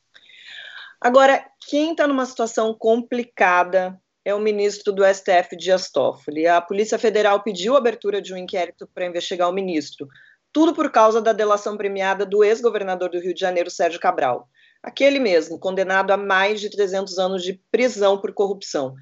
Agora, 1.01 1.43
quem 1.67 1.93
está 1.93 2.07
numa 2.07 2.27
situação 2.27 2.75
complicada 2.77 3.99
é 4.23 4.35
o 4.35 4.39
ministro 4.39 4.93
do 4.93 5.03
STF, 5.03 5.57
Dias 5.57 5.89
Toffoli. 5.89 6.45
A 6.45 6.61
Polícia 6.61 6.99
Federal 6.99 7.41
pediu 7.41 7.73
a 7.73 7.79
abertura 7.79 8.21
de 8.21 8.31
um 8.31 8.37
inquérito 8.37 8.87
para 8.93 9.07
investigar 9.07 9.49
o 9.49 9.53
ministro, 9.53 10.07
tudo 10.53 10.75
por 10.75 10.91
causa 10.91 11.19
da 11.19 11.33
delação 11.33 11.75
premiada 11.75 12.23
do 12.23 12.43
ex-governador 12.43 13.09
do 13.09 13.19
Rio 13.19 13.33
de 13.33 13.39
Janeiro, 13.39 13.71
Sérgio 13.71 13.99
Cabral. 13.99 14.47
Aquele 14.83 15.19
mesmo, 15.19 15.57
condenado 15.57 16.11
a 16.11 16.17
mais 16.17 16.61
de 16.61 16.69
300 16.69 17.17
anos 17.17 17.41
de 17.41 17.59
prisão 17.71 18.21
por 18.21 18.31
corrupção. 18.31 18.93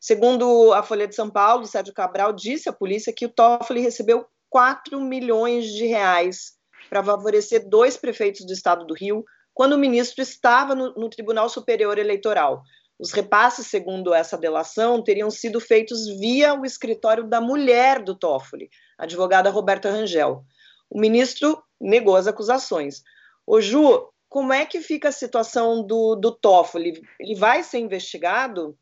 Segundo 0.00 0.72
a 0.72 0.84
Folha 0.84 1.08
de 1.08 1.14
São 1.16 1.28
Paulo, 1.28 1.66
Sérgio 1.66 1.92
Cabral 1.92 2.32
disse 2.32 2.68
à 2.68 2.72
polícia 2.72 3.12
que 3.12 3.26
o 3.26 3.28
Toffoli 3.28 3.80
recebeu 3.80 4.24
4 4.48 5.00
milhões 5.00 5.66
de 5.66 5.86
reais 5.86 6.52
para 6.88 7.02
favorecer 7.02 7.68
dois 7.68 7.96
prefeitos 7.96 8.46
do 8.46 8.52
estado 8.52 8.86
do 8.86 8.94
Rio, 8.94 9.24
quando 9.58 9.72
o 9.72 9.78
ministro 9.78 10.22
estava 10.22 10.72
no, 10.72 10.94
no 10.94 11.10
Tribunal 11.10 11.48
Superior 11.48 11.98
Eleitoral. 11.98 12.62
Os 12.96 13.10
repasses, 13.10 13.66
segundo 13.66 14.14
essa 14.14 14.38
delação, 14.38 15.02
teriam 15.02 15.32
sido 15.32 15.58
feitos 15.58 16.06
via 16.20 16.54
o 16.54 16.64
escritório 16.64 17.24
da 17.24 17.40
mulher 17.40 18.00
do 18.00 18.14
Toffoli, 18.14 18.70
a 18.96 19.02
advogada 19.02 19.50
Roberta 19.50 19.90
Rangel. 19.90 20.44
O 20.88 21.00
ministro 21.00 21.60
negou 21.80 22.14
as 22.14 22.28
acusações. 22.28 23.02
Ô 23.44 23.60
Ju, 23.60 24.08
como 24.28 24.52
é 24.52 24.64
que 24.64 24.80
fica 24.80 25.08
a 25.08 25.12
situação 25.12 25.84
do, 25.84 26.14
do 26.14 26.30
Toffoli? 26.30 27.02
Ele 27.18 27.34
vai 27.34 27.64
ser 27.64 27.78
investigado? 27.78 28.78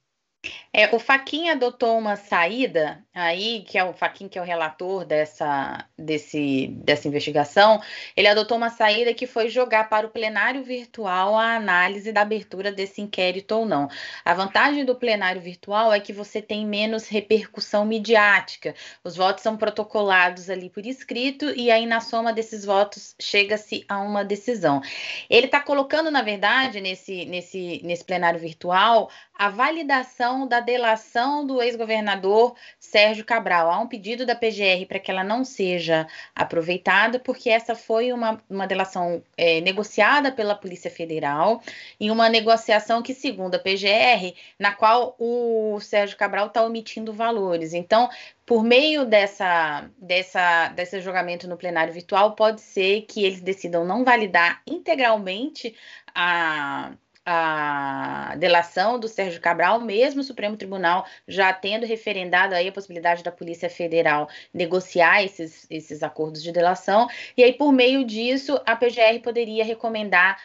É, 0.72 0.94
o 0.94 0.98
Faquinha 0.98 1.52
adotou 1.52 1.98
uma 1.98 2.16
saída 2.16 3.02
aí, 3.14 3.64
que 3.66 3.78
é 3.78 3.85
o 3.85 3.94
Faquinha, 3.94 4.28
que 4.28 4.38
é 4.38 4.42
o 4.42 4.44
relator 4.44 5.06
dessa, 5.06 5.87
desse, 5.98 6.66
dessa 6.85 7.09
investigação, 7.09 7.80
ele 8.14 8.28
adotou 8.28 8.59
uma 8.59 8.68
saída 8.68 9.14
que 9.14 9.26
foi 9.26 9.48
jogar 9.48 9.88
para 9.88 10.06
o 10.06 10.11
plenário 10.11 10.62
virtual 10.62 11.35
a 11.35 11.56
análise 11.56 12.12
da 12.12 12.20
abertura 12.20 12.70
desse 12.70 13.00
inquérito 13.00 13.52
ou 13.52 13.64
não. 13.64 13.88
A 14.22 14.35
vantagem 14.35 14.85
do 14.85 14.94
plenário 14.94 15.40
virtual 15.40 15.94
é 15.94 15.98
que 15.98 16.12
você 16.12 16.42
tem 16.42 16.66
menos 16.66 17.09
repercussão 17.09 17.87
midiática. 17.87 18.74
Os 19.02 19.16
votos 19.16 19.42
são 19.42 19.56
protocolados 19.56 20.50
ali 20.50 20.68
por 20.68 20.85
escrito 20.85 21.46
e 21.56 21.70
aí 21.70 21.87
na 21.87 22.00
soma 22.00 22.35
desses 22.35 22.66
votos 22.66 23.14
chega-se 23.18 23.82
a 23.88 23.98
uma 24.00 24.22
decisão. 24.22 24.82
Ele 25.30 25.46
está 25.46 25.61
colocando, 25.61 26.11
na 26.11 26.20
verdade, 26.20 26.82
nesse, 26.82 27.24
nesse, 27.24 27.80
nesse 27.82 28.04
plenário 28.04 28.38
virtual 28.38 29.09
a 29.38 29.50
validação 29.50 30.36
da 30.44 30.59
delação 30.59 31.46
do 31.46 31.62
ex-governador 31.62 32.57
Sérgio 32.81 33.25
Cabral. 33.25 33.70
Há 33.70 33.79
um 33.79 33.87
pedido 33.87 34.27
da 34.27 34.35
PGR 34.35 34.85
para 34.88 34.99
que 34.99 35.09
ela 35.09 35.22
não 35.22 35.44
seja 35.44 36.09
aproveitada, 36.35 37.20
porque 37.20 37.49
essa 37.49 37.77
foi 37.77 38.12
uma, 38.12 38.42
uma 38.51 38.66
delação 38.66 39.22
é, 39.37 39.61
negociada 39.61 40.33
pela 40.33 40.57
Polícia 40.57 40.90
Federal, 40.90 41.62
em 42.01 42.11
uma 42.11 42.29
negociação 42.29 43.01
que, 43.03 43.14
segundo 43.14 43.55
a 43.55 43.59
PGR, 43.61 44.35
na 44.59 44.75
qual 44.75 45.14
o 45.18 45.79
Sérgio 45.81 46.16
Cabral 46.16 46.49
está 46.49 46.64
omitindo 46.64 47.12
valores. 47.12 47.72
Então, 47.72 48.11
por 48.45 48.62
meio 48.62 49.05
dessa, 49.05 49.89
dessa, 49.97 50.68
desse 50.68 51.01
julgamento 51.01 51.47
no 51.47 51.57
plenário 51.57 51.93
virtual, 51.93 52.34
pode 52.34 52.61
ser 52.61 53.03
que 53.03 53.24
eles 53.24 53.41
decidam 53.41 53.84
não 53.84 54.05
validar 54.05 54.62
integralmente 54.66 55.76
a 56.14 56.93
a 57.27 58.37
delação 58.39 59.01
do 59.01 59.09
Sérgio 59.09 59.41
Cabral, 59.41 59.81
mesmo 59.81 60.20
o 60.20 60.24
Supremo 60.24 60.57
Tribunal 60.57 61.05
já 61.27 61.53
tendo 61.53 61.85
referendado 61.85 62.55
aí 62.55 62.68
a 62.68 62.72
possibilidade 62.72 63.24
da 63.24 63.33
Polícia 63.33 63.68
Federal 63.68 64.29
negociar 64.55 65.24
esses, 65.24 65.66
esses 65.68 66.05
acordos 66.05 66.41
de 66.41 66.53
delação, 66.53 67.09
e 67.37 67.43
aí 67.43 67.53
por 67.53 67.72
meio 67.72 68.05
disso 68.05 68.61
a 68.64 68.77
PGR 68.77 69.20
poderia 69.22 69.64
recomendar 69.64 70.39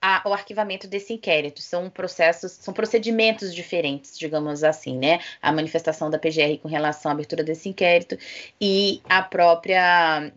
a, 0.00 0.22
o 0.24 0.32
arquivamento 0.32 0.86
desse 0.86 1.12
inquérito. 1.12 1.60
São 1.60 1.90
processos, 1.90 2.52
são 2.52 2.72
procedimentos 2.72 3.54
diferentes, 3.54 4.18
digamos 4.18 4.64
assim, 4.64 4.96
né? 4.96 5.20
A 5.42 5.52
manifestação 5.52 6.08
da 6.08 6.18
PGR 6.18 6.58
com 6.62 6.68
relação 6.68 7.10
à 7.10 7.14
abertura 7.14 7.44
desse 7.44 7.68
inquérito 7.68 8.16
e 8.60 9.02
a 9.08 9.22
própria 9.22 10.32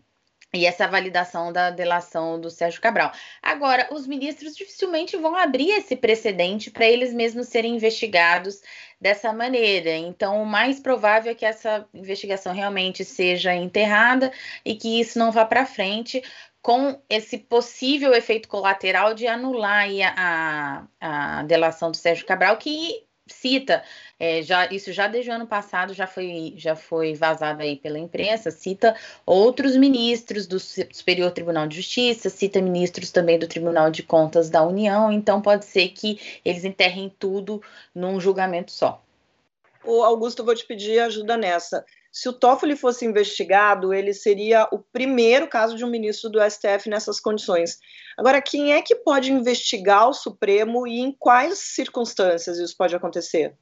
e 0.53 0.67
essa 0.67 0.87
validação 0.87 1.51
da 1.51 1.71
delação 1.71 2.39
do 2.39 2.49
Sérgio 2.49 2.79
Cabral. 2.79 3.11
Agora, 3.41 3.87
os 3.91 4.05
ministros 4.05 4.55
dificilmente 4.55 5.17
vão 5.17 5.35
abrir 5.35 5.71
esse 5.71 5.95
precedente 5.95 6.69
para 6.69 6.85
eles 6.85 7.11
mesmos 7.11 7.47
serem 7.47 7.75
investigados 7.75 8.61
dessa 9.01 9.33
maneira. 9.33 9.91
Então, 9.91 10.41
o 10.41 10.45
mais 10.45 10.79
provável 10.79 11.31
é 11.31 11.35
que 11.35 11.45
essa 11.45 11.87
investigação 11.93 12.53
realmente 12.53 13.03
seja 13.03 13.53
enterrada 13.55 14.31
e 14.63 14.75
que 14.75 14.99
isso 14.99 15.17
não 15.17 15.31
vá 15.31 15.43
para 15.43 15.65
frente, 15.65 16.21
com 16.61 17.01
esse 17.09 17.37
possível 17.39 18.13
efeito 18.13 18.47
colateral 18.47 19.13
de 19.13 19.27
anular 19.27 19.85
a, 20.15 20.87
a, 21.01 21.39
a 21.39 21.43
delação 21.43 21.91
do 21.91 21.97
Sérgio 21.97 22.25
Cabral, 22.25 22.55
que 22.57 23.03
cita, 23.27 23.83
é, 24.25 24.41
já, 24.41 24.67
isso 24.67 24.93
já 24.93 25.05
desde 25.05 25.29
o 25.29 25.33
ano 25.33 25.45
passado 25.45 25.93
já 25.93 26.07
foi, 26.07 26.53
já 26.55 26.77
foi 26.77 27.13
vazado 27.13 27.61
aí 27.61 27.75
pela 27.75 27.99
imprensa, 27.99 28.51
cita 28.51 28.95
outros 29.25 29.75
ministros 29.75 30.47
do 30.47 30.61
Superior 30.61 31.29
Tribunal 31.31 31.67
de 31.67 31.75
Justiça, 31.75 32.29
cita 32.29 32.61
ministros 32.61 33.11
também 33.11 33.37
do 33.37 33.49
Tribunal 33.49 33.91
de 33.91 34.01
Contas 34.01 34.49
da 34.49 34.63
União, 34.63 35.11
então 35.11 35.41
pode 35.41 35.65
ser 35.65 35.89
que 35.89 36.39
eles 36.45 36.63
enterrem 36.63 37.13
tudo 37.19 37.61
num 37.93 38.17
julgamento 38.17 38.71
só. 38.71 39.03
O 39.83 40.01
Augusto, 40.01 40.45
vou 40.45 40.55
te 40.55 40.65
pedir 40.65 41.01
ajuda 41.01 41.35
nessa. 41.35 41.83
Se 42.09 42.29
o 42.29 42.33
Toffoli 42.33 42.77
fosse 42.77 43.05
investigado, 43.05 43.93
ele 43.93 44.13
seria 44.13 44.69
o 44.71 44.79
primeiro 44.79 45.49
caso 45.49 45.75
de 45.75 45.83
um 45.83 45.89
ministro 45.89 46.29
do 46.29 46.39
STF 46.39 46.89
nessas 46.89 47.19
condições. 47.19 47.77
Agora, 48.17 48.41
quem 48.41 48.71
é 48.71 48.81
que 48.81 48.95
pode 48.95 49.33
investigar 49.33 50.07
o 50.07 50.13
Supremo 50.13 50.87
e 50.87 51.01
em 51.01 51.11
quais 51.11 51.59
circunstâncias 51.59 52.57
isso 52.57 52.77
pode 52.77 52.95
acontecer? 52.95 53.57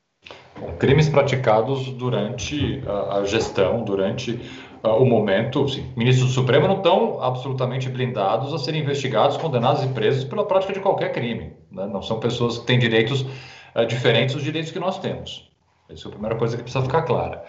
Bom, 0.62 0.74
crimes 0.78 1.10
praticados 1.10 1.90
durante 1.90 2.84
a, 3.10 3.24
gestão, 3.24 3.84
durante 3.84 4.40
o 4.84 5.06
momento. 5.06 5.68
Sim, 5.68 5.92
ministros 5.96 6.30
do 6.30 6.34
Supremo 6.34 6.68
não 6.68 6.78
estão 6.78 7.20
absolutamente 7.20 7.90
blindados 7.90 8.54
a 8.54 8.60
serem 8.60 8.82
investigados, 8.82 9.38
condenados 9.38 9.84
e 9.84 9.88
presos 9.88 10.24
pela 10.24 10.46
prática 10.46 10.72
de 10.72 10.80
qualquer 10.80 11.12
crime. 11.12 11.54
Né? 11.72 11.88
Não 11.88 12.04
são 12.04 12.20
pessoas 12.20 12.60
que 12.60 12.66
têm 12.68 12.78
direitos 12.78 13.22
uh, 13.22 13.86
diferentes 13.88 14.36
dos 14.36 14.44
direitos 14.44 14.72
que 14.72 14.80
nós 14.80 15.00
temos. 15.00 15.50
Essa 15.90 16.08
é 16.08 16.10
a 16.10 16.12
primeira 16.12 16.36
coisa 16.36 16.56
que 16.56 16.62
precisa 16.62 16.84
ficar 16.84 17.02
clara. 17.04 17.44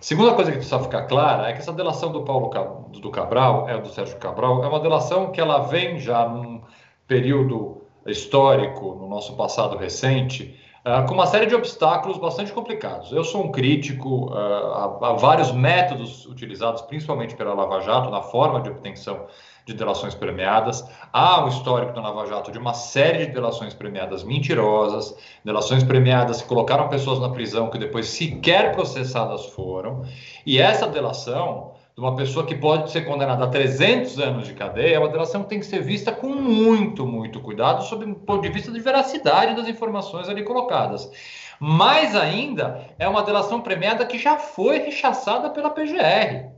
Segunda 0.00 0.34
coisa 0.34 0.50
que 0.50 0.58
precisa 0.58 0.80
ficar 0.80 1.02
clara 1.02 1.48
é 1.48 1.52
que 1.52 1.58
essa 1.58 1.72
delação 1.72 2.10
do 2.10 2.22
Paulo 2.22 2.50
do 2.90 3.10
Cabral, 3.10 3.68
é 3.68 3.78
do 3.78 3.88
Sérgio 3.88 4.16
Cabral, 4.16 4.64
é 4.64 4.68
uma 4.68 4.80
delação 4.80 5.30
que 5.30 5.40
ela 5.40 5.60
vem 5.60 5.98
já 5.98 6.28
num 6.28 6.60
período 7.06 7.82
histórico, 8.06 8.94
no 8.94 9.08
nosso 9.08 9.36
passado 9.36 9.76
recente, 9.76 10.56
uh, 10.88 11.06
com 11.06 11.14
uma 11.14 11.26
série 11.26 11.46
de 11.46 11.54
obstáculos 11.54 12.16
bastante 12.18 12.52
complicados. 12.52 13.12
Eu 13.12 13.22
sou 13.22 13.44
um 13.44 13.52
crítico 13.52 14.30
uh, 14.30 14.34
a, 14.34 14.84
a, 15.10 15.12
vários 15.12 15.52
métodos 15.52 16.24
utilizados, 16.26 16.80
principalmente 16.82 17.36
pela 17.36 17.52
Lava 17.52 17.80
Jato, 17.80 18.10
na 18.10 18.22
forma 18.22 18.60
de 18.62 18.70
obtenção 18.70 19.26
de 19.66 19.74
delações 19.74 20.14
premiadas. 20.14 20.88
Há 21.12 21.44
um 21.44 21.48
histórico 21.48 21.92
da 21.92 22.00
Lava 22.00 22.26
Jato 22.26 22.50
de 22.50 22.58
uma 22.58 22.72
série 22.72 23.26
de 23.26 23.32
delações 23.32 23.74
premiadas 23.74 24.24
mentirosas, 24.24 25.14
delações 25.44 25.84
premiadas 25.84 26.40
que 26.40 26.48
colocaram 26.48 26.88
pessoas 26.88 27.20
na 27.20 27.28
prisão 27.28 27.68
que 27.68 27.76
depois 27.76 28.08
sequer 28.08 28.72
processadas 28.72 29.44
foram. 29.46 30.04
E 30.46 30.58
essa 30.58 30.88
delação 30.88 31.72
de 31.98 32.04
uma 32.04 32.14
pessoa 32.14 32.46
que 32.46 32.54
pode 32.54 32.92
ser 32.92 33.04
condenada 33.04 33.42
a 33.42 33.48
300 33.48 34.20
anos 34.20 34.46
de 34.46 34.54
cadeia 34.54 35.00
uma 35.00 35.08
delação 35.08 35.42
tem 35.42 35.58
que 35.58 35.66
ser 35.66 35.82
vista 35.82 36.12
com 36.12 36.28
muito, 36.28 37.04
muito 37.04 37.40
cuidado, 37.40 37.82
sob 37.82 38.04
o 38.04 38.14
ponto 38.14 38.42
de 38.42 38.50
vista 38.50 38.70
de 38.70 38.78
veracidade 38.78 39.56
das 39.56 39.66
informações 39.66 40.28
ali 40.28 40.44
colocadas. 40.44 41.10
Mais 41.58 42.14
ainda, 42.14 42.86
é 43.00 43.08
uma 43.08 43.24
delação 43.24 43.60
premiada 43.60 44.06
que 44.06 44.16
já 44.16 44.36
foi 44.36 44.78
rechaçada 44.78 45.50
pela 45.50 45.70
PGR. 45.70 46.57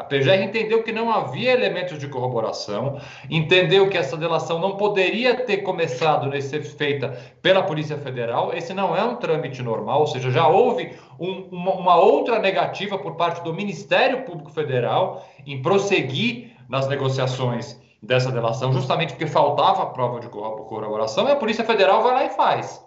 A 0.00 0.04
PGR 0.04 0.42
entendeu 0.42 0.82
que 0.82 0.92
não 0.92 1.10
havia 1.10 1.52
elementos 1.52 1.98
de 1.98 2.08
corroboração, 2.08 2.98
entendeu 3.28 3.86
que 3.90 3.98
essa 3.98 4.16
delação 4.16 4.58
não 4.58 4.78
poderia 4.78 5.34
ter 5.44 5.58
começado 5.58 6.34
a 6.34 6.40
ser 6.40 6.62
feita 6.62 7.10
pela 7.42 7.62
Polícia 7.62 7.98
Federal. 7.98 8.50
Esse 8.54 8.72
não 8.72 8.96
é 8.96 9.04
um 9.04 9.16
trâmite 9.16 9.62
normal, 9.62 10.00
ou 10.00 10.06
seja, 10.06 10.30
já 10.30 10.48
houve 10.48 10.96
um, 11.18 11.48
uma, 11.52 11.74
uma 11.74 11.96
outra 11.96 12.38
negativa 12.38 12.96
por 12.96 13.16
parte 13.16 13.44
do 13.44 13.52
Ministério 13.52 14.22
Público 14.24 14.50
Federal 14.50 15.28
em 15.46 15.60
prosseguir 15.60 16.52
nas 16.66 16.88
negociações 16.88 17.78
dessa 18.02 18.32
delação, 18.32 18.72
justamente 18.72 19.12
porque 19.12 19.26
faltava 19.26 19.84
prova 19.84 20.18
de 20.18 20.30
corroboração, 20.30 21.28
e 21.28 21.32
a 21.32 21.36
Polícia 21.36 21.62
Federal 21.62 22.02
vai 22.02 22.14
lá 22.14 22.24
e 22.24 22.30
faz. 22.30 22.82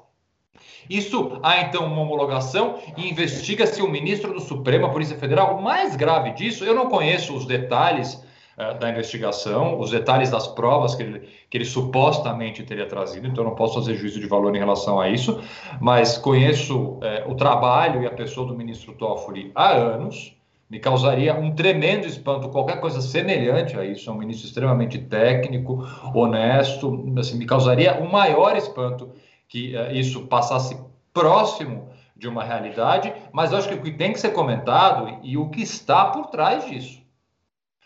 Isso 0.89 1.39
há 1.41 1.61
então 1.61 1.85
uma 1.85 2.01
homologação 2.01 2.79
e 2.97 3.09
investiga-se 3.09 3.81
o 3.81 3.89
ministro 3.89 4.33
do 4.33 4.39
Supremo, 4.39 4.85
a 4.85 4.89
Polícia 4.89 5.17
Federal. 5.17 5.57
O 5.57 5.61
mais 5.61 5.95
grave 5.95 6.31
disso, 6.31 6.65
eu 6.65 6.75
não 6.75 6.89
conheço 6.89 7.35
os 7.35 7.45
detalhes 7.45 8.23
uh, 8.57 8.77
da 8.79 8.89
investigação, 8.89 9.79
os 9.79 9.91
detalhes 9.91 10.29
das 10.29 10.47
provas 10.47 10.95
que 10.95 11.03
ele, 11.03 11.29
que 11.49 11.57
ele 11.57 11.65
supostamente 11.65 12.63
teria 12.63 12.85
trazido, 12.85 13.27
então 13.27 13.43
não 13.43 13.55
posso 13.55 13.75
fazer 13.75 13.95
juízo 13.95 14.19
de 14.19 14.27
valor 14.27 14.55
em 14.55 14.59
relação 14.59 14.99
a 14.99 15.09
isso, 15.09 15.41
mas 15.79 16.17
conheço 16.17 16.77
uh, 16.77 17.01
o 17.27 17.35
trabalho 17.35 18.03
e 18.03 18.05
a 18.05 18.11
pessoa 18.11 18.47
do 18.47 18.55
ministro 18.55 18.93
Toffoli 18.93 19.51
há 19.55 19.71
anos. 19.71 20.35
Me 20.69 20.79
causaria 20.79 21.35
um 21.35 21.53
tremendo 21.53 22.07
espanto 22.07 22.49
qualquer 22.49 22.79
coisa 22.79 22.99
semelhante 22.99 23.77
a 23.77 23.85
isso. 23.85 24.09
É 24.09 24.13
um 24.13 24.17
ministro 24.17 24.47
extremamente 24.47 24.97
técnico, 24.97 25.87
honesto. 26.15 27.13
Assim, 27.15 27.37
me 27.37 27.45
causaria 27.45 28.01
um 28.01 28.09
maior 28.09 28.57
espanto 28.57 29.11
que 29.53 29.75
uh, 29.75 29.91
isso 29.91 30.25
passasse 30.25 30.75
próximo 31.13 31.87
de 32.15 32.27
uma 32.27 32.43
realidade, 32.43 33.13
mas 33.31 33.53
acho 33.53 33.69
que 33.69 33.75
o 33.75 33.83
que 33.83 33.91
tem 33.91 34.11
que 34.11 34.19
ser 34.19 34.31
comentado 34.31 35.19
e 35.21 35.37
o 35.37 35.47
que 35.49 35.61
está 35.61 36.05
por 36.05 36.25
trás 36.25 36.65
disso. 36.65 36.99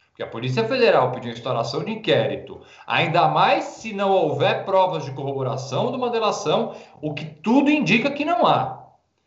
Porque 0.08 0.24
a 0.24 0.28
Polícia 0.28 0.64
Federal 0.64 1.12
pediu 1.12 1.30
instauração 1.30 1.84
de 1.84 1.92
inquérito, 1.92 2.62
ainda 2.88 3.28
mais 3.28 3.66
se 3.66 3.92
não 3.92 4.12
houver 4.12 4.64
provas 4.64 5.04
de 5.04 5.12
corroboração 5.12 5.92
de 5.92 5.98
uma 5.98 6.10
delação, 6.10 6.74
o 7.02 7.14
que 7.14 7.26
tudo 7.26 7.70
indica 7.70 8.12
que 8.12 8.24
não 8.24 8.48
há 8.48 8.77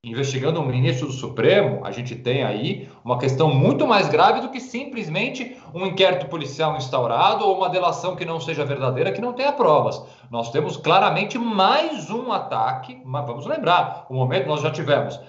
investigando 0.03 0.61
um 0.61 0.66
ministro 0.66 1.07
do 1.07 1.12
Supremo, 1.12 1.84
a 1.84 1.90
gente 1.90 2.16
tem 2.16 2.42
aí 2.42 2.88
uma 3.05 3.18
questão 3.18 3.53
muito 3.53 3.86
mais 3.86 4.09
grave 4.09 4.40
do 4.40 4.48
que 4.48 4.59
simplesmente 4.59 5.59
um 5.74 5.86
inquérito 5.86 6.26
policial 6.26 6.74
instaurado 6.76 7.44
ou 7.44 7.59
uma 7.59 7.68
delação 7.68 8.16
que 8.16 8.24
não 8.24 8.40
seja 8.40 8.64
verdadeira, 8.64 9.12
que 9.12 9.20
não 9.20 9.34
tenha 9.34 9.53
provas. 9.53 10.03
Nós 10.30 10.51
temos 10.51 10.78
claramente 10.78 11.38
mais 11.38 12.09
um 12.09 12.32
ataque, 12.32 12.98
mas 13.05 13.26
vamos 13.26 13.46
lembrar, 13.46 14.07
o 14.09 14.14
momento 14.14 14.48
nós 14.48 14.62
já 14.62 14.70
tivemos 14.70 15.20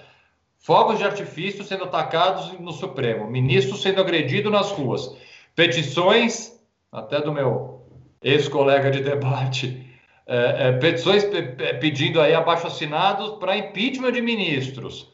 fogos 0.58 0.96
de 0.96 1.04
artifício 1.04 1.62
sendo 1.64 1.84
atacados 1.84 2.58
no 2.58 2.72
Supremo, 2.72 3.30
ministro 3.30 3.76
sendo 3.76 4.00
agredido 4.00 4.50
nas 4.50 4.70
ruas, 4.70 5.14
petições, 5.54 6.58
até 6.90 7.20
do 7.20 7.32
meu 7.32 7.82
ex-colega 8.22 8.90
de 8.90 9.02
debate, 9.02 9.91
é, 10.26 10.68
é, 10.68 10.72
petições 10.72 11.24
pedindo 11.80 12.20
aí 12.20 12.34
abaixo 12.34 12.66
assinados 12.66 13.38
para 13.38 13.56
impeachment 13.56 14.12
de 14.12 14.22
ministros, 14.22 15.12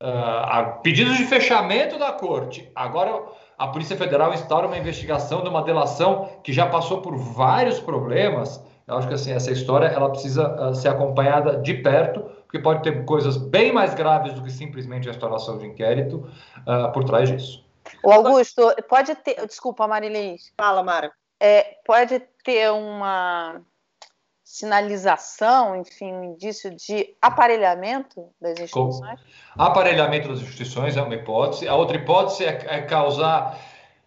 uh, 0.00 0.80
pedidos 0.82 1.16
de 1.16 1.24
fechamento 1.24 1.98
da 1.98 2.12
corte. 2.12 2.70
Agora 2.74 3.22
a 3.58 3.68
Polícia 3.68 3.96
Federal 3.96 4.32
instaura 4.32 4.66
uma 4.66 4.78
investigação 4.78 5.42
de 5.42 5.48
uma 5.48 5.62
delação 5.62 6.30
que 6.44 6.52
já 6.52 6.66
passou 6.66 7.00
por 7.00 7.16
vários 7.16 7.80
problemas. 7.80 8.62
Eu 8.86 8.96
acho 8.96 9.08
que 9.08 9.14
assim 9.14 9.32
essa 9.32 9.50
história 9.50 9.86
ela 9.86 10.10
precisa 10.10 10.68
uh, 10.68 10.74
ser 10.74 10.88
acompanhada 10.88 11.58
de 11.58 11.74
perto, 11.74 12.20
porque 12.42 12.60
pode 12.60 12.82
ter 12.82 13.04
coisas 13.04 13.36
bem 13.36 13.72
mais 13.72 13.94
graves 13.94 14.32
do 14.34 14.42
que 14.42 14.50
simplesmente 14.50 15.08
a 15.08 15.10
instauração 15.10 15.58
de 15.58 15.66
inquérito 15.66 16.28
uh, 16.58 16.92
por 16.92 17.02
trás 17.02 17.28
disso. 17.28 17.64
O 18.04 18.12
Augusto, 18.12 18.62
pode 18.88 19.14
ter. 19.16 19.44
Desculpa, 19.46 19.88
Marilis. 19.88 20.52
Fala, 20.56 20.82
Mara. 20.82 21.10
É, 21.40 21.76
pode 21.84 22.20
ter 22.44 22.70
uma 22.70 23.60
sinalização, 24.46 25.74
enfim, 25.74 26.12
um 26.12 26.22
indício 26.22 26.70
de 26.70 27.16
aparelhamento 27.20 28.28
das 28.40 28.52
instituições? 28.60 29.20
Aparelhamento 29.58 30.28
das 30.28 30.38
instituições 30.38 30.96
é 30.96 31.02
uma 31.02 31.16
hipótese. 31.16 31.66
A 31.66 31.74
outra 31.74 31.96
hipótese 31.96 32.44
é, 32.44 32.64
é 32.68 32.82
causar. 32.82 33.58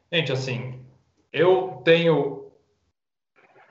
Gente, 0.10 0.32
assim, 0.32 0.82
eu 1.34 1.82
tenho 1.84 2.50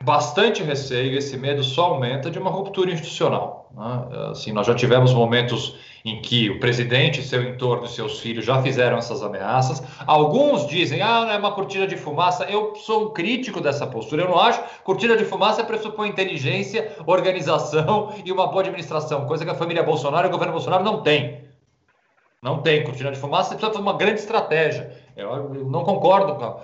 bastante 0.02 0.62
receio, 0.62 1.16
esse 1.16 1.38
medo 1.38 1.64
só 1.64 1.86
aumenta 1.86 2.30
de 2.30 2.38
uma 2.38 2.50
ruptura 2.50 2.90
institucional. 2.90 3.57
Né? 3.79 4.31
Assim, 4.31 4.53
nós 4.53 4.66
já 4.66 4.74
tivemos 4.74 5.14
momentos 5.14 5.76
em 6.05 6.20
que 6.20 6.51
o 6.51 6.59
presidente, 6.59 7.22
seu 7.22 7.43
entorno 7.43 7.85
e 7.85 7.89
seus 7.89 8.18
filhos 8.18 8.45
já 8.45 8.61
fizeram 8.61 8.99
essas 8.99 9.22
ameaças. 9.22 9.83
Alguns 10.07 10.66
dizem, 10.66 11.01
ah, 11.01 11.24
não 11.24 11.31
é 11.31 11.39
uma 11.39 11.53
cortina 11.53 11.87
de 11.87 11.97
fumaça. 11.97 12.45
Eu 12.45 12.74
sou 12.74 13.07
um 13.07 13.11
crítico 13.11 13.61
dessa 13.61 13.87
postura. 13.87 14.22
Eu 14.22 14.29
não 14.29 14.39
acho. 14.39 14.61
Cortina 14.83 15.16
de 15.16 15.24
fumaça 15.24 15.62
pressupõe 15.62 16.09
inteligência, 16.09 16.97
organização 17.07 18.14
e 18.24 18.33
uma 18.33 18.49
boa 18.49 18.62
administração, 18.62 19.26
coisa 19.26 19.45
que 19.45 19.51
a 19.51 19.55
família 19.55 19.83
Bolsonaro 19.83 20.26
e 20.26 20.29
o 20.29 20.33
governo 20.33 20.53
Bolsonaro 20.53 20.83
não 20.83 21.03
tem. 21.03 21.47
Não 22.43 22.62
tem 22.62 22.85
cortina 22.85 23.11
de 23.11 23.18
fumaça, 23.18 23.51
precisa 23.51 23.72
fazer 23.72 23.83
uma 23.83 23.97
grande 23.97 24.20
estratégia. 24.20 24.97
Eu 25.16 25.53
não 25.64 25.83
concordo 25.83 26.37
com 26.37 26.45
a 26.45 26.61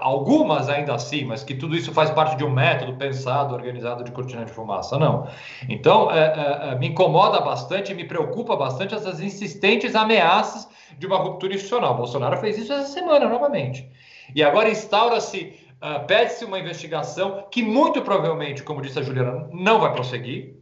algumas 0.00 0.68
ainda 0.68 0.94
assim, 0.94 1.24
mas 1.24 1.42
que 1.42 1.54
tudo 1.54 1.76
isso 1.76 1.92
faz 1.92 2.10
parte 2.10 2.36
de 2.36 2.44
um 2.44 2.50
método 2.50 2.94
pensado, 2.94 3.54
organizado 3.54 4.04
de 4.04 4.10
cortina 4.10 4.44
de 4.44 4.50
fumaça, 4.50 4.98
não. 4.98 5.28
Então, 5.68 6.10
é, 6.10 6.18
é, 6.18 6.72
é, 6.72 6.78
me 6.78 6.88
incomoda 6.88 7.40
bastante, 7.40 7.94
me 7.94 8.04
preocupa 8.04 8.56
bastante 8.56 8.94
essas 8.94 9.20
insistentes 9.20 9.94
ameaças 9.94 10.68
de 10.98 11.06
uma 11.06 11.18
ruptura 11.18 11.54
institucional. 11.54 11.96
Bolsonaro 11.96 12.38
fez 12.38 12.58
isso 12.58 12.72
essa 12.72 12.88
semana, 12.88 13.28
novamente. 13.28 13.90
E 14.34 14.42
agora 14.42 14.70
instaura-se, 14.70 15.54
uh, 15.82 16.04
pede-se 16.06 16.44
uma 16.44 16.58
investigação 16.58 17.46
que 17.50 17.62
muito 17.62 18.02
provavelmente, 18.02 18.62
como 18.62 18.80
disse 18.80 18.98
a 18.98 19.02
Juliana, 19.02 19.48
não 19.52 19.78
vai 19.78 19.92
prosseguir, 19.92 20.55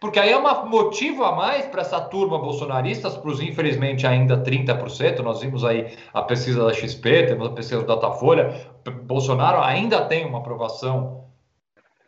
porque 0.00 0.18
aí 0.18 0.30
é 0.30 0.38
um 0.38 0.68
motivo 0.68 1.24
a 1.24 1.32
mais 1.34 1.66
para 1.66 1.80
essa 1.80 2.00
turma 2.00 2.38
bolsonarista, 2.38 3.10
para 3.10 3.30
os 3.30 3.40
infelizmente 3.40 4.06
ainda 4.06 4.36
30%. 4.42 5.18
Nós 5.20 5.40
vimos 5.40 5.64
aí 5.64 5.96
a 6.14 6.22
pesquisa 6.22 6.64
da 6.64 6.72
XP, 6.72 7.26
temos 7.26 7.48
a 7.48 7.50
pesquisa 7.50 7.82
da 7.82 7.94
Datafolha. 7.94 8.70
Bolsonaro 9.02 9.60
ainda 9.60 10.04
tem 10.04 10.24
uma 10.24 10.38
aprovação 10.38 11.24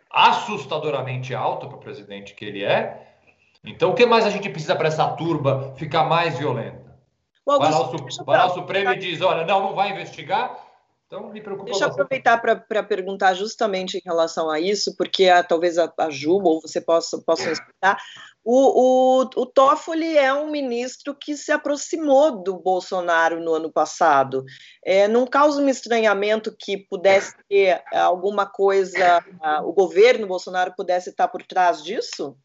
assustadoramente 0.09 1.35
alta 1.35 1.67
para 1.67 1.77
o 1.77 1.81
presidente 1.81 2.35
que 2.35 2.45
ele 2.45 2.65
é. 2.65 3.09
Então, 3.65 3.91
o 3.91 3.95
que 3.95 4.07
mais 4.07 4.25
a 4.25 4.31
gente 4.31 4.49
precisa 4.49 4.77
para 4.77 4.89
essa 4.89 5.07
turba 5.09 5.75
ficar 5.77 6.05
mais 6.05 6.39
violenta? 6.39 6.91
Vai 7.45 7.59
lá, 7.59 7.81
o, 7.81 8.25
vai 8.25 8.39
lá 8.39 8.47
o 8.47 8.55
Supremo 8.55 8.93
e 8.93 8.99
diz: 8.99 9.21
olha, 9.21 9.45
não, 9.45 9.61
não 9.63 9.75
vai 9.75 9.91
investigar, 9.91 10.57
então, 11.11 11.29
me 11.29 11.41
preocupa 11.41 11.69
Deixa 11.69 11.87
eu 11.87 11.89
aproveitar 11.89 12.39
para 12.39 12.83
perguntar 12.85 13.35
justamente 13.35 13.99
em 13.99 14.03
relação 14.05 14.49
a 14.49 14.61
isso, 14.61 14.95
porque 14.97 15.29
a, 15.29 15.43
talvez 15.43 15.77
a, 15.77 15.93
a 15.99 16.09
Juba 16.09 16.49
ou 16.49 16.61
você 16.61 16.81
possa, 16.81 17.21
possa 17.27 17.51
explicar. 17.51 18.01
O, 18.45 19.25
o, 19.25 19.31
o 19.35 19.47
Toffoli 19.47 20.17
é 20.17 20.33
um 20.33 20.53
ministro 20.53 21.13
que 21.13 21.37
se 21.37 21.51
aproximou 21.51 22.41
do 22.45 22.57
Bolsonaro 22.57 23.41
no 23.41 23.53
ano 23.55 23.73
passado. 23.73 24.45
É, 24.85 25.09
não 25.09 25.27
causa 25.27 25.61
um 25.61 25.69
estranhamento 25.69 26.55
que 26.57 26.77
pudesse 26.77 27.35
ter 27.49 27.83
alguma 27.93 28.47
coisa, 28.47 29.21
o 29.65 29.73
governo 29.73 30.29
Bolsonaro 30.29 30.73
pudesse 30.77 31.11
estar 31.11 31.27
por 31.27 31.43
trás 31.43 31.83
disso? 31.83 32.37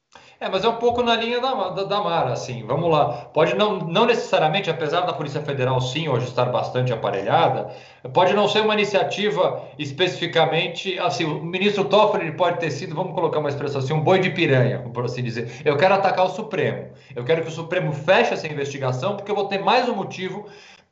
É, 0.45 0.49
mas 0.49 0.63
é 0.63 0.69
um 0.69 0.75
pouco 0.75 1.01
na 1.01 1.15
linha 1.15 1.41
da, 1.41 1.69
da, 1.69 1.83
da 1.85 2.01
Mara, 2.01 2.31
assim, 2.31 2.63
vamos 2.67 2.91
lá. 2.91 3.29
Pode 3.33 3.55
não, 3.55 3.79
não 3.79 4.05
necessariamente, 4.05 4.69
apesar 4.69 5.01
da 5.01 5.11
Polícia 5.11 5.41
Federal 5.41 5.81
sim 5.81 6.07
hoje 6.07 6.27
estar 6.27 6.45
bastante 6.45 6.93
aparelhada, 6.93 7.71
pode 8.13 8.31
não 8.35 8.47
ser 8.47 8.61
uma 8.61 8.75
iniciativa 8.75 9.63
especificamente, 9.79 10.99
assim, 10.99 11.25
o 11.25 11.43
ministro 11.43 11.85
Toffoli 11.85 12.31
pode 12.33 12.59
ter 12.59 12.69
sido, 12.69 12.93
vamos 12.93 13.15
colocar 13.15 13.39
uma 13.39 13.49
expressão 13.49 13.81
assim, 13.81 13.93
um 13.93 14.01
boi 14.01 14.19
de 14.19 14.29
piranha, 14.29 14.87
por 14.93 15.05
assim 15.05 15.23
dizer. 15.23 15.49
Eu 15.65 15.77
quero 15.77 15.95
atacar 15.95 16.27
o 16.27 16.29
Supremo, 16.29 16.89
eu 17.15 17.23
quero 17.23 17.41
que 17.41 17.47
o 17.47 17.51
Supremo 17.51 17.91
feche 17.91 18.35
essa 18.35 18.45
investigação, 18.45 19.15
porque 19.15 19.31
eu 19.31 19.35
vou 19.35 19.45
ter 19.45 19.57
mais 19.57 19.89
um 19.89 19.95
motivo 19.95 20.45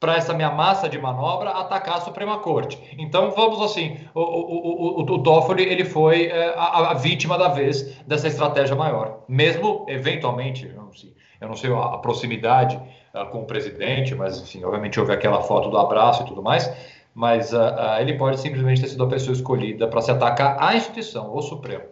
para 0.04 0.18
essa 0.18 0.34
minha 0.34 0.52
massa 0.52 0.90
de 0.90 1.00
manobra 1.00 1.52
atacar 1.52 1.96
a 1.96 2.02
Suprema 2.02 2.40
Corte. 2.40 2.78
Então, 2.98 3.32
vamos 3.32 3.62
assim, 3.62 3.98
o, 4.14 4.20
o, 4.20 5.00
o, 5.00 5.14
o 5.14 5.24
Toffoli 5.24 5.64
ele 5.64 5.86
foi 5.86 6.26
é, 6.26 6.54
a, 6.58 6.92
a, 6.92 6.94
vítima 6.94 7.38
da 7.38 7.48
vez 7.48 7.84
dessa 8.06 8.28
estratégia 8.28 8.76
maior. 8.76 9.24
Mesmo, 9.30 9.86
eventualmente, 9.88 10.68
eu 10.68 10.84
não 10.84 10.92
sei, 10.92 11.14
eu 11.40 11.48
não 11.48 11.56
sei 11.56 11.72
a, 11.72 11.98
proximidade 12.00 12.76
uh, 13.14 13.26
com 13.32 13.44
o 13.44 13.46
presidente, 13.46 14.14
mas, 14.14 14.42
enfim, 14.42 14.66
obviamente 14.66 15.00
houve 15.00 15.14
aquela 15.14 15.42
foto 15.42 15.70
do 15.70 15.78
abraço 15.78 16.24
e 16.24 16.26
tudo 16.26 16.44
mais, 16.44 16.70
mas 17.16 17.54
uh, 17.54 17.60
uh, 17.60 18.02
ele 18.02 18.16
pode 18.16 18.42
simplesmente 18.42 18.82
ter 18.82 18.90
sido 18.90 19.06
a 19.06 19.08
pessoa 19.08 19.32
escolhida 19.32 19.88
para 19.88 20.02
se 20.02 20.12
atacar 20.12 20.62
a 20.62 20.76
instituição, 20.76 21.34
o 21.34 21.42
Supremo. 21.42 21.86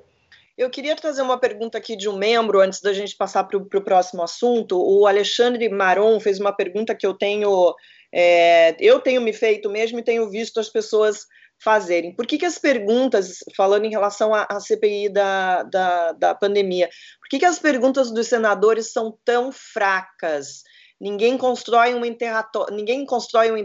Eu 0.58 0.70
queria 0.70 0.98
trazer 0.98 1.22
uma 1.22 1.38
pergunta 1.38 1.78
aqui 1.78 1.96
de 1.96 2.10
um 2.10 2.18
membro, 2.18 2.60
antes 2.60 2.82
da 2.82 2.92
gente 2.92 3.16
passar 3.16 3.46
para 3.46 3.58
o 3.58 3.82
próximo 3.82 4.22
assunto. 4.22 4.78
O 4.78 5.08
Alexandre 5.08 5.70
Maron 5.70 6.20
fez 6.20 6.42
uma 6.42 6.52
pergunta 6.52 6.94
que 6.94 7.08
eu 7.08 7.14
tenho 7.14 7.74
é, 8.14 8.76
eu 8.80 9.00
tenho 9.00 9.22
me 9.22 9.34
feito 9.34 9.70
mesmo 9.70 10.00
e 10.00 10.04
tenho 10.04 10.30
visto 10.30 10.60
as 10.60 10.70
pessoas 10.70 11.26
fazerem. 11.64 12.14
Por 12.16 12.26
que, 12.26 12.38
que 12.38 12.46
as 12.46 12.58
perguntas, 12.58 13.38
falando 13.56 13.86
em 13.86 13.92
relação 13.92 14.34
à, 14.34 14.48
à 14.50 14.60
CPI 14.60 15.10
da, 15.10 15.64
da, 15.64 16.12
da, 16.14 16.36
pandemia, 16.36 16.90
por 17.20 17.30
que, 17.30 17.40
que 17.40 17.46
as 17.46 17.60
perguntas 17.60 18.12
dos 18.12 18.28
senadores 18.28 18.92
são 18.92 19.18
tão 19.24 19.52
fracas? 19.52 20.64
Ninguém 21.00 21.38
constrói 21.38 21.94
um 21.94 22.04
interrogatório, 22.04 22.76
ninguém 22.76 23.06
constrói 23.06 23.52
um, 23.52 23.56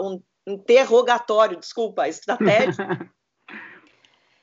um 0.00 0.22
interrogatório, 0.46 1.58
desculpa, 1.58 2.08
estratégia. 2.08 2.86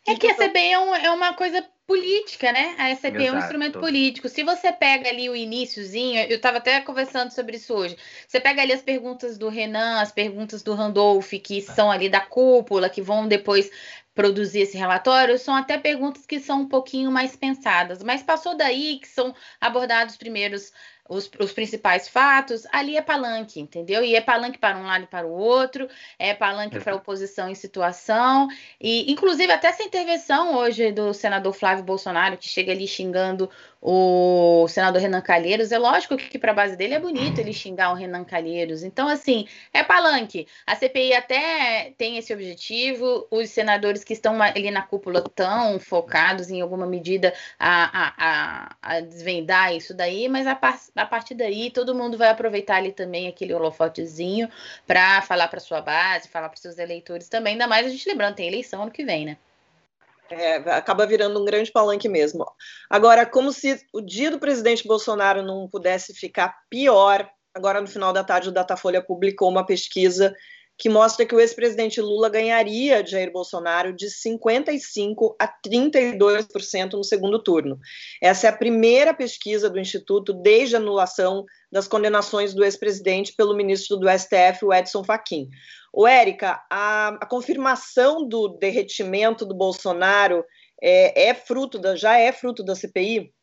É 0.09 0.15
que 0.15 0.25
a 0.25 0.35
CPI 0.35 0.71
é, 0.71 0.79
um, 0.79 0.95
é 0.95 1.11
uma 1.11 1.33
coisa 1.33 1.61
política, 1.88 2.51
né? 2.51 2.75
A 2.77 2.91
SCP 2.91 3.25
é 3.25 3.31
um 3.31 3.39
instrumento 3.39 3.79
político. 3.79 4.27
Se 4.27 4.43
você 4.43 4.73
pega 4.73 5.09
ali 5.09 5.29
o 5.29 5.35
iníciozinho, 5.35 6.19
eu 6.23 6.35
estava 6.35 6.57
até 6.57 6.81
conversando 6.81 7.31
sobre 7.31 7.55
isso 7.55 7.73
hoje. 7.73 7.97
Você 8.27 8.41
pega 8.41 8.61
ali 8.61 8.73
as 8.73 8.81
perguntas 8.81 9.38
do 9.38 9.47
Renan, 9.47 10.01
as 10.01 10.11
perguntas 10.11 10.61
do 10.61 10.73
Randolph, 10.73 11.31
que 11.41 11.61
são 11.61 11.89
ali 11.89 12.09
da 12.09 12.19
cúpula, 12.19 12.89
que 12.89 13.01
vão 13.01 13.25
depois 13.25 13.71
produzir 14.13 14.61
esse 14.61 14.75
relatório, 14.75 15.38
são 15.38 15.55
até 15.55 15.77
perguntas 15.77 16.25
que 16.25 16.39
são 16.39 16.61
um 16.61 16.67
pouquinho 16.67 17.11
mais 17.11 17.35
pensadas. 17.35 18.03
Mas 18.03 18.23
passou 18.23 18.57
daí 18.57 18.99
que 18.99 19.07
são 19.07 19.33
abordados 19.61 20.17
primeiros 20.17 20.73
os, 21.09 21.29
os, 21.39 21.51
principais 21.51 22.07
fatos, 22.07 22.65
ali 22.71 22.97
é 22.97 23.01
palanque, 23.01 23.59
entendeu? 23.59 24.03
E 24.03 24.15
é 24.15 24.21
palanque 24.21 24.57
para 24.57 24.77
um 24.77 24.85
lado 24.85 25.03
e 25.03 25.07
para 25.07 25.27
o 25.27 25.31
outro, 25.31 25.87
é 26.17 26.33
palanque 26.33 26.79
para 26.79 26.93
a 26.93 26.95
oposição 26.95 27.49
em 27.49 27.55
situação, 27.55 28.47
e 28.79 29.11
inclusive 29.11 29.51
até 29.51 29.67
essa 29.67 29.83
intervenção 29.83 30.55
hoje 30.55 30.91
do 30.91 31.13
senador 31.13 31.53
Flávio 31.53 31.83
Bolsonaro, 31.83 32.37
que 32.37 32.47
chega 32.47 32.71
ali 32.71 32.87
xingando 32.87 33.49
o 33.82 34.67
senador 34.67 35.01
Renan 35.01 35.21
Calheiros, 35.21 35.71
é 35.71 35.78
lógico 35.78 36.17
que 36.17 36.39
para 36.39 36.51
a 36.51 36.55
base 36.55 36.75
dele 36.75 36.95
é 36.95 36.99
bonito 36.99 37.39
ele 37.39 37.53
xingar 37.53 37.91
o 37.91 37.95
Renan 37.95 38.23
Calheiros. 38.23 38.84
Então, 38.84 39.07
assim, 39.07 39.47
é 39.73 39.84
palanque. 39.84 40.47
A 40.65 40.75
CPI 40.75 41.13
até 41.13 41.93
tem 41.97 42.17
esse 42.17 42.34
objetivo, 42.34 43.28
os 43.30 43.49
senadores 43.49 44.03
que 44.03 44.13
estão 44.13 44.41
ali 44.41 44.71
na 44.71 44.82
cúpula 44.82 45.23
estão 45.25 45.80
focados 45.80 46.49
em 46.49 46.61
alguma 46.61 46.86
medida 46.86 47.34
a, 47.59 48.07
a, 48.07 48.13
a, 48.17 48.75
a 48.82 48.99
desvendar 49.01 49.73
isso 49.75 49.93
daí, 49.93 50.28
mas 50.28 50.47
a, 50.47 50.59
a 50.95 51.05
partir 51.05 51.36
daí 51.36 51.69
todo 51.71 51.95
mundo 51.95 52.17
vai 52.17 52.30
aproveitar 52.30 52.78
ali 52.78 52.91
também 52.91 53.28
aquele 53.28 53.53
holofotezinho 53.53 54.49
para 54.86 55.21
falar 55.21 55.47
para 55.47 55.59
sua 55.59 55.82
base, 55.82 56.28
falar 56.28 56.49
para 56.49 56.59
seus 56.59 56.78
eleitores 56.78 57.30
também, 57.30 57.53
ainda 57.53 57.67
mais 57.67 57.86
a 57.86 57.89
gente 57.89 58.07
lembrando, 58.07 58.36
tem 58.36 58.47
eleição 58.47 58.82
ano 58.82 58.91
que 58.91 59.03
vem, 59.03 59.25
né? 59.25 59.38
É, 60.30 60.55
acaba 60.71 61.05
virando 61.05 61.41
um 61.41 61.45
grande 61.45 61.71
palanque 61.71 62.09
mesmo. 62.09 62.45
Agora, 62.89 63.25
como 63.25 63.51
se 63.51 63.80
o 63.93 64.01
dia 64.01 64.30
do 64.30 64.39
presidente 64.39 64.88
Bolsonaro 64.88 65.41
não 65.41 65.69
pudesse 65.69 66.13
ficar 66.13 66.53
pior, 66.69 67.30
agora 67.53 67.80
no 67.80 67.88
final 67.88 68.11
da 68.11 68.23
tarde 68.23 68.49
o 68.49 68.51
Datafolha 68.51 69.01
publicou 69.01 69.49
uma 69.49 69.65
pesquisa 69.65 70.36
que 70.78 70.89
mostra 70.89 71.25
que 71.25 71.34
o 71.34 71.39
ex-presidente 71.39 71.99
Lula 71.99 72.30
ganharia 72.30 73.05
Jair 73.05 73.32
Bolsonaro 73.32 73.93
de 73.93 74.07
55% 74.07 75.36
a 75.39 75.47
32% 75.47 76.93
no 76.93 77.03
segundo 77.03 77.41
turno. 77.41 77.80
Essa 78.21 78.47
é 78.47 78.49
a 78.49 78.55
primeira 78.55 79.13
pesquisa 79.13 79.69
do 79.69 79.80
Instituto 79.80 80.34
desde 80.34 80.75
a 80.75 80.80
anulação 80.80 81.45
das 81.71 81.88
condenações 81.88 82.53
do 82.53 82.63
ex-presidente 82.63 83.34
pelo 83.36 83.55
ministro 83.55 83.97
do 83.97 84.07
STF, 84.07 84.63
o 84.63 84.73
Edson 84.73 85.03
Fachin. 85.03 85.49
O 85.91 86.07
Érica, 86.07 86.61
a, 86.69 87.07
a, 87.21 87.25
confirmação 87.25 88.28
do 88.28 88.49
derretimento 88.49 89.45
do 89.45 89.55
Bolsonaro 89.55 90.45
é, 90.82 91.30
é 91.30 91.34
fruto 91.34 91.80
da, 91.80 91.95
já 91.95 92.19
é 92.19 92.32
fruto 92.32 92.63
da 92.63 92.75
CPI? 92.75 93.34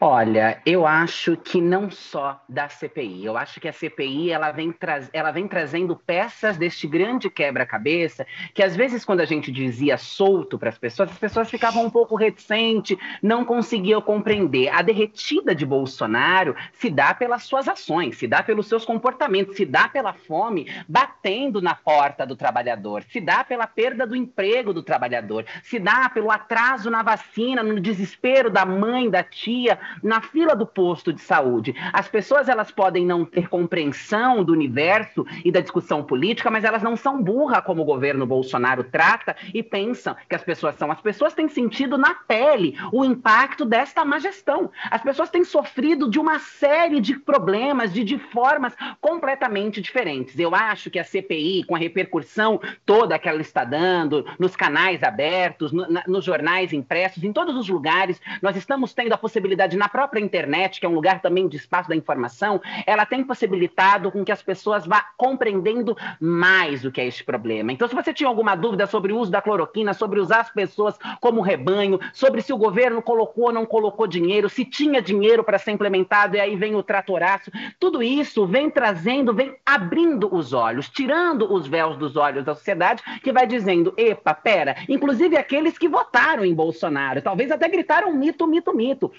Olha, 0.00 0.60
eu 0.66 0.84
acho 0.84 1.36
que 1.36 1.60
não 1.60 1.88
só 1.88 2.42
da 2.48 2.68
CPI. 2.68 3.24
Eu 3.24 3.36
acho 3.36 3.60
que 3.60 3.68
a 3.68 3.72
CPI 3.72 4.32
ela 4.32 4.50
vem, 4.50 4.74
ela 5.12 5.30
vem 5.30 5.46
trazendo 5.46 5.94
peças 5.94 6.56
deste 6.56 6.88
grande 6.88 7.30
quebra-cabeça 7.30 8.26
que 8.52 8.62
às 8.62 8.74
vezes 8.74 9.04
quando 9.04 9.20
a 9.20 9.24
gente 9.24 9.52
dizia 9.52 9.96
solto 9.96 10.58
para 10.58 10.68
as 10.68 10.76
pessoas, 10.76 11.12
as 11.12 11.18
pessoas 11.18 11.48
ficavam 11.48 11.84
um 11.86 11.90
pouco 11.90 12.16
reticentes, 12.16 12.98
não 13.22 13.44
conseguiam 13.44 14.02
compreender. 14.02 14.68
A 14.68 14.82
derretida 14.82 15.54
de 15.54 15.64
Bolsonaro 15.64 16.56
se 16.72 16.90
dá 16.90 17.14
pelas 17.14 17.44
suas 17.44 17.68
ações, 17.68 18.18
se 18.18 18.26
dá 18.26 18.42
pelos 18.42 18.66
seus 18.66 18.84
comportamentos, 18.84 19.56
se 19.56 19.64
dá 19.64 19.88
pela 19.88 20.12
fome 20.12 20.66
batendo 20.88 21.62
na 21.62 21.74
porta 21.74 22.26
do 22.26 22.34
trabalhador, 22.34 23.04
se 23.04 23.20
dá 23.20 23.44
pela 23.44 23.66
perda 23.66 24.04
do 24.04 24.16
emprego 24.16 24.74
do 24.74 24.82
trabalhador, 24.82 25.46
se 25.62 25.78
dá 25.78 26.08
pelo 26.08 26.32
atraso 26.32 26.90
na 26.90 27.02
vacina, 27.02 27.62
no 27.62 27.80
desespero 27.80 28.50
da 28.50 28.66
mãe, 28.66 29.08
da 29.08 29.22
tia 29.22 29.78
na 30.02 30.20
fila 30.20 30.54
do 30.54 30.66
posto 30.66 31.12
de 31.12 31.20
saúde. 31.20 31.74
As 31.92 32.08
pessoas 32.08 32.48
elas 32.48 32.70
podem 32.70 33.04
não 33.04 33.24
ter 33.24 33.48
compreensão 33.48 34.42
do 34.42 34.52
universo 34.52 35.26
e 35.44 35.50
da 35.50 35.60
discussão 35.60 36.02
política, 36.02 36.50
mas 36.50 36.64
elas 36.64 36.82
não 36.82 36.96
são 36.96 37.22
burras 37.22 37.64
como 37.64 37.82
o 37.82 37.84
governo 37.84 38.26
Bolsonaro 38.26 38.84
trata 38.84 39.36
e 39.52 39.62
pensam 39.62 40.16
que 40.28 40.34
as 40.34 40.42
pessoas 40.42 40.74
são. 40.76 40.90
As 40.90 41.00
pessoas 41.00 41.34
têm 41.34 41.48
sentido 41.48 41.96
na 41.96 42.14
pele 42.14 42.76
o 42.92 43.04
impacto 43.04 43.64
desta 43.64 44.04
má 44.04 44.18
gestão. 44.18 44.70
As 44.90 45.02
pessoas 45.02 45.30
têm 45.30 45.44
sofrido 45.44 46.10
de 46.10 46.18
uma 46.18 46.38
série 46.38 47.00
de 47.00 47.18
problemas, 47.18 47.92
de, 47.92 48.04
de 48.04 48.18
formas 48.18 48.74
completamente 49.00 49.80
diferentes. 49.80 50.38
Eu 50.38 50.54
acho 50.54 50.90
que 50.90 50.98
a 50.98 51.04
CPI, 51.04 51.64
com 51.64 51.74
a 51.74 51.78
repercussão 51.78 52.60
toda 52.84 53.18
que 53.18 53.28
ela 53.28 53.40
está 53.40 53.64
dando, 53.64 54.24
nos 54.38 54.56
canais 54.56 55.02
abertos, 55.02 55.72
no, 55.72 55.90
na, 55.90 56.04
nos 56.06 56.24
jornais 56.24 56.72
impressos, 56.72 57.22
em 57.22 57.32
todos 57.32 57.56
os 57.56 57.68
lugares, 57.68 58.20
nós 58.42 58.56
estamos 58.56 58.92
tendo 58.92 59.12
a 59.12 59.18
possibilidade 59.18 59.73
na 59.76 59.88
própria 59.88 60.20
internet, 60.20 60.80
que 60.80 60.86
é 60.86 60.88
um 60.88 60.94
lugar 60.94 61.20
também 61.20 61.48
de 61.48 61.56
espaço 61.56 61.88
da 61.88 61.96
informação, 61.96 62.60
ela 62.86 63.06
tem 63.06 63.24
possibilitado 63.24 64.10
com 64.10 64.24
que 64.24 64.32
as 64.32 64.42
pessoas 64.42 64.86
vá 64.86 65.04
compreendendo 65.16 65.96
mais 66.20 66.84
o 66.84 66.92
que 66.92 67.00
é 67.00 67.06
este 67.06 67.24
problema. 67.24 67.72
Então, 67.72 67.88
se 67.88 67.94
você 67.94 68.12
tinha 68.12 68.28
alguma 68.28 68.54
dúvida 68.54 68.86
sobre 68.86 69.12
o 69.12 69.18
uso 69.18 69.30
da 69.30 69.42
cloroquina, 69.42 69.94
sobre 69.94 70.20
usar 70.20 70.40
as 70.40 70.50
pessoas 70.50 70.98
como 71.20 71.40
rebanho, 71.40 71.98
sobre 72.12 72.40
se 72.40 72.52
o 72.52 72.58
governo 72.58 73.02
colocou 73.02 73.46
ou 73.46 73.52
não 73.52 73.66
colocou 73.66 74.06
dinheiro, 74.06 74.48
se 74.48 74.64
tinha 74.64 75.00
dinheiro 75.00 75.44
para 75.44 75.58
ser 75.58 75.72
implementado 75.72 76.36
e 76.36 76.40
aí 76.40 76.56
vem 76.56 76.74
o 76.74 76.82
tratoraço, 76.82 77.50
tudo 77.78 78.02
isso 78.02 78.46
vem 78.46 78.70
trazendo, 78.70 79.34
vem 79.34 79.56
abrindo 79.64 80.34
os 80.34 80.52
olhos, 80.52 80.88
tirando 80.88 81.52
os 81.52 81.66
véus 81.66 81.96
dos 81.96 82.16
olhos 82.16 82.44
da 82.44 82.54
sociedade, 82.54 83.02
que 83.22 83.32
vai 83.32 83.46
dizendo: 83.46 83.94
epa, 83.96 84.34
pera, 84.34 84.76
inclusive 84.88 85.36
aqueles 85.36 85.78
que 85.78 85.88
votaram 85.88 86.44
em 86.44 86.54
Bolsonaro, 86.54 87.22
talvez 87.22 87.50
até 87.50 87.68
gritaram 87.68 88.12
mito, 88.12 88.46
mito, 88.46 88.74
mito 88.74 89.12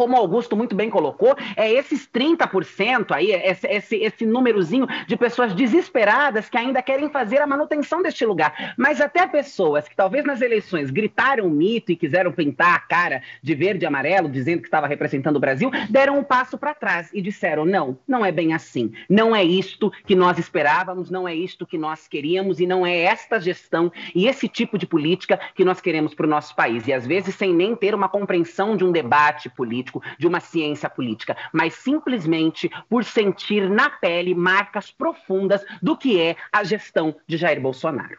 como 0.00 0.16
Augusto 0.16 0.56
muito 0.56 0.74
bem 0.74 0.88
colocou, 0.88 1.36
é 1.54 1.70
esses 1.70 2.08
30% 2.08 3.10
aí, 3.10 3.32
esse, 3.32 3.66
esse, 3.66 3.96
esse 3.96 4.24
númerozinho 4.24 4.86
de 5.06 5.14
pessoas 5.14 5.52
desesperadas 5.52 6.48
que 6.48 6.56
ainda 6.56 6.80
querem 6.80 7.10
fazer 7.10 7.36
a 7.42 7.46
manutenção 7.46 8.00
deste 8.00 8.24
lugar. 8.24 8.72
Mas 8.78 8.98
até 8.98 9.26
pessoas 9.26 9.86
que 9.86 9.94
talvez 9.94 10.24
nas 10.24 10.40
eleições 10.40 10.88
gritaram 10.88 11.50
mito 11.50 11.92
e 11.92 11.96
quiseram 11.96 12.32
pintar 12.32 12.76
a 12.76 12.78
cara 12.78 13.22
de 13.42 13.54
verde 13.54 13.84
e 13.84 13.86
amarelo, 13.86 14.30
dizendo 14.30 14.62
que 14.62 14.68
estava 14.68 14.86
representando 14.86 15.36
o 15.36 15.40
Brasil, 15.40 15.70
deram 15.90 16.18
um 16.18 16.24
passo 16.24 16.56
para 16.56 16.72
trás 16.72 17.10
e 17.12 17.20
disseram: 17.20 17.66
não, 17.66 17.98
não 18.08 18.24
é 18.24 18.32
bem 18.32 18.54
assim. 18.54 18.94
Não 19.06 19.36
é 19.36 19.44
isto 19.44 19.92
que 20.06 20.16
nós 20.16 20.38
esperávamos, 20.38 21.10
não 21.10 21.28
é 21.28 21.34
isto 21.34 21.66
que 21.66 21.76
nós 21.76 22.08
queríamos 22.08 22.58
e 22.58 22.66
não 22.66 22.86
é 22.86 23.00
esta 23.00 23.38
gestão 23.38 23.92
e 24.14 24.26
esse 24.26 24.48
tipo 24.48 24.78
de 24.78 24.86
política 24.86 25.38
que 25.54 25.62
nós 25.62 25.78
queremos 25.78 26.14
para 26.14 26.24
o 26.24 26.30
nosso 26.30 26.56
país. 26.56 26.88
E 26.88 26.92
às 26.94 27.06
vezes 27.06 27.34
sem 27.34 27.52
nem 27.52 27.76
ter 27.76 27.94
uma 27.94 28.08
compreensão 28.08 28.78
de 28.78 28.82
um 28.82 28.90
debate 28.90 29.50
político 29.50 29.89
político, 29.90 30.02
de 30.18 30.26
uma 30.26 30.40
ciência 30.40 30.88
política, 30.88 31.36
mas 31.52 31.74
simplesmente 31.74 32.70
por 32.88 33.04
sentir 33.04 33.68
na 33.68 33.90
pele 33.90 34.34
marcas 34.34 34.90
profundas 34.90 35.62
do 35.82 35.96
que 35.96 36.20
é 36.20 36.36
a 36.52 36.62
gestão 36.64 37.14
de 37.26 37.36
Jair 37.36 37.60
Bolsonaro. 37.60 38.18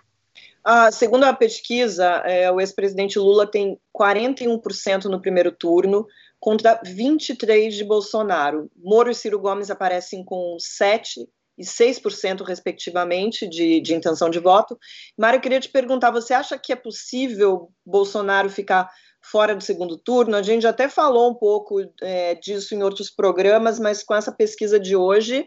Ah, 0.64 0.92
segundo 0.92 1.24
a 1.24 1.34
pesquisa, 1.34 2.06
é, 2.26 2.52
o 2.52 2.62
ex-presidente 2.62 3.18
Lula 3.18 3.48
tem 3.48 3.80
41% 3.98 5.06
no 5.06 5.20
primeiro 5.20 5.52
turno 5.52 6.06
contra 6.40 6.80
23% 6.84 7.70
de 7.70 7.84
Bolsonaro. 7.84 8.70
Moro 8.76 9.10
e 9.10 9.16
Ciro 9.16 9.40
Gomes 9.40 9.72
aparecem 9.72 10.24
com 10.24 10.58
7% 10.58 11.28
e 11.58 11.64
6%, 11.64 12.44
respectivamente, 12.44 13.48
de, 13.48 13.82
de 13.82 13.94
intenção 13.94 14.30
de 14.30 14.40
voto. 14.40 14.78
Mário, 15.18 15.38
eu 15.38 15.42
queria 15.42 15.60
te 15.60 15.70
perguntar: 15.70 16.12
você 16.12 16.34
acha 16.34 16.58
que 16.58 16.72
é 16.72 16.76
possível 16.76 17.72
Bolsonaro 17.86 18.50
ficar 18.50 18.90
fora 19.22 19.56
do 19.56 19.64
segundo 19.64 19.98
turno. 19.98 20.36
A 20.36 20.42
gente 20.42 20.66
até 20.66 20.90
falou 20.90 21.30
um 21.30 21.36
pouco 21.36 21.80
é, 22.02 22.36
disso 22.36 22.74
em 22.74 22.84
outros 22.84 23.10
programas, 23.10 23.80
mas 23.80 24.04
com 24.04 24.16
essa 24.16 24.32
pesquisa 24.32 24.80
de 24.80 24.96
hoje, 24.96 25.46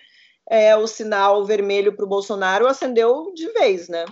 é, 0.49 0.77
o 0.77 0.87
sinal 0.87 1.45
vermelho 1.45 1.95
para 1.95 2.05
o 2.05 2.09
Bolsonaro 2.09 2.67
acendeu 2.67 3.33
de 3.35 3.49
vez, 3.53 3.89
né? 3.89 4.05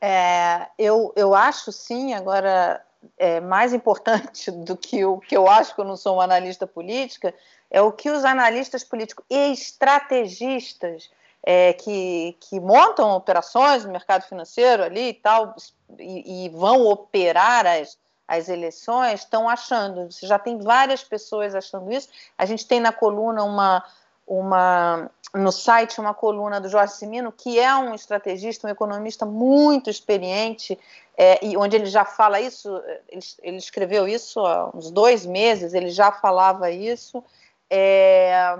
É, 0.00 0.68
eu, 0.78 1.12
eu 1.16 1.34
acho 1.34 1.72
sim, 1.72 2.14
agora 2.14 2.84
é, 3.16 3.40
mais 3.40 3.72
importante 3.72 4.50
do 4.52 4.76
que 4.76 5.04
o 5.04 5.18
que 5.18 5.36
eu 5.36 5.48
acho 5.48 5.74
que 5.74 5.80
eu 5.80 5.84
não 5.84 5.96
sou 5.96 6.14
uma 6.14 6.24
analista 6.24 6.66
política, 6.66 7.34
é 7.70 7.80
o 7.80 7.92
que 7.92 8.10
os 8.10 8.24
analistas 8.24 8.82
políticos 8.82 9.24
e 9.28 9.52
estrategistas 9.52 11.10
é, 11.44 11.72
que, 11.72 12.36
que 12.40 12.58
montam 12.58 13.10
operações 13.14 13.84
no 13.84 13.92
mercado 13.92 14.22
financeiro 14.22 14.82
ali 14.82 15.10
e 15.10 15.14
tal, 15.14 15.54
e, 15.98 16.46
e 16.46 16.48
vão 16.48 16.86
operar 16.86 17.66
as, 17.66 17.98
as 18.28 18.50
eleições 18.50 19.20
estão 19.20 19.48
achando. 19.48 20.12
Você 20.12 20.26
já 20.26 20.38
tem 20.38 20.58
várias 20.58 21.02
pessoas 21.02 21.54
achando 21.54 21.90
isso. 21.90 22.10
A 22.36 22.44
gente 22.44 22.66
tem 22.66 22.78
na 22.78 22.92
coluna 22.92 23.42
uma, 23.42 23.82
uma 24.26 25.10
no 25.34 25.50
site 25.50 25.98
uma 25.98 26.12
coluna 26.12 26.60
do 26.60 26.68
Jorge 26.68 26.92
Simino, 26.92 27.32
que 27.32 27.58
é 27.58 27.74
um 27.74 27.94
estrategista, 27.94 28.66
um 28.66 28.70
economista 28.70 29.24
muito 29.24 29.88
experiente, 29.88 30.78
é, 31.16 31.44
e 31.44 31.56
onde 31.56 31.76
ele 31.76 31.86
já 31.86 32.04
fala 32.04 32.40
isso, 32.40 32.80
ele, 33.08 33.22
ele, 33.42 33.56
escreveu 33.56 34.06
isso 34.06 34.38
há 34.40 34.70
uns 34.74 34.90
dois 34.90 35.26
meses, 35.26 35.74
ele 35.74 35.90
já 35.90 36.12
falava 36.12 36.70
isso. 36.70 37.24
É, 37.70 38.56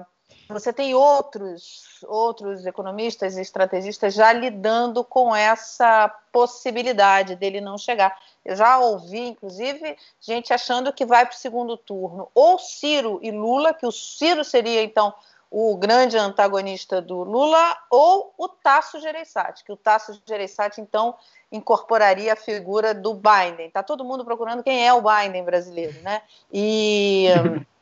você 0.49 0.73
tem 0.73 0.95
outros, 0.95 2.01
outros 2.07 2.65
economistas 2.65 3.37
e 3.37 3.43
estrategistas 3.43 4.15
já 4.15 4.33
lidando 4.33 5.05
com 5.05 5.37
essa 5.37 6.09
possibilidade 6.33 7.37
dele 7.37 7.61
não 7.61 7.77
chegar. 7.77 8.19
Eu 8.45 8.57
já 8.57 8.79
ouvi, 8.79 9.21
inclusive, 9.21 9.97
gente 10.21 10.53
achando 10.53 10.93
que 10.93 11.05
vai 11.05 11.27
para 11.27 11.35
o 11.35 11.39
segundo 11.39 11.77
turno 11.77 12.31
ou 12.35 12.59
Ciro 12.59 13.21
e 13.23 13.31
Lula, 13.31 13.75
que 13.75 13.87
o 13.87 13.93
Ciro 13.93 14.43
seria, 14.43 14.83
então, 14.83 15.13
o 15.51 15.77
grande 15.77 16.17
antagonista 16.17 17.01
do 17.01 17.23
Lula, 17.23 17.77
ou 17.91 18.35
o 18.37 18.49
Tasso 18.49 19.01
Gereissati, 19.01 19.65
que 19.65 19.73
o 19.73 19.77
Tasso 19.77 20.21
Gereissati, 20.27 20.81
então, 20.81 21.15
incorporaria 21.51 22.35
a 22.35 22.37
figura 22.37 22.93
do 22.93 23.15
Biden. 23.15 23.67
Está 23.67 23.83
todo 23.83 24.05
mundo 24.05 24.25
procurando 24.25 24.63
quem 24.63 24.87
é 24.87 24.93
o 24.93 25.03
Biden 25.03 25.43
brasileiro, 25.45 26.01
né? 26.03 26.21
E, 26.53 27.29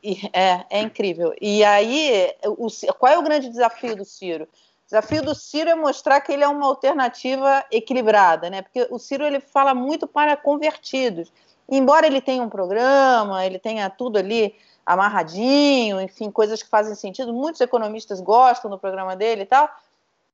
e 0.01 0.29
é, 0.31 0.65
é, 0.69 0.81
incrível. 0.81 1.33
E 1.41 1.63
aí, 1.63 2.33
o, 2.45 2.67
qual 2.97 3.11
é 3.11 3.17
o 3.17 3.23
grande 3.23 3.49
desafio 3.49 3.95
do 3.95 4.05
Ciro? 4.05 4.45
O 4.45 4.85
desafio 4.85 5.21
do 5.21 5.35
Ciro 5.35 5.69
é 5.69 5.75
mostrar 5.75 6.21
que 6.21 6.31
ele 6.31 6.45
é 6.45 6.47
uma 6.47 6.65
alternativa 6.65 7.65
equilibrada, 7.69 8.49
né? 8.49 8.61
Porque 8.61 8.87
o 8.89 8.97
Ciro 8.97 9.25
ele 9.25 9.41
fala 9.41 9.73
muito 9.73 10.07
para 10.07 10.37
convertidos. 10.37 11.29
Embora 11.69 12.07
ele 12.07 12.21
tenha 12.21 12.41
um 12.41 12.47
programa, 12.47 13.45
ele 13.45 13.59
tenha 13.59 13.89
tudo 13.89 14.17
ali 14.17 14.55
amarradinho, 14.87 15.99
enfim, 15.99 16.31
coisas 16.31 16.63
que 16.63 16.69
fazem 16.69 16.95
sentido, 16.95 17.33
muitos 17.33 17.59
economistas 17.59 18.21
gostam 18.21 18.71
do 18.71 18.79
programa 18.79 19.17
dele 19.17 19.41
e 19.41 19.45
tal. 19.45 19.69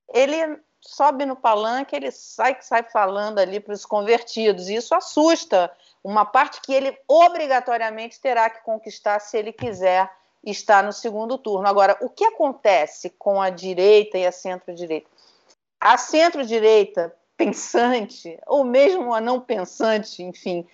Ele 0.07 0.59
sobe 0.79 1.25
no 1.25 1.35
palanque, 1.35 1.95
ele 1.95 2.11
sai 2.11 2.55
sai 2.61 2.83
falando 2.83 3.39
ali 3.39 3.59
para 3.59 3.73
os 3.73 3.83
convertidos, 3.83 4.69
e 4.69 4.75
isso 4.75 4.93
assusta 4.93 5.71
uma 6.03 6.23
parte 6.23 6.61
que 6.61 6.71
ele 6.71 6.95
obrigatoriamente 7.07 8.21
terá 8.21 8.47
que 8.47 8.61
conquistar 8.61 9.19
se 9.19 9.35
ele 9.37 9.51
quiser 9.51 10.07
estar 10.45 10.83
no 10.83 10.93
segundo 10.93 11.35
turno. 11.37 11.67
Agora, 11.67 11.97
o 12.01 12.09
que 12.09 12.25
acontece 12.25 13.09
com 13.09 13.41
a 13.41 13.49
direita 13.49 14.19
e 14.19 14.25
a 14.25 14.31
centro-direita? 14.31 15.09
A 15.79 15.97
centro-direita 15.97 17.15
pensante, 17.35 18.37
ou 18.45 18.63
mesmo 18.63 19.15
a 19.15 19.19
não 19.19 19.39
pensante, 19.39 20.21
enfim, 20.21 20.67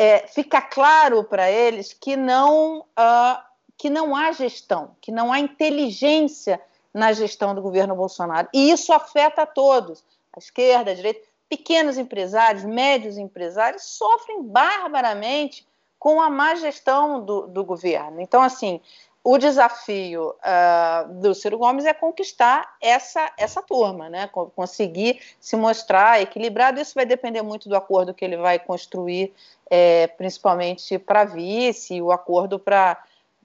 é, 0.00 0.26
fica 0.26 0.62
claro 0.62 1.22
para 1.24 1.50
eles 1.50 1.92
que 1.92 2.16
não, 2.16 2.78
uh, 2.78 3.42
que 3.76 3.90
não 3.90 4.16
há 4.16 4.32
gestão, 4.32 4.96
que 4.98 5.12
não 5.12 5.30
há 5.30 5.38
inteligência 5.38 6.58
na 6.92 7.12
gestão 7.12 7.54
do 7.54 7.60
governo 7.60 7.94
Bolsonaro. 7.94 8.48
E 8.54 8.70
isso 8.70 8.94
afeta 8.94 9.42
a 9.42 9.46
todos, 9.46 10.02
a 10.34 10.38
esquerda, 10.38 10.92
a 10.92 10.94
direita. 10.94 11.20
Pequenos 11.50 11.98
empresários, 11.98 12.64
médios 12.64 13.18
empresários 13.18 13.82
sofrem 13.82 14.42
barbaramente 14.42 15.68
com 15.98 16.18
a 16.18 16.30
má 16.30 16.54
gestão 16.54 17.22
do, 17.22 17.46
do 17.48 17.62
governo. 17.62 18.22
Então, 18.22 18.40
assim, 18.40 18.80
o 19.22 19.36
desafio 19.36 20.30
uh, 20.30 21.14
do 21.20 21.34
Ciro 21.34 21.58
Gomes 21.58 21.84
é 21.84 21.92
conquistar 21.92 22.76
essa, 22.80 23.30
essa 23.36 23.60
turma, 23.60 24.08
né? 24.08 24.28
conseguir 24.56 25.20
se 25.38 25.56
mostrar 25.56 26.22
equilibrado. 26.22 26.80
Isso 26.80 26.94
vai 26.94 27.04
depender 27.04 27.42
muito 27.42 27.68
do 27.68 27.76
acordo 27.76 28.14
que 28.14 28.24
ele 28.24 28.38
vai 28.38 28.58
construir, 28.58 29.34
é, 29.68 30.06
principalmente 30.06 30.98
para 30.98 31.24
vice, 31.24 32.00
o 32.00 32.10
acordo 32.10 32.58
para 32.58 33.02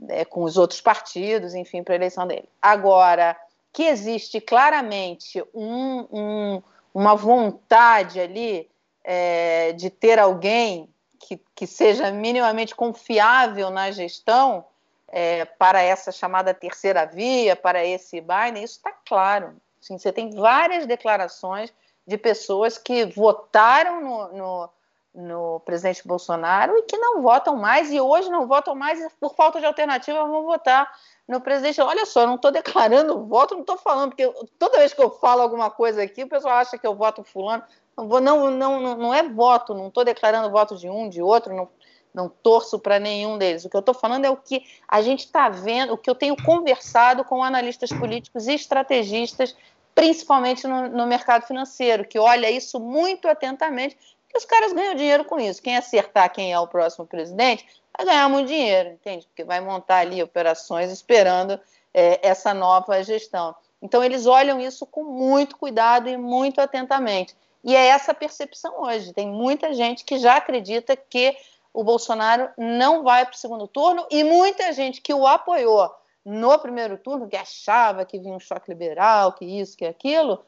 é, 0.07 0.23
com 0.23 0.43
os 0.43 0.57
outros 0.57 0.79
partidos, 0.79 1.53
enfim, 1.53 1.83
para 1.83 1.93
a 1.93 1.97
eleição 1.97 2.25
dele. 2.25 2.47
Agora, 2.61 3.37
que 3.73 3.83
existe 3.83 4.39
claramente 4.39 5.43
um, 5.53 6.07
um, 6.11 6.63
uma 6.93 7.15
vontade 7.15 8.19
ali 8.21 8.69
é, 9.03 9.73
de 9.73 9.89
ter 9.89 10.19
alguém 10.19 10.89
que, 11.19 11.37
que 11.53 11.67
seja 11.67 12.11
minimamente 12.11 12.73
confiável 12.73 13.69
na 13.69 13.91
gestão 13.91 14.65
é, 15.07 15.45
para 15.45 15.81
essa 15.81 16.11
chamada 16.11 16.53
terceira 16.53 17.05
via, 17.05 17.55
para 17.55 17.85
esse 17.85 18.21
Biden, 18.21 18.63
isso 18.63 18.77
está 18.77 18.91
claro. 19.07 19.55
você 19.81 20.11
tem 20.11 20.31
várias 20.31 20.85
declarações 20.85 21.73
de 22.05 22.17
pessoas 22.17 22.77
que 22.77 23.05
votaram 23.05 24.01
no, 24.01 24.33
no, 24.33 24.69
no 25.13 25.59
presidente 25.61 26.07
Bolsonaro 26.07 26.77
e 26.77 26.83
que 26.83 26.97
não 26.97 27.21
votam 27.21 27.55
mais, 27.55 27.91
e 27.91 27.99
hoje 27.99 28.29
não 28.29 28.47
votam 28.47 28.75
mais, 28.75 28.99
por 29.19 29.33
falta 29.35 29.59
de 29.59 29.65
alternativa, 29.65 30.25
vão 30.25 30.43
votar 30.43 30.91
no 31.27 31.41
presidente. 31.41 31.81
Olha 31.81 32.05
só, 32.05 32.27
não 32.27 32.35
estou 32.35 32.51
declarando 32.51 33.25
voto, 33.25 33.55
não 33.55 33.61
estou 33.61 33.77
falando, 33.77 34.09
porque 34.09 34.31
toda 34.59 34.77
vez 34.77 34.93
que 34.93 35.01
eu 35.01 35.09
falo 35.09 35.41
alguma 35.41 35.69
coisa 35.71 36.03
aqui, 36.03 36.23
o 36.23 36.29
pessoal 36.29 36.57
acha 36.57 36.77
que 36.77 36.85
eu 36.85 36.95
voto 36.95 37.23
fulano. 37.23 37.63
Não, 37.97 38.19
não, 38.19 38.51
não, 38.51 38.97
não 38.97 39.13
é 39.13 39.23
voto, 39.23 39.73
não 39.73 39.87
estou 39.87 40.03
declarando 40.03 40.51
voto 40.51 40.75
de 40.75 40.89
um, 40.89 41.07
de 41.07 41.21
outro, 41.21 41.55
não, 41.55 41.69
não 42.15 42.29
torço 42.29 42.79
para 42.79 42.99
nenhum 42.99 43.37
deles. 43.37 43.65
O 43.65 43.69
que 43.69 43.75
eu 43.75 43.81
estou 43.81 43.93
falando 43.93 44.25
é 44.25 44.29
o 44.29 44.37
que 44.37 44.63
a 44.87 45.01
gente 45.01 45.25
está 45.25 45.49
vendo, 45.49 45.93
o 45.93 45.97
que 45.97 46.09
eu 46.09 46.15
tenho 46.15 46.35
conversado 46.43 47.23
com 47.23 47.43
analistas 47.43 47.91
políticos 47.91 48.47
e 48.47 48.53
estrategistas, 48.55 49.55
principalmente 49.93 50.65
no, 50.67 50.87
no 50.89 51.05
mercado 51.05 51.45
financeiro, 51.45 52.05
que 52.05 52.17
olha 52.17 52.49
isso 52.49 52.79
muito 52.79 53.27
atentamente 53.27 53.97
os 54.35 54.45
caras 54.45 54.73
ganham 54.73 54.95
dinheiro 54.95 55.23
com 55.23 55.39
isso. 55.39 55.61
Quem 55.61 55.77
acertar 55.77 56.31
quem 56.31 56.51
é 56.51 56.59
o 56.59 56.67
próximo 56.67 57.05
presidente 57.05 57.65
vai 57.97 58.05
ganhar 58.05 58.27
muito 58.27 58.47
dinheiro, 58.47 58.89
entende? 58.89 59.25
Porque 59.27 59.43
vai 59.43 59.61
montar 59.61 59.99
ali 59.99 60.21
operações 60.21 60.91
esperando 60.91 61.59
é, 61.93 62.19
essa 62.27 62.53
nova 62.53 63.01
gestão. 63.03 63.55
Então, 63.81 64.03
eles 64.03 64.25
olham 64.25 64.59
isso 64.59 64.85
com 64.85 65.03
muito 65.03 65.57
cuidado 65.57 66.09
e 66.09 66.17
muito 66.17 66.59
atentamente. 66.59 67.35
E 67.63 67.75
é 67.75 67.87
essa 67.87 68.13
percepção 68.13 68.81
hoje. 68.81 69.13
Tem 69.13 69.27
muita 69.27 69.73
gente 69.73 70.03
que 70.03 70.17
já 70.17 70.35
acredita 70.35 70.95
que 70.95 71.35
o 71.75 71.83
Bolsonaro 71.83 72.49
não 72.57 73.03
vai 73.03 73.25
para 73.25 73.35
o 73.35 73.37
segundo 73.37 73.67
turno 73.67 74.05
e 74.09 74.23
muita 74.23 74.71
gente 74.71 75.01
que 75.01 75.13
o 75.13 75.27
apoiou 75.27 75.91
no 76.23 76.57
primeiro 76.57 76.97
turno, 76.97 77.27
que 77.27 77.35
achava 77.35 78.05
que 78.05 78.17
vinha 78.17 78.33
um 78.33 78.39
choque 78.39 78.71
liberal, 78.71 79.33
que 79.33 79.45
isso, 79.45 79.77
que 79.77 79.85
aquilo, 79.85 80.39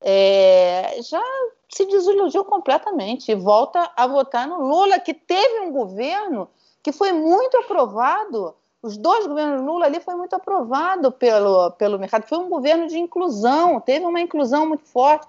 é, 0.00 0.98
já 1.02 1.22
se 1.70 1.86
desiludiu 1.86 2.44
completamente 2.44 3.32
e 3.32 3.34
volta 3.34 3.90
a 3.96 4.06
votar 4.06 4.46
no 4.46 4.60
Lula, 4.60 5.00
que 5.00 5.14
teve 5.14 5.60
um 5.60 5.72
governo 5.72 6.48
que 6.82 6.92
foi 6.92 7.12
muito 7.12 7.56
aprovado. 7.56 8.54
Os 8.82 8.98
dois 8.98 9.26
governos 9.26 9.62
Lula 9.62 9.86
ali 9.86 9.98
foi 9.98 10.14
muito 10.14 10.36
aprovado 10.36 11.10
pelo, 11.10 11.70
pelo 11.72 11.98
mercado. 11.98 12.28
Foi 12.28 12.36
um 12.36 12.50
governo 12.50 12.86
de 12.86 12.98
inclusão, 12.98 13.80
teve 13.80 14.04
uma 14.04 14.20
inclusão 14.20 14.68
muito 14.68 14.84
forte. 14.84 15.26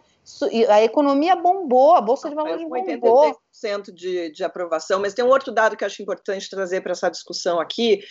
A 0.69 0.84
economia 0.84 1.36
bombou, 1.36 1.95
a 1.95 2.01
Bolsa 2.01 2.30
de 2.30 2.36
Valores 2.36 2.63
bombou. 2.63 3.39
83% 3.63 3.93
de, 3.93 4.32
de 4.32 4.43
aprovação, 4.43 4.99
mas 4.99 5.13
tem 5.13 5.23
um 5.23 5.30
outro 5.30 5.51
dado 5.51 5.78
que 5.78 5.84
eu 5.84 5.86
acho 5.86 6.01
importante 6.01 6.49
trazer 6.49 6.82
para 6.82 6.93
essa 6.93 7.09
discussão 7.09 7.59
aqui, 7.59 8.03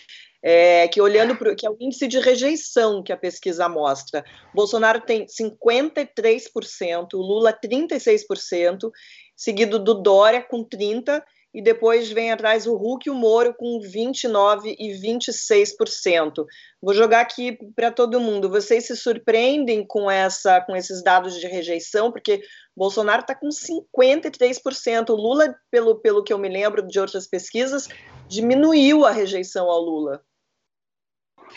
é, 0.42 0.86
que 0.88 1.00
olhando 1.00 1.36
para 1.36 1.54
que 1.54 1.66
é 1.66 1.70
o 1.70 1.76
índice 1.80 2.06
de 2.06 2.20
rejeição 2.20 3.02
que 3.02 3.12
a 3.12 3.16
pesquisa 3.16 3.68
mostra. 3.68 4.24
Bolsonaro 4.54 5.00
tem 5.00 5.26
53%, 5.26 7.08
Lula 7.14 7.52
36%, 7.52 8.90
seguido 9.36 9.78
do 9.78 9.94
Dória 9.94 10.42
com 10.42 10.64
30%, 10.64 11.22
e 11.54 11.62
depois 11.62 12.10
vem 12.10 12.32
atrás 12.32 12.66
o 12.66 12.74
Huck 12.74 13.08
e 13.08 13.10
o 13.10 13.14
Moro 13.14 13.54
com 13.54 13.78
29% 13.78 14.74
e 14.76 14.92
26%. 15.00 16.44
Vou 16.82 16.92
jogar 16.92 17.20
aqui 17.20 17.56
para 17.76 17.92
todo 17.92 18.20
mundo. 18.20 18.50
Vocês 18.50 18.88
se 18.88 18.96
surpreendem 18.96 19.86
com, 19.86 20.10
essa, 20.10 20.60
com 20.60 20.74
esses 20.74 21.02
dados 21.02 21.38
de 21.38 21.46
rejeição, 21.46 22.10
porque 22.10 22.42
Bolsonaro 22.76 23.20
está 23.20 23.36
com 23.36 23.48
53%. 23.48 25.10
O 25.10 25.14
Lula, 25.14 25.54
pelo, 25.70 26.00
pelo 26.00 26.24
que 26.24 26.32
eu 26.32 26.38
me 26.38 26.48
lembro 26.48 26.84
de 26.84 26.98
outras 26.98 27.28
pesquisas, 27.28 27.88
diminuiu 28.26 29.06
a 29.06 29.12
rejeição 29.12 29.70
ao 29.70 29.80
Lula. 29.80 30.24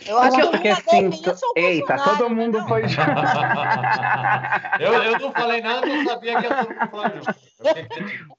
Eu 0.06 0.20
acho 0.20 0.38
que 0.38 0.48
porque 0.48 0.70
assim, 0.70 1.10
eita, 1.56 1.98
todo 1.98 2.30
mundo 2.30 2.62
foi. 2.68 2.84
eu, 4.80 4.93
eu 4.93 5.20
não 5.20 5.32
falei 5.32 5.62
nada, 5.62 5.88
não 5.88 6.06
sabia 6.06 6.38
que 6.39 6.45
ia 6.45 6.56
todo 6.56 6.70
mundo 6.70 6.91
falar 6.91 7.14
junto. 7.16 7.36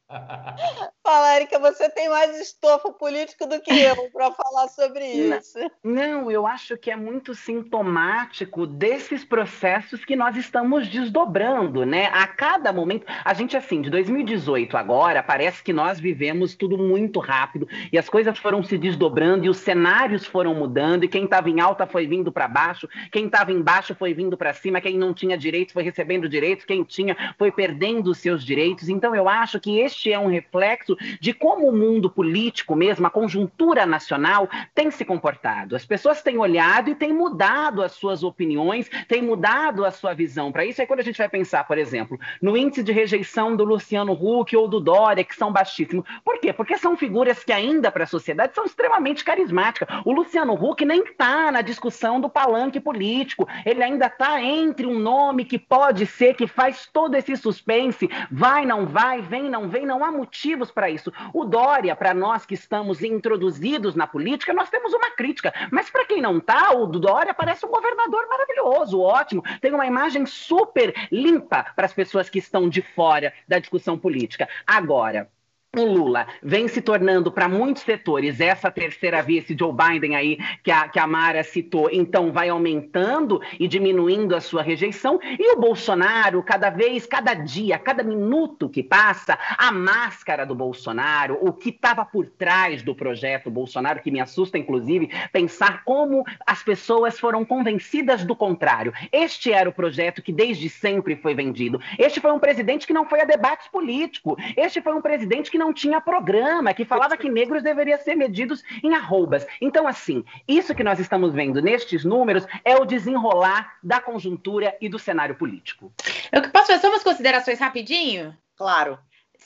Fala, 1.02 1.36
Erika, 1.36 1.58
você 1.58 1.90
tem 1.90 2.08
mais 2.08 2.38
estofo 2.40 2.92
político 2.92 3.46
do 3.46 3.60
que 3.60 3.72
eu 3.72 4.10
para 4.10 4.30
falar 4.32 4.68
sobre 4.68 5.04
isso. 5.36 5.58
Não, 5.82 6.30
eu 6.30 6.46
acho 6.46 6.76
que 6.76 6.90
é 6.90 6.96
muito 6.96 7.34
sintomático 7.34 8.66
desses 8.66 9.24
processos 9.24 10.04
que 10.04 10.14
nós 10.14 10.36
estamos 10.36 10.88
desdobrando, 10.88 11.84
né? 11.84 12.06
A 12.12 12.26
cada 12.26 12.72
momento, 12.72 13.06
a 13.24 13.34
gente 13.34 13.56
assim, 13.56 13.82
de 13.82 13.90
2018 13.90 14.76
agora, 14.76 15.22
parece 15.22 15.62
que 15.62 15.72
nós 15.72 15.98
vivemos 15.98 16.54
tudo 16.54 16.78
muito 16.78 17.20
rápido 17.20 17.68
e 17.92 17.98
as 17.98 18.08
coisas 18.08 18.38
foram 18.38 18.62
se 18.62 18.78
desdobrando 18.78 19.44
e 19.44 19.48
os 19.48 19.58
cenários 19.58 20.26
foram 20.26 20.54
mudando 20.54 21.04
e 21.04 21.08
quem 21.08 21.24
estava 21.24 21.50
em 21.50 21.60
alta 21.60 21.86
foi 21.86 22.06
vindo 22.06 22.30
para 22.30 22.48
baixo, 22.48 22.88
quem 23.10 23.26
estava 23.26 23.52
embaixo 23.52 23.94
foi 23.94 24.14
vindo 24.14 24.36
para 24.36 24.52
cima, 24.52 24.80
quem 24.80 24.96
não 24.96 25.12
tinha 25.12 25.36
direitos 25.36 25.72
foi 25.72 25.82
recebendo 25.82 26.28
direitos, 26.28 26.64
quem 26.64 26.84
tinha 26.84 27.16
foi 27.36 27.50
perdendo 27.50 28.10
os 28.10 28.18
seus 28.18 28.44
direitos. 28.44 28.88
Então 28.88 29.07
eu 29.14 29.28
acho 29.28 29.60
que 29.60 29.78
este 29.78 30.12
é 30.12 30.18
um 30.18 30.28
reflexo 30.28 30.96
de 31.20 31.32
como 31.32 31.68
o 31.68 31.72
mundo 31.72 32.10
político 32.10 32.74
mesmo, 32.74 33.06
a 33.06 33.10
conjuntura 33.10 33.86
nacional, 33.86 34.48
tem 34.74 34.90
se 34.90 35.04
comportado. 35.04 35.76
As 35.76 35.84
pessoas 35.84 36.22
têm 36.22 36.38
olhado 36.38 36.90
e 36.90 36.94
têm 36.94 37.12
mudado 37.12 37.82
as 37.82 37.92
suas 37.92 38.22
opiniões, 38.22 38.90
têm 39.06 39.22
mudado 39.22 39.84
a 39.84 39.90
sua 39.90 40.14
visão 40.14 40.52
para 40.52 40.64
isso. 40.64 40.80
Aí 40.80 40.86
quando 40.86 41.00
a 41.00 41.04
gente 41.04 41.18
vai 41.18 41.28
pensar, 41.28 41.64
por 41.64 41.78
exemplo, 41.78 42.18
no 42.40 42.56
índice 42.56 42.82
de 42.82 42.92
rejeição 42.92 43.56
do 43.56 43.64
Luciano 43.64 44.12
Huck 44.12 44.56
ou 44.56 44.68
do 44.68 44.80
Dória, 44.80 45.24
que 45.24 45.34
são 45.34 45.52
baixíssimos. 45.52 46.04
Por 46.24 46.38
quê? 46.38 46.52
Porque 46.52 46.76
são 46.78 46.96
figuras 46.96 47.44
que 47.44 47.52
ainda 47.52 47.90
para 47.90 48.04
a 48.04 48.06
sociedade 48.06 48.54
são 48.54 48.64
extremamente 48.64 49.24
carismáticas. 49.24 49.88
O 50.04 50.12
Luciano 50.12 50.54
Huck 50.54 50.84
nem 50.84 51.02
está 51.02 51.50
na 51.50 51.62
discussão 51.62 52.20
do 52.20 52.28
palanque 52.28 52.80
político. 52.80 53.48
Ele 53.64 53.82
ainda 53.82 54.06
está 54.06 54.42
entre 54.42 54.86
um 54.86 54.98
nome 54.98 55.44
que 55.44 55.58
pode 55.58 56.06
ser, 56.06 56.34
que 56.34 56.46
faz 56.46 56.88
todo 56.92 57.14
esse 57.14 57.36
suspense, 57.36 58.08
vai, 58.30 58.64
não 58.66 58.86
vai, 58.86 58.97
vem, 59.22 59.50
não 59.50 59.68
vem, 59.68 59.86
não 59.86 60.04
há 60.04 60.10
motivos 60.10 60.70
para 60.70 60.90
isso. 60.90 61.12
O 61.32 61.44
Dória, 61.44 61.94
para 61.94 62.14
nós 62.14 62.44
que 62.44 62.54
estamos 62.54 63.02
introduzidos 63.02 63.94
na 63.94 64.06
política, 64.06 64.52
nós 64.52 64.70
temos 64.70 64.92
uma 64.92 65.10
crítica. 65.10 65.52
Mas 65.70 65.90
para 65.90 66.04
quem 66.04 66.20
não 66.20 66.38
está, 66.38 66.72
o 66.72 66.86
Dória 66.86 67.34
parece 67.34 67.64
um 67.64 67.70
governador 67.70 68.26
maravilhoso, 68.28 69.00
ótimo, 69.00 69.42
tem 69.60 69.72
uma 69.72 69.86
imagem 69.86 70.26
super 70.26 70.94
limpa 71.10 71.64
para 71.74 71.86
as 71.86 71.92
pessoas 71.92 72.28
que 72.28 72.38
estão 72.38 72.68
de 72.68 72.82
fora 72.82 73.32
da 73.46 73.58
discussão 73.58 73.98
política. 73.98 74.48
Agora, 74.66 75.30
o 75.76 75.84
Lula 75.84 76.26
vem 76.42 76.66
se 76.66 76.80
tornando 76.80 77.30
para 77.30 77.46
muitos 77.46 77.82
setores 77.82 78.40
essa 78.40 78.70
terceira 78.70 79.20
via, 79.20 79.40
esse 79.40 79.54
Joe 79.58 79.70
Biden 79.70 80.16
aí 80.16 80.38
que 80.64 80.70
a, 80.70 80.88
que 80.88 80.98
a 80.98 81.06
Mara 81.06 81.44
citou, 81.44 81.90
então 81.92 82.32
vai 82.32 82.48
aumentando 82.48 83.40
e 83.60 83.68
diminuindo 83.68 84.34
a 84.34 84.40
sua 84.40 84.62
rejeição, 84.62 85.20
e 85.22 85.52
o 85.52 85.60
Bolsonaro, 85.60 86.42
cada 86.42 86.70
vez, 86.70 87.04
cada 87.04 87.34
dia, 87.34 87.78
cada 87.78 88.02
minuto 88.02 88.68
que 88.68 88.82
passa, 88.82 89.38
a 89.58 89.70
máscara 89.70 90.46
do 90.46 90.54
Bolsonaro, 90.54 91.38
o 91.42 91.52
que 91.52 91.68
estava 91.68 92.02
por 92.02 92.24
trás 92.26 92.82
do 92.82 92.94
projeto 92.94 93.50
Bolsonaro, 93.50 94.00
que 94.00 94.10
me 94.10 94.20
assusta, 94.20 94.56
inclusive, 94.56 95.10
pensar 95.32 95.84
como 95.84 96.24
as 96.46 96.62
pessoas 96.62 97.20
foram 97.20 97.44
convencidas 97.44 98.24
do 98.24 98.34
contrário. 98.34 98.94
Este 99.12 99.52
era 99.52 99.68
o 99.68 99.72
projeto 99.72 100.22
que 100.22 100.32
desde 100.32 100.70
sempre 100.70 101.14
foi 101.14 101.34
vendido. 101.34 101.78
Este 101.98 102.20
foi 102.20 102.32
um 102.32 102.38
presidente 102.38 102.86
que 102.86 102.94
não 102.94 103.04
foi 103.04 103.20
a 103.20 103.26
debates 103.26 103.68
políticos. 103.68 104.36
Este 104.56 104.80
foi 104.80 104.94
um 104.94 105.02
presidente 105.02 105.50
que 105.50 105.57
não 105.58 105.74
tinha 105.74 106.00
programa, 106.00 106.72
que 106.72 106.84
falava 106.84 107.16
que 107.16 107.28
negros 107.28 107.62
deveriam 107.62 107.98
ser 107.98 108.14
medidos 108.14 108.62
em 108.82 108.94
arrobas. 108.94 109.46
Então, 109.60 109.86
assim, 109.86 110.24
isso 110.46 110.74
que 110.74 110.84
nós 110.84 110.98
estamos 110.98 111.34
vendo 111.34 111.60
nestes 111.60 112.04
números 112.04 112.46
é 112.64 112.76
o 112.76 112.84
desenrolar 112.84 113.74
da 113.82 114.00
conjuntura 114.00 114.76
e 114.80 114.88
do 114.88 114.98
cenário 114.98 115.34
político. 115.34 115.92
Eu 116.32 116.48
posso 116.50 116.68
fazer 116.68 116.86
umas 116.86 117.02
considerações 117.02 117.58
rapidinho? 117.58 118.34
Claro. 118.56 118.98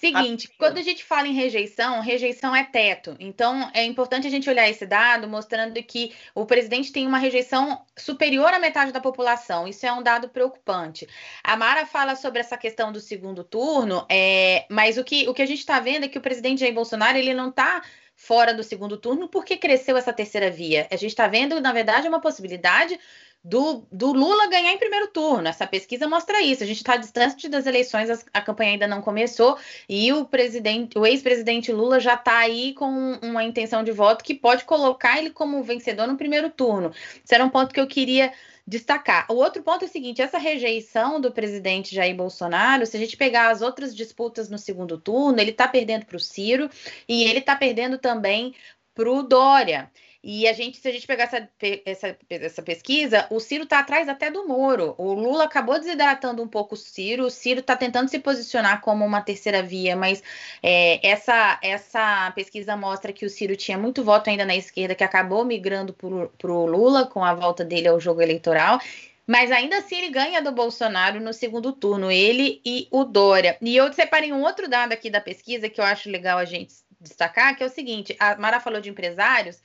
Seguinte, 0.03 0.49
quando 0.59 0.79
a 0.79 0.83
gente 0.83 1.05
fala 1.05 1.29
em 1.29 1.33
rejeição, 1.33 2.01
rejeição 2.01 2.57
é 2.57 2.65
teto. 2.65 3.15
Então, 3.21 3.71
é 3.73 3.85
importante 3.85 4.27
a 4.27 4.31
gente 4.31 4.51
olhar 4.51 4.69
esse 4.69 4.85
dado 4.85 5.29
mostrando 5.29 5.81
que 5.81 6.13
o 6.35 6.45
presidente 6.45 6.91
tem 6.91 7.07
uma 7.07 7.19
rejeição 7.19 7.81
superior 7.97 8.53
à 8.53 8.59
metade 8.59 8.91
da 8.91 9.01
população. 9.01 9.69
Isso 9.69 9.87
é 9.87 9.93
um 9.93 10.03
dado 10.03 10.29
preocupante. 10.29 11.07
A 11.45 11.57
Mara 11.57 11.87
fala 11.87 12.17
sobre 12.17 12.41
essa 12.41 12.57
questão 12.57 12.91
do 12.91 12.99
segundo 12.99 13.45
turno, 13.45 14.05
é, 14.11 14.67
mas 14.69 14.99
o 14.99 15.05
que, 15.05 15.29
o 15.29 15.35
que 15.35 15.43
a 15.43 15.47
gente 15.47 15.61
está 15.61 15.79
vendo 15.79 16.05
é 16.05 16.09
que 16.09 16.19
o 16.19 16.23
presidente 16.23 16.63
Jair 16.63 16.75
Bolsonaro 16.75 17.17
ele 17.17 17.33
não 17.33 17.51
está 17.51 17.81
fora 18.23 18.55
do 18.55 18.63
segundo 18.63 18.97
turno 18.97 19.29
porque 19.29 19.57
cresceu 19.57 19.97
essa 19.97 20.13
terceira 20.13 20.49
via. 20.49 20.87
A 20.93 20.97
gente 20.97 21.11
está 21.11 21.27
vendo, 21.27 21.61
na 21.61 21.73
verdade, 21.73 22.07
uma 22.07 22.21
possibilidade 22.21 22.97
do, 23.43 23.85
do, 23.91 24.13
Lula 24.13 24.47
ganhar 24.47 24.73
em 24.73 24.79
primeiro 24.79 25.09
turno. 25.09 25.49
Essa 25.49 25.67
pesquisa 25.67 26.07
mostra 26.07 26.41
isso. 26.41 26.63
A 26.63 26.67
gente 26.67 26.77
está 26.77 26.97
distante 26.97 27.49
das 27.49 27.67
eleições, 27.67 28.25
a 28.33 28.41
campanha 28.41 28.73
ainda 28.73 28.87
não 28.87 29.03
começou 29.03 29.59
e 29.89 30.13
o 30.13 30.25
presidente, 30.25 30.97
o 30.97 31.05
ex-presidente 31.05 31.73
Lula 31.73 31.99
já 31.99 32.15
está 32.15 32.39
aí 32.39 32.75
com 32.75 33.19
uma 33.21 33.43
intenção 33.43 33.83
de 33.83 33.91
voto 33.91 34.23
que 34.23 34.35
pode 34.35 34.65
colocar 34.65 35.19
ele 35.19 35.31
como 35.31 35.61
vencedor 35.65 36.07
no 36.07 36.17
primeiro 36.17 36.49
turno. 36.49 36.93
Isso 37.25 37.35
era 37.35 37.45
um 37.45 37.51
ponto 37.51 37.75
que 37.75 37.81
eu 37.81 37.89
queria 37.89 38.33
destacar. 38.67 39.27
O 39.29 39.35
outro 39.35 39.63
ponto 39.63 39.85
é 39.85 39.89
o 39.89 39.91
seguinte: 39.91 40.23
essa 40.23 40.39
rejeição 40.39 41.21
do 41.21 41.33
presidente 41.33 41.95
Jair 41.95 42.15
Bolsonaro, 42.15 42.87
se 42.87 42.97
a 42.97 43.01
gente 43.01 43.17
pegar 43.17 43.51
as 43.51 43.63
outras 43.63 43.95
disputas 43.95 44.49
no 44.49 44.59
segundo 44.59 44.99
turno, 44.99 45.41
ele 45.41 45.51
está 45.51 45.67
perdendo 45.69 46.07
para 46.07 46.17
o 46.17 46.21
Ciro 46.21 46.69
e 47.09 47.25
ele 47.25 47.41
está 47.41 47.57
perdendo 47.57 47.99
também 47.99 48.55
para 48.95 49.11
o 49.11 49.23
Dória. 49.23 49.91
E 50.25 50.47
a 50.47 50.53
gente, 50.53 50.79
se 50.79 50.89
a 50.89 50.93
gente 50.93 51.07
pegar 51.07 51.25
essa, 51.25 51.49
essa, 51.85 52.17
essa 52.31 52.63
pesquisa, 52.63 53.27
o 53.29 53.41
Ciro 53.41 53.65
está 53.65 53.81
atrás 53.81 54.09
até 54.09 54.31
do 54.31 54.47
Moro. 54.47 54.95
O 54.97 55.13
Lula 55.15 55.45
acabou 55.45 55.77
desidratando 55.81 56.41
um 56.41 56.47
pouco 56.47 56.75
o 56.75 56.79
Ciro. 56.79 57.27
O 57.27 57.31
Ciro 57.31 57.59
está 57.59 57.75
tentando 57.75 58.09
se 58.09 58.21
posicionar 58.21 58.81
como 58.83 59.05
uma 59.05 59.21
terceira 59.21 59.65
via, 59.65 59.97
mas 59.97 60.23
é, 60.63 61.05
essa, 61.05 61.59
essa 61.61 62.31
pesquisa 62.37 62.77
mostra 62.77 63.13
que 63.13 63.27
o 63.27 63.31
Ciro 63.31 63.57
tinha 63.57 63.77
muito 63.77 64.05
voto 64.05 64.31
ainda 64.31 64.45
na 64.45 64.55
esquerda, 64.55 64.95
que 64.95 65.03
acabou 65.03 65.45
migrando 65.45 65.93
para 65.93 66.53
o 66.53 66.67
Lula 66.67 67.07
com 67.07 67.25
a 67.25 67.35
volta 67.35 67.65
dele 67.65 67.89
ao 67.89 67.99
jogo 67.99 68.23
eleitoral. 68.23 68.79
Mas 69.27 69.51
ainda 69.51 69.79
assim 69.79 69.97
ele 69.99 70.11
ganha 70.11 70.41
do 70.41 70.53
Bolsonaro 70.53 71.21
no 71.21 71.33
segundo 71.33 71.73
turno, 71.73 72.13
ele 72.13 72.61
e 72.65 72.87
o 72.93 73.05
Dória. 73.05 73.57
E 73.61 73.77
eu 73.77 73.93
separei 73.93 74.33
um 74.33 74.43
outro 74.43 74.69
dado 74.69 74.93
aqui 74.93 75.11
da 75.11 75.21
pesquisa 75.21 75.69
que 75.69 75.81
eu 75.81 75.85
acho 75.85 76.09
legal 76.09 76.39
a 76.39 76.45
gente 76.45 76.75
destacar, 77.01 77.57
que 77.57 77.63
é 77.63 77.67
o 77.67 77.71
seguinte: 77.71 78.17
a 78.21 78.37
Mara 78.37 78.61
falou 78.61 78.81
de 78.81 78.91
empresários. 78.91 79.61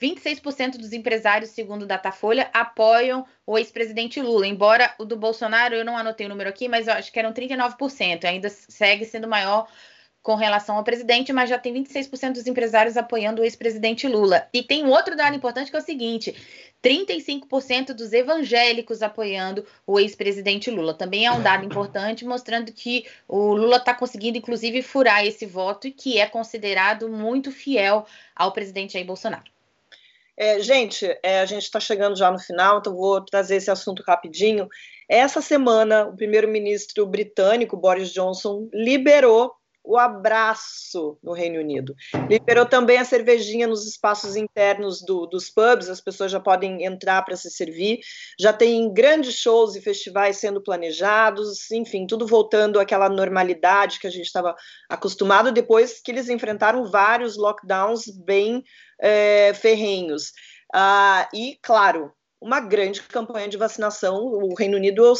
26% 0.00 0.78
dos 0.78 0.92
empresários, 0.92 1.50
segundo 1.50 1.86
Datafolha, 1.86 2.48
apoiam 2.52 3.26
o 3.46 3.58
ex-presidente 3.58 4.20
Lula. 4.20 4.46
Embora 4.46 4.94
o 4.98 5.04
do 5.04 5.16
Bolsonaro, 5.16 5.74
eu 5.74 5.84
não 5.84 5.96
anotei 5.96 6.26
o 6.26 6.28
número 6.28 6.48
aqui, 6.48 6.68
mas 6.68 6.86
eu 6.86 6.94
acho 6.94 7.12
que 7.12 7.18
eram 7.18 7.32
39%. 7.32 8.24
Ainda 8.24 8.48
segue 8.48 9.04
sendo 9.04 9.26
maior 9.26 9.66
com 10.22 10.34
relação 10.34 10.76
ao 10.76 10.84
presidente, 10.84 11.32
mas 11.32 11.48
já 11.48 11.58
tem 11.58 11.72
26% 11.72 12.34
dos 12.34 12.46
empresários 12.46 12.96
apoiando 12.96 13.40
o 13.40 13.44
ex-presidente 13.44 14.06
Lula. 14.06 14.46
E 14.52 14.62
tem 14.62 14.84
um 14.84 14.90
outro 14.90 15.16
dado 15.16 15.34
importante 15.34 15.70
que 15.70 15.76
é 15.76 15.80
o 15.80 15.82
seguinte: 15.82 16.34
35% 16.82 17.92
dos 17.94 18.12
evangélicos 18.12 19.02
apoiando 19.02 19.64
o 19.86 19.98
ex-presidente 19.98 20.70
Lula. 20.70 20.94
Também 20.94 21.26
é 21.26 21.32
um 21.32 21.42
dado 21.42 21.64
importante, 21.64 22.24
mostrando 22.24 22.72
que 22.72 23.06
o 23.26 23.54
Lula 23.54 23.78
está 23.78 23.94
conseguindo, 23.94 24.38
inclusive, 24.38 24.82
furar 24.82 25.24
esse 25.24 25.46
voto 25.46 25.88
e 25.88 25.92
que 25.92 26.18
é 26.18 26.26
considerado 26.26 27.08
muito 27.08 27.50
fiel 27.50 28.06
ao 28.36 28.52
presidente 28.52 28.92
Jair 28.92 29.06
Bolsonaro. 29.06 29.57
É, 30.40 30.60
gente, 30.60 31.04
é, 31.20 31.40
a 31.40 31.46
gente 31.46 31.64
está 31.64 31.80
chegando 31.80 32.16
já 32.16 32.30
no 32.30 32.38
final, 32.38 32.78
então 32.78 32.94
vou 32.94 33.20
trazer 33.24 33.56
esse 33.56 33.72
assunto 33.72 34.04
rapidinho. 34.06 34.68
Essa 35.08 35.40
semana, 35.40 36.06
o 36.06 36.14
primeiro-ministro 36.14 37.04
britânico, 37.06 37.76
Boris 37.76 38.12
Johnson, 38.12 38.68
liberou 38.72 39.52
o 39.88 39.96
abraço 39.96 41.18
no 41.22 41.32
Reino 41.32 41.58
Unido. 41.58 41.94
Liberou 42.28 42.66
também 42.66 42.98
a 42.98 43.06
cervejinha 43.06 43.66
nos 43.66 43.86
espaços 43.88 44.36
internos 44.36 45.00
do, 45.00 45.24
dos 45.24 45.48
pubs, 45.48 45.88
as 45.88 45.98
pessoas 45.98 46.30
já 46.30 46.38
podem 46.38 46.84
entrar 46.84 47.22
para 47.24 47.34
se 47.36 47.50
servir. 47.50 48.00
Já 48.38 48.52
tem 48.52 48.92
grandes 48.92 49.36
shows 49.36 49.74
e 49.76 49.80
festivais 49.80 50.36
sendo 50.36 50.62
planejados, 50.62 51.70
enfim, 51.70 52.06
tudo 52.06 52.26
voltando 52.26 52.78
àquela 52.78 53.08
normalidade 53.08 53.98
que 53.98 54.06
a 54.06 54.10
gente 54.10 54.26
estava 54.26 54.54
acostumado 54.90 55.50
depois 55.50 56.02
que 56.02 56.10
eles 56.10 56.28
enfrentaram 56.28 56.84
vários 56.84 57.38
lockdowns 57.38 58.10
bem 58.10 58.62
é, 59.00 59.54
ferrenhos. 59.54 60.32
Ah, 60.70 61.26
e, 61.32 61.58
claro, 61.62 62.12
uma 62.40 62.60
grande 62.60 63.02
campanha 63.02 63.48
de 63.48 63.56
vacinação. 63.56 64.24
O 64.24 64.54
Reino 64.54 64.76
Unido, 64.76 65.12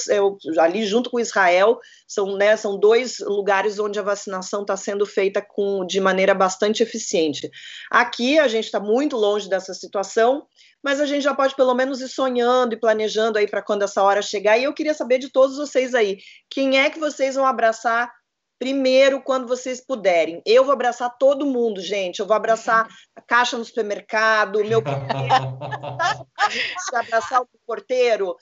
ali 0.59 0.85
junto 0.87 1.11
com 1.11 1.21
Israel, 1.21 1.79
são, 2.07 2.37
né, 2.37 2.57
são 2.57 2.79
dois 2.79 3.19
lugares 3.21 3.79
onde 3.79 3.99
a 3.99 4.03
vacinação 4.03 4.63
está 4.63 4.77
sendo 4.77 5.05
feita 5.05 5.41
com, 5.43 5.85
de 5.85 6.01
maneira 6.01 6.35
bastante 6.35 6.83
eficiente. 6.83 7.51
Aqui 7.91 8.39
a 8.39 8.49
gente 8.49 8.67
está 8.67 8.79
muito 8.79 9.17
longe 9.17 9.49
dessa 9.49 9.75
situação, 9.75 10.47
mas 10.83 11.01
a 11.01 11.07
gente 11.07 11.23
já 11.23 11.35
pode 11.35 11.57
pelo 11.57 11.75
menos 11.75 12.01
ir 12.01 12.09
sonhando 12.09 12.75
e 12.75 12.81
planejando 12.81 13.39
aí 13.39 13.49
para 13.49 13.63
quando 13.63 13.83
essa 13.83 14.03
hora 14.03 14.23
chegar. 14.23 14.57
E 14.57 14.65
eu 14.65 14.73
queria 14.73 14.95
saber 14.95 15.19
de 15.19 15.31
todos 15.31 15.57
vocês 15.57 15.95
aí, 15.95 16.19
quem 16.49 16.79
é 16.79 16.89
que 16.89 17.01
vocês 17.01 17.35
vão 17.35 17.45
abraçar 17.45 18.13
primeiro 18.59 19.23
quando 19.23 19.47
vocês 19.47 19.81
puderem. 19.81 20.43
Eu 20.45 20.65
vou 20.65 20.73
abraçar 20.73 21.17
todo 21.17 21.47
mundo, 21.47 21.81
gente. 21.81 22.19
Eu 22.19 22.27
vou 22.27 22.37
abraçar 22.37 22.89
a 23.15 23.21
caixa 23.21 23.57
no 23.57 23.65
supermercado, 23.65 24.65
meu 24.65 24.83
abraçar 26.95 27.43
o 27.43 27.49
porteiro. 27.67 28.35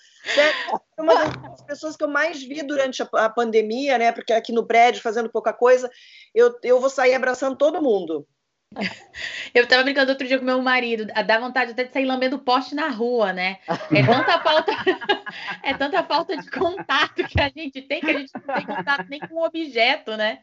É 0.97 1.03
uma 1.03 1.15
das 1.15 1.63
pessoas 1.63 1.97
que 1.97 2.05
eu 2.05 2.09
mais 2.09 2.43
vi 2.43 2.63
durante 2.63 3.03
a 3.13 3.29
pandemia, 3.29 3.99
né? 3.99 4.13
Porque 4.13 4.33
aqui 4.33 4.53
no 4.53 4.67
prédio, 4.67 5.03
fazendo 5.03 5.31
pouca 5.31 5.53
coisa, 5.53 5.91
eu, 6.35 6.55
eu 6.63 6.81
vou 6.81 6.89
sair 6.89 7.15
abraçando 7.15 7.57
todo 7.57 7.83
mundo. 7.83 8.27
Eu 9.55 9.67
tava 9.67 9.85
brincando 9.85 10.11
outro 10.11 10.27
dia 10.27 10.39
com 10.39 10.45
meu 10.45 10.61
marido, 10.61 11.07
dá 11.07 11.39
vontade 11.39 11.71
até 11.71 11.85
de 11.85 11.93
sair 11.93 12.05
lambendo 12.05 12.39
poste 12.39 12.75
na 12.75 12.89
rua, 12.89 13.33
né? 13.33 13.59
É 13.91 14.03
tanta 14.05 14.39
falta, 14.41 14.73
é 15.63 15.75
tanta 15.75 16.03
falta 16.03 16.37
de 16.37 16.51
contato 16.51 17.25
que 17.25 17.41
a 17.41 17.49
gente 17.49 17.81
tem 17.83 18.01
que 18.01 18.11
a 18.11 18.19
gente 18.19 18.33
não 18.35 18.55
tem 18.55 18.67
contato 18.67 19.07
nem 19.09 19.21
com 19.21 19.37
o 19.37 19.47
objeto, 19.47 20.17
né? 20.17 20.41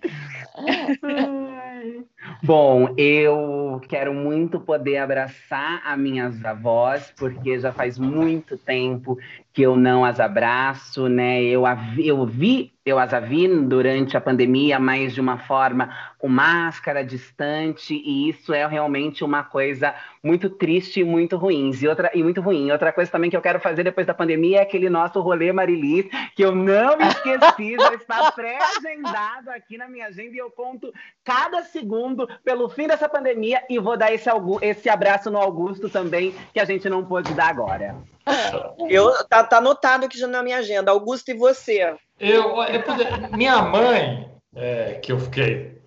Bom, 2.42 2.94
eu 2.98 3.82
quero 3.88 4.14
muito 4.14 4.60
poder 4.60 4.98
abraçar 4.98 5.82
as 5.86 6.00
minhas 6.00 6.44
avós, 6.44 7.14
porque 7.16 7.60
já 7.60 7.72
faz 7.72 8.00
muito 8.00 8.58
tempo 8.58 9.18
que 9.54 9.62
eu 9.62 9.76
não 9.76 10.04
as 10.04 10.20
abraço, 10.20 11.08
né? 11.08 11.44
Eu, 11.44 11.64
eu 12.00 12.26
vi 12.26 12.74
eu 12.86 13.00
as 13.00 13.12
vi 13.28 13.48
durante 13.48 14.18
a 14.18 14.22
pandemia, 14.22 14.78
mas 14.78 15.14
de 15.14 15.22
uma 15.22 15.38
forma 15.38 15.96
com 16.18 16.28
máscara, 16.28 17.04
distante, 17.04 17.94
e 17.94 18.30
isso 18.30 18.54
é 18.54 18.68
realmente 18.68 19.24
uma 19.24 19.42
coisa 19.42 19.96
muito 20.22 20.50
triste 20.50 21.00
e 21.00 21.04
muito 21.04 21.38
ruim. 21.38 21.72
E, 21.82 21.88
outra, 21.88 22.12
e 22.14 22.22
muito 22.22 22.42
ruim. 22.42 22.72
Outra 22.72 22.92
coisa 22.92 23.10
também 23.10 23.30
que 23.30 23.38
eu 23.38 23.42
quero 23.42 23.60
fazer 23.60 23.84
depois 23.84 24.06
da 24.06 24.14
pandemia 24.14 24.60
é 24.60 24.62
aquele 24.62 24.90
nosso 24.90 25.22
rolê 25.22 25.54
Marilis, 25.54 26.08
que 26.36 26.44
eu 26.44 26.54
não 26.54 26.98
me 26.98 27.08
esqueci, 27.08 27.76
já 27.78 27.94
está 27.94 28.32
pré-agendado 28.34 29.50
aqui 29.52 29.78
na 29.78 29.88
minha 29.88 30.08
agenda, 30.08 30.36
e 30.36 30.38
eu 30.38 30.52
conto 30.52 30.94
cada 31.24 31.64
segundo 31.64 32.28
pelo 32.44 32.68
fim 32.68 32.88
dessa 32.88 33.08
pandemia, 33.08 33.64
e 33.70 33.80
vou 33.80 33.96
dar 33.96 34.14
esse, 34.14 34.30
esse 34.62 34.90
abraço 34.90 35.32
no 35.32 35.38
Augusto 35.38 35.90
também, 35.90 36.36
que 36.54 36.60
a 36.60 36.66
gente 36.66 36.90
não 36.90 37.06
pôde 37.06 37.34
dar 37.34 37.48
agora. 37.48 37.96
Eu, 38.90 39.12
tá, 39.28 39.44
tá 39.44 39.58
anotado 39.58 40.06
aqui 40.06 40.18
já 40.18 40.28
na 40.28 40.44
minha 40.44 40.58
agenda. 40.58 40.92
Augusto, 40.92 41.30
e 41.30 41.34
você? 41.34 41.96
Eu, 42.20 42.62
eu 42.64 42.84
minha 43.32 43.62
mãe, 43.62 44.32
é, 44.56 44.94
que 44.96 45.12
eu 45.12 45.20
fiquei 45.20 45.82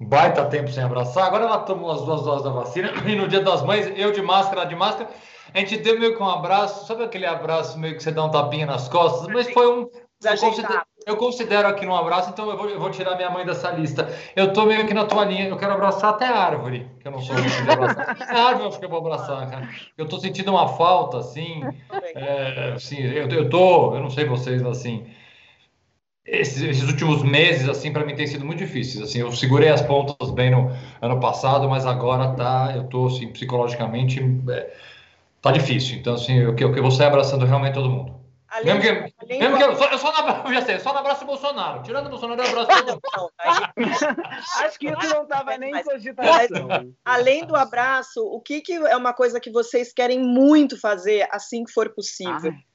baita 0.00 0.44
tempo 0.46 0.70
sem 0.70 0.82
abraçar, 0.82 1.26
agora 1.26 1.44
ela 1.44 1.58
tomou 1.58 1.90
as 1.90 2.02
duas 2.02 2.22
doses 2.22 2.44
da 2.44 2.50
vacina, 2.50 2.92
e 3.04 3.16
no 3.16 3.26
dia 3.26 3.40
das 3.40 3.62
mães, 3.62 3.92
eu 3.96 4.12
de 4.12 4.22
máscara, 4.22 4.64
de 4.64 4.76
máscara, 4.76 5.10
a 5.52 5.58
gente 5.58 5.78
deu 5.78 5.98
meio 5.98 6.16
que 6.16 6.22
um 6.22 6.28
abraço, 6.28 6.86
sabe 6.86 7.02
aquele 7.04 7.26
abraço 7.26 7.78
meio 7.78 7.96
que 7.96 8.02
você 8.02 8.12
dá 8.12 8.24
um 8.24 8.30
tapinha 8.30 8.66
nas 8.66 8.88
costas? 8.88 9.26
Mas 9.28 9.50
foi 9.50 9.66
um. 9.66 9.90
Considero, 10.40 10.82
eu 11.08 11.16
considero 11.16 11.66
aqui 11.68 11.86
um 11.86 11.94
abraço, 11.94 12.30
então 12.30 12.50
eu 12.50 12.56
vou, 12.56 12.68
eu 12.68 12.78
vou, 12.78 12.90
tirar 12.90 13.16
minha 13.16 13.30
mãe 13.30 13.44
dessa 13.44 13.70
lista. 13.70 14.08
Eu 14.36 14.52
tô 14.52 14.66
meio 14.66 14.86
que 14.86 14.94
na 14.94 15.04
tua 15.04 15.24
linha, 15.24 15.48
eu 15.48 15.56
quero 15.56 15.72
abraçar 15.72 16.10
até 16.10 16.26
a 16.26 16.36
árvore, 16.36 16.86
que 17.00 17.08
eu 17.08 17.12
não 17.12 17.20
sou 17.20 17.34
de 17.36 17.70
abraçar. 17.70 18.10
Até 18.10 18.24
a 18.36 18.44
árvore 18.44 18.64
eu 18.64 18.68
acho 18.68 18.78
que 18.78 18.84
eu 18.84 18.90
vou 18.90 18.98
abraçar, 18.98 19.50
cara. 19.50 19.68
Eu 19.96 20.06
tô 20.06 20.18
sentindo 20.18 20.50
uma 20.50 20.68
falta, 20.68 21.18
assim. 21.18 21.62
É, 22.14 22.72
assim 22.74 23.00
eu, 23.00 23.28
eu 23.28 23.48
tô, 23.48 23.94
eu 23.94 24.00
não 24.00 24.10
sei 24.10 24.24
vocês, 24.24 24.64
assim 24.64 25.06
esses, 26.28 26.62
esses, 26.62 26.88
últimos 26.88 27.22
meses, 27.22 27.68
assim, 27.68 27.90
para 27.92 28.04
mim 28.04 28.14
tem 28.14 28.26
sido 28.26 28.44
muito 28.44 28.58
difíceis. 28.58 29.02
Assim, 29.02 29.20
eu 29.20 29.32
segurei 29.32 29.70
as 29.70 29.80
pontas 29.80 30.30
bem 30.30 30.50
no 30.50 30.70
ano 31.00 31.18
passado, 31.20 31.68
mas 31.68 31.86
agora 31.86 32.34
tá, 32.34 32.74
eu 32.76 32.84
tô, 32.84 33.06
assim, 33.06 33.28
psicologicamente, 33.28 34.20
é, 34.50 34.70
tá 35.40 35.50
difícil. 35.50 35.96
Então, 35.96 36.14
assim, 36.14 36.34
eu, 36.34 36.54
eu, 36.56 36.76
eu 36.76 36.82
vou 36.82 36.90
sair 36.90 37.06
abraçando 37.06 37.46
realmente 37.46 37.74
todo 37.74 37.88
mundo. 37.88 38.18
Além 38.50 38.78
mesmo 38.78 38.82
que, 38.82 39.38
mesmo 39.38 39.56
que 39.58 39.62
eu, 39.62 39.76
só, 39.76 39.90
eu 39.90 39.98
só 39.98 40.12
não 40.12 40.20
abraço, 40.20 40.54
já 40.54 40.62
sei, 40.62 40.80
só 40.80 40.92
não 40.92 41.00
abraço 41.00 41.24
o 41.24 41.26
Bolsonaro. 41.26 41.82
Tirando 41.82 42.06
o 42.06 42.10
Bolsonaro, 42.10 42.42
eu 42.42 42.48
abraço 42.48 42.84
todo 42.84 42.92
mundo. 42.92 43.32
Acho 44.64 44.78
que 44.78 44.88
isso 44.88 45.14
não 45.14 45.22
estava 45.24 45.58
nem 45.58 45.76
em 45.76 45.82
cogitação. 45.82 46.68
Além 47.04 47.44
do 47.44 47.54
abraço, 47.54 48.22
o 48.24 48.40
que, 48.40 48.60
que 48.60 48.72
é 48.72 48.96
uma 48.96 49.12
coisa 49.12 49.38
que 49.38 49.50
vocês 49.50 49.92
querem 49.92 50.18
muito 50.18 50.80
fazer 50.80 51.28
assim 51.30 51.64
que 51.64 51.72
for 51.72 51.90
possível? 51.94 52.52
Ah. 52.54 52.67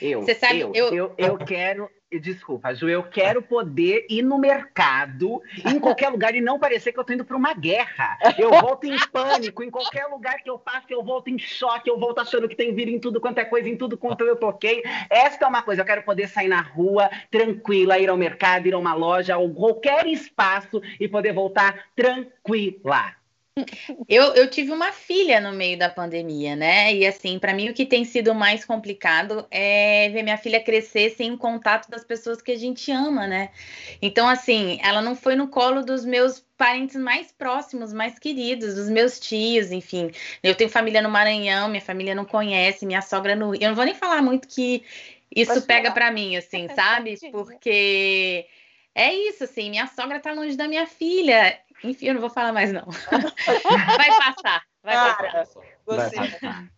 Eu, 0.00 0.24
sabe, 0.34 0.60
eu, 0.60 0.72
eu, 0.74 0.94
eu, 0.94 1.14
eu, 1.16 1.38
quero, 1.38 1.90
desculpa, 2.20 2.74
Ju, 2.74 2.88
eu 2.88 3.02
quero 3.02 3.42
poder 3.42 4.06
ir 4.08 4.22
no 4.22 4.38
mercado, 4.38 5.42
em 5.66 5.78
qualquer 5.78 6.08
lugar, 6.08 6.34
e 6.34 6.40
não 6.40 6.58
parecer 6.58 6.92
que 6.92 6.98
eu 6.98 7.04
tô 7.04 7.12
indo 7.12 7.24
para 7.24 7.36
uma 7.36 7.54
guerra. 7.54 8.18
Eu 8.38 8.50
volto 8.50 8.84
em 8.84 8.96
pânico, 9.08 9.62
em 9.62 9.70
qualquer 9.70 10.06
lugar 10.06 10.42
que 10.42 10.48
eu 10.48 10.58
passe, 10.58 10.92
eu 10.92 11.02
volto 11.02 11.28
em 11.28 11.38
choque, 11.38 11.90
eu 11.90 11.98
volto 11.98 12.20
achando 12.20 12.48
que 12.48 12.56
tem 12.56 12.74
vírus 12.74 12.94
em 12.94 13.00
tudo 13.00 13.20
quanto 13.20 13.38
é 13.38 13.44
coisa, 13.44 13.68
em 13.68 13.76
tudo 13.76 13.96
quanto 13.96 14.24
eu 14.24 14.36
toquei. 14.36 14.82
Esta 15.10 15.44
é 15.44 15.48
uma 15.48 15.62
coisa, 15.62 15.82
eu 15.82 15.86
quero 15.86 16.02
poder 16.02 16.28
sair 16.28 16.48
na 16.48 16.60
rua, 16.60 17.10
tranquila, 17.30 17.98
ir 17.98 18.08
ao 18.08 18.16
mercado, 18.16 18.66
ir 18.66 18.74
a 18.74 18.78
uma 18.78 18.94
loja, 18.94 19.36
ou 19.36 19.52
qualquer 19.52 20.06
espaço, 20.06 20.80
e 21.00 21.08
poder 21.08 21.32
voltar 21.32 21.88
tranquila. 21.96 23.17
Eu, 24.08 24.34
eu 24.34 24.48
tive 24.50 24.72
uma 24.72 24.92
filha 24.92 25.40
no 25.40 25.52
meio 25.52 25.78
da 25.78 25.88
pandemia, 25.88 26.56
né? 26.56 26.94
E 26.94 27.06
assim, 27.06 27.38
para 27.38 27.54
mim 27.54 27.68
o 27.68 27.74
que 27.74 27.86
tem 27.86 28.04
sido 28.04 28.34
mais 28.34 28.64
complicado 28.64 29.46
é 29.50 30.08
ver 30.10 30.22
minha 30.22 30.36
filha 30.38 30.62
crescer 30.62 31.10
sem 31.10 31.32
o 31.32 31.38
contato 31.38 31.90
das 31.90 32.04
pessoas 32.04 32.42
que 32.42 32.52
a 32.52 32.58
gente 32.58 32.90
ama, 32.90 33.26
né? 33.26 33.50
Então, 34.00 34.28
assim, 34.28 34.78
ela 34.82 35.02
não 35.02 35.14
foi 35.14 35.36
no 35.36 35.48
colo 35.48 35.82
dos 35.82 36.04
meus 36.04 36.44
parentes 36.56 36.96
mais 36.96 37.30
próximos, 37.30 37.92
mais 37.92 38.18
queridos, 38.18 38.74
dos 38.74 38.88
meus 38.88 39.20
tios, 39.20 39.70
enfim. 39.70 40.10
Eu 40.42 40.54
tenho 40.54 40.68
família 40.68 41.00
no 41.00 41.08
Maranhão, 41.08 41.68
minha 41.68 41.80
família 41.80 42.14
não 42.14 42.24
conhece, 42.24 42.84
minha 42.84 43.02
sogra 43.02 43.36
no 43.36 43.54
Eu 43.54 43.68
não 43.68 43.74
vou 43.74 43.84
nem 43.84 43.94
falar 43.94 44.20
muito 44.22 44.48
que 44.48 44.82
isso 45.34 45.62
pega 45.62 45.92
para 45.92 46.10
mim, 46.10 46.36
assim, 46.36 46.68
sabe? 46.74 47.18
Porque 47.30 48.46
é 48.94 49.14
isso, 49.14 49.44
assim, 49.44 49.70
minha 49.70 49.86
sogra 49.86 50.18
tá 50.18 50.32
longe 50.32 50.56
da 50.56 50.66
minha 50.66 50.86
filha. 50.86 51.58
Enfim, 51.84 52.06
eu 52.06 52.14
não 52.14 52.20
vou 52.20 52.30
falar 52.30 52.52
mais, 52.52 52.72
não. 52.72 52.84
Vai 53.96 54.08
passar. 54.16 54.62
Vai 54.82 54.94
Cara, 54.94 55.48
Vai 55.86 56.10
você. 56.10 56.16
passar. 56.16 56.68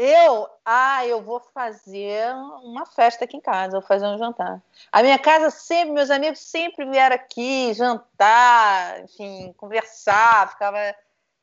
Eu, 0.00 0.48
ah, 0.64 1.04
eu 1.04 1.20
vou 1.20 1.40
fazer 1.40 2.32
uma 2.62 2.86
festa 2.86 3.24
aqui 3.24 3.36
em 3.36 3.40
casa, 3.40 3.76
eu 3.76 3.80
vou 3.80 3.88
fazer 3.88 4.06
um 4.06 4.16
jantar. 4.16 4.62
A 4.92 5.02
minha 5.02 5.18
casa 5.18 5.50
sempre, 5.50 5.92
meus 5.92 6.08
amigos 6.08 6.38
sempre 6.38 6.88
vieram 6.88 7.16
aqui 7.16 7.74
jantar, 7.74 9.00
enfim, 9.02 9.52
conversar, 9.56 10.50
ficava. 10.50 10.78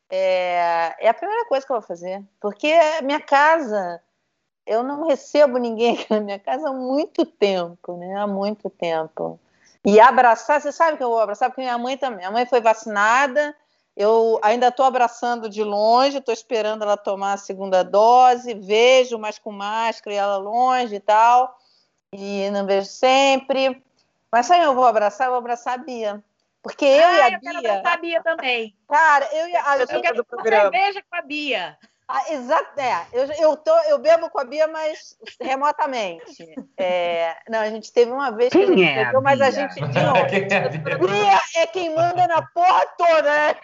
É, 0.10 0.96
é 1.00 1.10
a 1.10 1.14
primeira 1.14 1.46
coisa 1.48 1.66
que 1.66 1.72
eu 1.74 1.82
vou 1.82 1.86
fazer, 1.86 2.24
porque 2.40 2.68
a 2.68 3.02
minha 3.02 3.20
casa, 3.20 4.02
eu 4.66 4.84
não 4.84 5.06
recebo 5.06 5.58
ninguém 5.58 5.96
aqui 5.96 6.06
na 6.10 6.22
minha 6.22 6.40
casa 6.40 6.70
há 6.70 6.74
muito 6.74 7.26
tempo, 7.26 7.98
né? 7.98 8.16
Há 8.16 8.26
muito 8.26 8.70
tempo. 8.70 9.38
E 9.86 10.00
abraçar, 10.00 10.60
você 10.60 10.72
sabe 10.72 10.98
que 10.98 11.04
eu 11.04 11.10
vou 11.10 11.20
abraçar, 11.20 11.50
porque 11.50 11.62
minha 11.62 11.78
mãe 11.78 11.98
também. 11.98 12.18
Minha 12.20 12.32
mãe 12.32 12.46
foi 12.46 12.60
vacinada, 12.60 13.56
eu 13.96 14.40
ainda 14.42 14.68
estou 14.70 14.86
abraçando 14.86 15.48
de 15.48 15.64
longe, 15.64 16.18
estou 16.18 16.34
esperando 16.34 16.82
ela 16.84 16.98
tomar 16.98 17.34
a 17.34 17.38
segunda 17.38 17.84
dose, 17.84 18.54
vejo, 18.56 19.18
mas 19.18 19.38
com 19.38 19.52
máscara 19.52 20.14
e 20.14 20.18
ela 20.18 20.38
longe 20.38 20.96
e 20.96 21.00
tal, 21.00 21.58
e 22.12 22.50
não 22.50 22.66
vejo 22.66 22.88
sempre. 22.88 23.82
Mas 24.32 24.48
sabe, 24.48 24.64
eu 24.64 24.74
vou 24.74 24.86
abraçar, 24.86 25.28
eu 25.28 25.32
vou 25.32 25.40
abraçar 25.40 25.76
a 25.76 25.78
Bia. 25.78 26.24
Porque 26.62 26.84
eu 26.84 26.90
e 26.90 27.22
Ah, 27.22 27.26
a 27.26 27.32
eu 27.32 27.40
quero 27.40 27.60
Bia, 27.60 27.72
abraçar 27.72 27.94
a 27.94 27.98
Bia 27.98 28.24
também. 28.24 28.76
cara, 28.90 29.30
eu 29.34 29.48
e 29.48 29.56
a, 29.56 29.60
Eu 29.78 29.84
a, 29.84 29.88
também. 29.88 29.96
Eu 29.96 30.02
quero 30.02 30.16
do 30.18 30.26
uma 30.34 30.44
cerveja 30.44 31.04
com 31.10 31.16
a 31.16 31.22
Bia. 31.22 31.78
Ah, 32.08 32.32
exato, 32.34 32.80
é. 32.80 33.08
Eu, 33.12 33.26
eu, 33.40 33.58
tô, 33.58 33.76
eu 33.90 33.98
bebo 33.98 34.30
com 34.30 34.40
a 34.40 34.44
Bia, 34.44 34.68
mas 34.68 35.18
remotamente. 35.42 36.54
É, 36.78 37.36
não, 37.50 37.60
a 37.60 37.70
gente 37.70 37.92
teve 37.92 38.12
uma 38.12 38.30
vez 38.30 38.52
que 38.52 38.58
a 38.60 38.66
Quem 38.66 38.78
gente 38.78 38.90
é 38.90 39.04
a 39.06 39.22
mas 39.22 39.42
a 39.42 39.50
Bia? 39.50 39.52
gente. 39.52 39.74
De 39.90 40.04
novo, 40.04 40.28
Quem 40.28 40.48
é 40.52 40.58
a 40.58 40.70
Bia? 40.70 40.98
Bia 40.98 41.40
é 41.56 41.68
quem 41.68 41.96
manda 41.96 42.28
na 42.28 42.44
porra 42.44 42.86
toda, 42.98 43.24
né? 43.24 43.56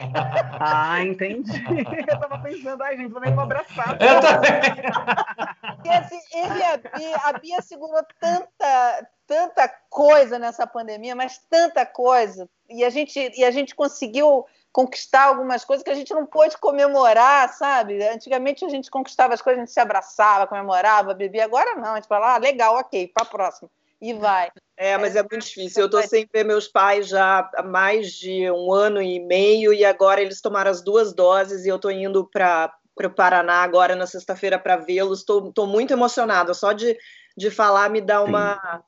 Ah, 0.60 1.04
entendi. 1.04 1.64
Eu 2.08 2.20
tava 2.20 2.40
pensando, 2.40 2.82
ai, 2.82 2.98
gente, 2.98 3.12
vou 3.12 3.22
nem 3.22 3.34
vou 3.34 3.44
abraçar. 3.44 3.98
Eu 4.02 4.20
também. 4.20 5.76
Porque 5.76 5.90
assim, 5.90 6.20
ele 6.34 6.60
e 6.60 6.64
a 6.64 6.78
Bia, 6.78 7.18
a 7.26 7.34
Bia 7.34 7.62
segurou 7.62 8.02
tanta, 8.20 9.08
tanta 9.28 9.68
coisa 9.90 10.40
nessa 10.40 10.66
pandemia, 10.66 11.16
mas 11.16 11.38
tanta 11.50 11.86
coisa. 11.86 12.50
E 12.70 12.84
a 12.84 12.90
gente, 12.90 13.32
e 13.38 13.44
a 13.44 13.52
gente 13.52 13.76
conseguiu 13.76 14.46
conquistar 14.72 15.26
algumas 15.26 15.66
coisas 15.66 15.84
que 15.84 15.90
a 15.90 15.96
gente 15.96 16.14
não 16.14 16.26
pôde 16.26 16.58
comemorar, 16.58 17.50
sabe? 17.54 18.02
Antigamente 18.08 18.64
a 18.64 18.70
gente 18.70 18.90
conquistava 18.90 19.34
as 19.34 19.42
coisas, 19.42 19.60
a 19.60 19.66
gente 19.66 19.74
se 19.74 19.80
abraçava, 19.80 20.48
comemorava, 20.48 21.14
bebia. 21.14 21.44
Agora 21.44 21.76
não, 21.76 21.92
a 21.92 21.96
gente 21.96 22.08
fala, 22.08 22.36
ah, 22.36 22.38
legal, 22.38 22.76
ok, 22.76 23.12
para 23.14 23.26
próxima. 23.26 23.70
E 24.02 24.14
vai. 24.14 24.50
É, 24.76 24.98
mas 24.98 25.16
é 25.16 25.22
muito 25.22 25.46
difícil. 25.46 25.84
Eu 25.84 25.90
tô 25.90 26.02
sem 26.02 26.28
ver 26.34 26.44
meus 26.44 26.68
pais 26.68 27.08
já 27.08 27.50
há 27.56 27.62
mais 27.62 28.12
de 28.14 28.50
um 28.50 28.74
ano 28.74 29.00
e 29.00 29.20
meio 29.20 29.72
e 29.72 29.86
agora 29.86 30.22
eles 30.22 30.42
tomaram 30.42 30.72
as 30.72 30.82
duas 30.82 31.14
doses 31.14 31.66
e 31.66 31.70
eu 31.70 31.78
tô 31.78 31.92
indo 31.92 32.26
para 32.26 32.74
o 33.04 33.10
Paraná 33.10 33.62
agora 33.62 33.96
na 33.96 34.08
sexta-feira 34.08 34.58
para 34.58 34.78
vê-los. 34.78 35.24
Tô, 35.24 35.52
tô 35.52 35.68
muito 35.68 35.94
emocionada. 35.94 36.56
Só 36.56 36.72
de, 36.72 36.98
de 37.38 37.52
falar 37.52 37.92
me 37.92 38.02
dá 38.02 38.24
uma 38.24 38.84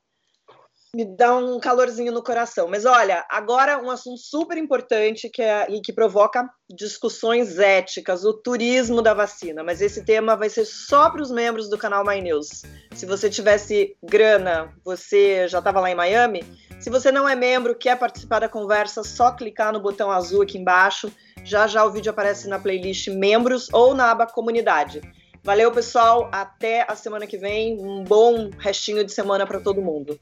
me 0.94 1.04
dá 1.04 1.34
um 1.36 1.58
calorzinho 1.58 2.12
no 2.12 2.22
coração. 2.22 2.68
Mas 2.68 2.84
olha, 2.84 3.24
agora 3.28 3.82
um 3.82 3.90
assunto 3.90 4.18
super 4.18 4.56
importante 4.56 5.28
que 5.28 5.42
é, 5.42 5.66
e 5.70 5.80
que 5.80 5.92
provoca 5.92 6.48
discussões 6.70 7.58
éticas, 7.58 8.24
o 8.24 8.32
turismo 8.32 9.02
da 9.02 9.12
vacina. 9.12 9.62
Mas 9.62 9.80
esse 9.80 10.04
tema 10.04 10.36
vai 10.36 10.48
ser 10.48 10.64
só 10.64 11.10
para 11.10 11.22
os 11.22 11.30
membros 11.30 11.68
do 11.68 11.76
canal 11.76 12.04
My 12.04 12.20
News. 12.20 12.62
Se 12.94 13.04
você 13.06 13.28
tivesse 13.28 13.96
grana, 14.02 14.72
você 14.84 15.48
já 15.48 15.58
estava 15.58 15.80
lá 15.80 15.90
em 15.90 15.94
Miami? 15.94 16.44
Se 16.78 16.90
você 16.90 17.10
não 17.10 17.28
é 17.28 17.34
membro, 17.34 17.74
quer 17.74 17.98
participar 17.98 18.40
da 18.40 18.48
conversa, 18.48 19.02
só 19.02 19.32
clicar 19.32 19.72
no 19.72 19.80
botão 19.80 20.10
azul 20.10 20.42
aqui 20.42 20.58
embaixo. 20.58 21.10
Já 21.42 21.66
já 21.66 21.84
o 21.84 21.90
vídeo 21.90 22.10
aparece 22.10 22.48
na 22.48 22.58
playlist 22.58 23.08
Membros 23.08 23.68
ou 23.72 23.94
na 23.94 24.10
aba 24.10 24.26
Comunidade. 24.26 25.00
Valeu, 25.44 25.70
pessoal. 25.70 26.30
Até 26.32 26.86
a 26.88 26.96
semana 26.96 27.26
que 27.26 27.36
vem. 27.36 27.78
Um 27.78 28.02
bom 28.02 28.48
restinho 28.58 29.04
de 29.04 29.12
semana 29.12 29.46
para 29.46 29.60
todo 29.60 29.82
mundo. 29.82 30.18